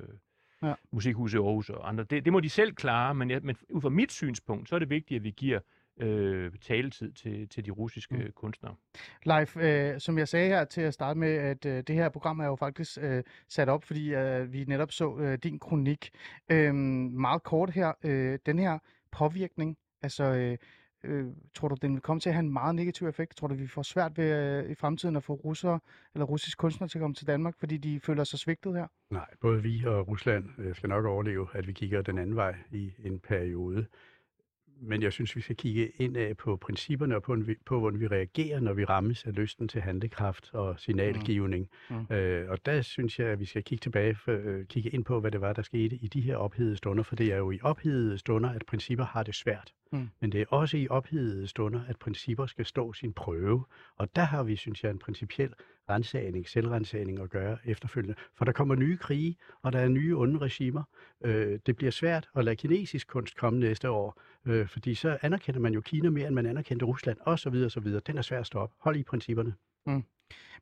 Ja. 0.62 0.74
Musikhuset 0.90 1.38
i 1.38 1.42
Aarhus 1.42 1.70
og 1.70 1.88
andre. 1.88 2.04
Det, 2.04 2.24
det 2.24 2.32
må 2.32 2.40
de 2.40 2.48
selv 2.48 2.74
klare, 2.74 3.14
men, 3.14 3.30
jeg, 3.30 3.40
men 3.42 3.56
ud 3.68 3.80
fra 3.80 3.88
mit 3.88 4.12
synspunkt, 4.12 4.68
så 4.68 4.74
er 4.74 4.78
det 4.78 4.90
vigtigt, 4.90 5.18
at 5.18 5.24
vi 5.24 5.30
giver 5.30 5.60
øh, 6.00 6.52
taletid 6.60 7.12
til, 7.12 7.48
til 7.48 7.66
de 7.66 7.70
russiske 7.70 8.14
Mm. 8.16 8.32
kunstnere. 8.34 8.74
Leif, 9.24 9.56
øh, 9.56 10.00
som 10.00 10.18
jeg 10.18 10.28
sagde 10.28 10.48
her 10.48 10.64
til 10.64 10.80
at 10.80 10.94
starte 10.94 11.18
med, 11.18 11.28
at 11.34 11.66
øh, 11.66 11.82
det 11.86 11.94
her 11.94 12.08
program 12.08 12.40
er 12.40 12.46
jo 12.46 12.56
faktisk 12.56 12.98
øh, 13.00 13.22
sat 13.48 13.68
op, 13.68 13.84
fordi 13.84 14.14
øh, 14.14 14.52
vi 14.52 14.64
netop 14.64 14.92
så 14.92 15.16
øh, 15.18 15.38
din 15.42 15.58
kronik. 15.58 16.10
Øh, 16.50 16.74
meget 16.74 17.42
kort 17.42 17.70
her, 17.70 17.92
øh, 18.04 18.38
den 18.46 18.58
her 18.58 18.78
påvirkning, 19.12 19.76
altså 20.02 20.24
øh, 20.24 20.56
øh, 21.04 21.26
tror 21.54 21.68
du, 21.68 21.76
den 21.82 21.92
vil 21.92 22.00
komme 22.02 22.20
til 22.20 22.28
at 22.28 22.34
have 22.34 22.44
en 22.44 22.52
meget 22.52 22.74
negativ 22.74 23.06
effekt? 23.08 23.36
Tror 23.36 23.48
du, 23.48 23.54
vi 23.54 23.66
får 23.66 23.82
svært 23.82 24.18
ved 24.18 24.32
øh, 24.64 24.70
i 24.70 24.74
fremtiden 24.74 25.16
at 25.16 25.22
få 25.24 25.32
russere 25.34 25.80
eller 26.14 26.26
russiske 26.26 26.58
kunstnere 26.58 26.88
til 26.88 26.98
at 26.98 27.00
komme 27.00 27.14
til 27.14 27.26
Danmark, 27.26 27.54
fordi 27.58 27.76
de 27.76 28.00
føler 28.00 28.24
sig 28.24 28.38
svigtet 28.38 28.74
her? 28.74 28.86
Nej, 29.10 29.26
både 29.40 29.62
vi 29.62 29.84
og 29.86 30.08
Rusland 30.08 30.44
øh, 30.58 30.74
skal 30.74 30.88
nok 30.88 31.04
overleve, 31.04 31.48
at 31.54 31.66
vi 31.66 31.72
kigger 31.72 32.02
den 32.02 32.18
anden 32.18 32.36
vej 32.36 32.54
i 32.70 32.92
en 32.98 33.18
periode. 33.18 33.86
Men 34.80 35.02
jeg 35.02 35.12
synes, 35.12 35.36
vi 35.36 35.40
skal 35.40 35.56
kigge 35.56 35.88
indad 35.96 36.34
på 36.34 36.56
principperne 36.56 37.16
og 37.16 37.22
på, 37.22 37.36
på 37.66 37.80
hvordan 37.80 38.00
vi 38.00 38.06
reagerer, 38.06 38.60
når 38.60 38.72
vi 38.72 38.84
rammes 38.84 39.24
af 39.24 39.36
lysten 39.36 39.68
til 39.68 39.80
handlekraft 39.80 40.50
og 40.52 40.80
signalgivning. 40.80 41.68
Mm. 41.90 41.96
Mm. 42.10 42.14
Øh, 42.16 42.50
og 42.50 42.66
der 42.66 42.82
synes 42.82 43.18
jeg, 43.18 43.28
at 43.28 43.40
vi 43.40 43.44
skal 43.44 43.62
kigge 43.62 43.82
tilbage, 43.82 44.14
for, 44.14 44.32
øh, 44.32 44.66
kigge 44.66 44.90
ind 44.90 45.04
på, 45.04 45.20
hvad 45.20 45.30
det 45.30 45.40
var, 45.40 45.52
der 45.52 45.62
skete 45.62 45.96
i 45.96 46.08
de 46.08 46.20
her 46.20 46.36
ophedede 46.36 46.76
stunder. 46.76 47.02
For 47.02 47.16
det 47.16 47.32
er 47.32 47.36
jo 47.36 47.50
i 47.50 47.58
ophedede 47.62 48.18
stunder, 48.18 48.50
at 48.50 48.66
principper 48.66 49.04
har 49.04 49.22
det 49.22 49.34
svært. 49.34 49.72
Mm. 49.92 50.08
Men 50.20 50.32
det 50.32 50.40
er 50.40 50.46
også 50.48 50.76
i 50.76 50.88
ophedede 50.88 51.46
stunder, 51.46 51.80
at 51.88 51.98
principper 51.98 52.46
skal 52.46 52.66
stå 52.66 52.92
sin 52.92 53.12
prøve. 53.12 53.64
Og 53.96 54.16
der 54.16 54.22
har 54.22 54.42
vi, 54.42 54.56
synes 54.56 54.84
jeg, 54.84 54.90
en 54.90 54.98
principiel 54.98 55.54
rensagning, 55.90 56.48
selvrensagning 56.48 57.20
at 57.20 57.30
gøre 57.30 57.58
efterfølgende. 57.64 58.14
For 58.34 58.44
der 58.44 58.52
kommer 58.52 58.74
nye 58.74 58.96
krige, 58.96 59.36
og 59.62 59.72
der 59.72 59.78
er 59.78 59.88
nye 59.88 60.16
onde 60.16 60.38
regimer. 60.38 60.82
Øh, 61.24 61.58
det 61.66 61.76
bliver 61.76 61.90
svært 61.90 62.28
at 62.36 62.44
lade 62.44 62.56
kinesisk 62.56 63.08
kunst 63.08 63.36
komme 63.36 63.60
næste 63.60 63.90
år, 63.90 64.20
øh, 64.46 64.68
fordi 64.68 64.94
så 64.94 65.18
anerkender 65.22 65.60
man 65.60 65.74
jo 65.74 65.80
Kina 65.80 66.10
mere, 66.10 66.26
end 66.26 66.34
man 66.34 66.46
anerkendte 66.46 66.86
Rusland, 66.86 67.18
osv. 67.26 67.54
osv. 67.66 68.00
Den 68.06 68.18
er 68.18 68.22
svær 68.22 68.40
at 68.40 68.46
stoppe. 68.46 68.76
Hold 68.78 68.96
i 68.96 69.02
principperne. 69.02 69.54
Mm. 69.86 70.04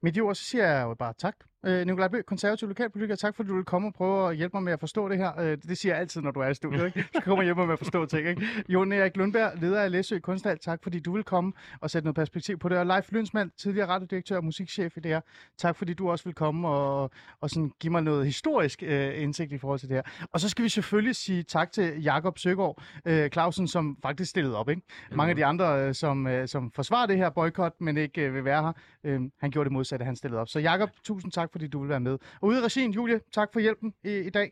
Med 0.02 0.12
de 0.12 0.20
ord, 0.20 0.34
så 0.34 0.44
siger 0.44 0.66
jeg 0.68 0.82
jo 0.82 0.94
bare 0.94 1.12
tak. 1.18 1.34
Øh, 1.66 1.86
Nikolaj 1.86 2.08
Bøh, 2.08 2.22
konservativ 2.22 2.68
lokalpolitiker, 2.68 3.16
tak 3.16 3.36
fordi 3.36 3.48
du 3.48 3.54
vil 3.54 3.64
komme 3.64 3.88
og 3.88 3.94
prøve 3.94 4.30
at 4.30 4.36
hjælpe 4.36 4.56
mig 4.56 4.62
med 4.62 4.72
at 4.72 4.80
forstå 4.80 5.08
det 5.08 5.18
her. 5.18 5.40
Øh, 5.40 5.58
det, 5.68 5.78
siger 5.78 5.92
jeg 5.92 6.00
altid, 6.00 6.20
når 6.20 6.30
du 6.30 6.40
er 6.40 6.48
i 6.48 6.54
studiet, 6.54 6.86
ikke? 6.86 7.00
Du 7.00 7.06
skal 7.06 7.22
komme 7.22 7.40
og 7.40 7.44
hjælpe 7.44 7.58
mig 7.58 7.66
med 7.66 7.72
at 7.72 7.78
forstå 7.78 8.06
ting, 8.06 8.28
ikke? 8.28 8.46
Jon 8.68 8.92
Erik 8.92 9.16
Lundberg, 9.16 9.52
leder 9.60 9.80
af 9.80 9.90
Læsø 9.90 10.18
Kunsthal, 10.18 10.58
tak 10.58 10.82
fordi 10.82 11.00
du 11.00 11.12
vil 11.12 11.24
komme 11.24 11.52
og 11.80 11.90
sætte 11.90 12.06
noget 12.06 12.16
perspektiv 12.16 12.58
på 12.58 12.68
det. 12.68 12.78
Og 12.78 12.86
Leif 12.86 13.12
Lønsmand, 13.12 13.50
tidligere 13.50 13.88
radiodirektør 13.88 14.36
og 14.36 14.44
musikchef 14.44 14.96
i 14.96 15.00
det 15.00 15.10
her, 15.10 15.20
tak 15.58 15.76
fordi 15.76 15.94
du 15.94 16.10
også 16.10 16.24
vil 16.24 16.34
komme 16.34 16.68
og, 16.68 17.10
og 17.40 17.50
sådan 17.50 17.72
give 17.80 17.90
mig 17.90 18.02
noget 18.02 18.26
historisk 18.26 18.82
øh, 18.86 19.22
indsigt 19.22 19.52
i 19.52 19.58
forhold 19.58 19.78
til 19.78 19.88
det 19.88 19.96
her. 19.96 20.26
Og 20.32 20.40
så 20.40 20.48
skal 20.48 20.64
vi 20.64 20.68
selvfølgelig 20.68 21.16
sige 21.16 21.42
tak 21.42 21.72
til 21.72 22.02
Jakob 22.02 22.38
Søgaard 22.38 22.82
øh, 23.04 23.30
Clausen, 23.30 23.68
som 23.68 23.96
faktisk 24.02 24.30
stillede 24.30 24.56
op, 24.56 24.68
ikke? 24.68 24.82
Mange 25.12 25.30
af 25.30 25.36
de 25.36 25.44
andre, 25.44 25.86
øh, 25.86 25.94
som, 25.94 26.26
øh, 26.26 26.48
som 26.48 26.70
forsvarer 26.70 27.06
det 27.06 27.16
her 27.16 27.30
boykot, 27.30 27.72
men 27.80 27.96
ikke 27.96 28.22
øh, 28.22 28.34
vil 28.34 28.44
være 28.44 28.62
her, 28.62 28.72
øh, 29.04 29.20
han 29.40 29.50
gjorde 29.52 29.68
det 29.68 29.72
modsatte, 29.72 30.04
han 30.04 30.16
stillede 30.16 30.40
op. 30.40 30.48
Så 30.48 30.58
Jakob, 30.60 30.90
tusind 31.04 31.32
tak, 31.32 31.52
fordi 31.52 31.66
du 31.66 31.80
vil 31.80 31.88
være 31.88 32.00
med. 32.00 32.18
Og 32.40 32.48
ude 32.48 32.58
i 32.58 32.60
regien, 32.60 32.90
Julie, 32.90 33.20
tak 33.32 33.48
for 33.52 33.60
hjælpen 33.60 33.94
i, 34.04 34.18
i 34.18 34.30
dag. 34.30 34.50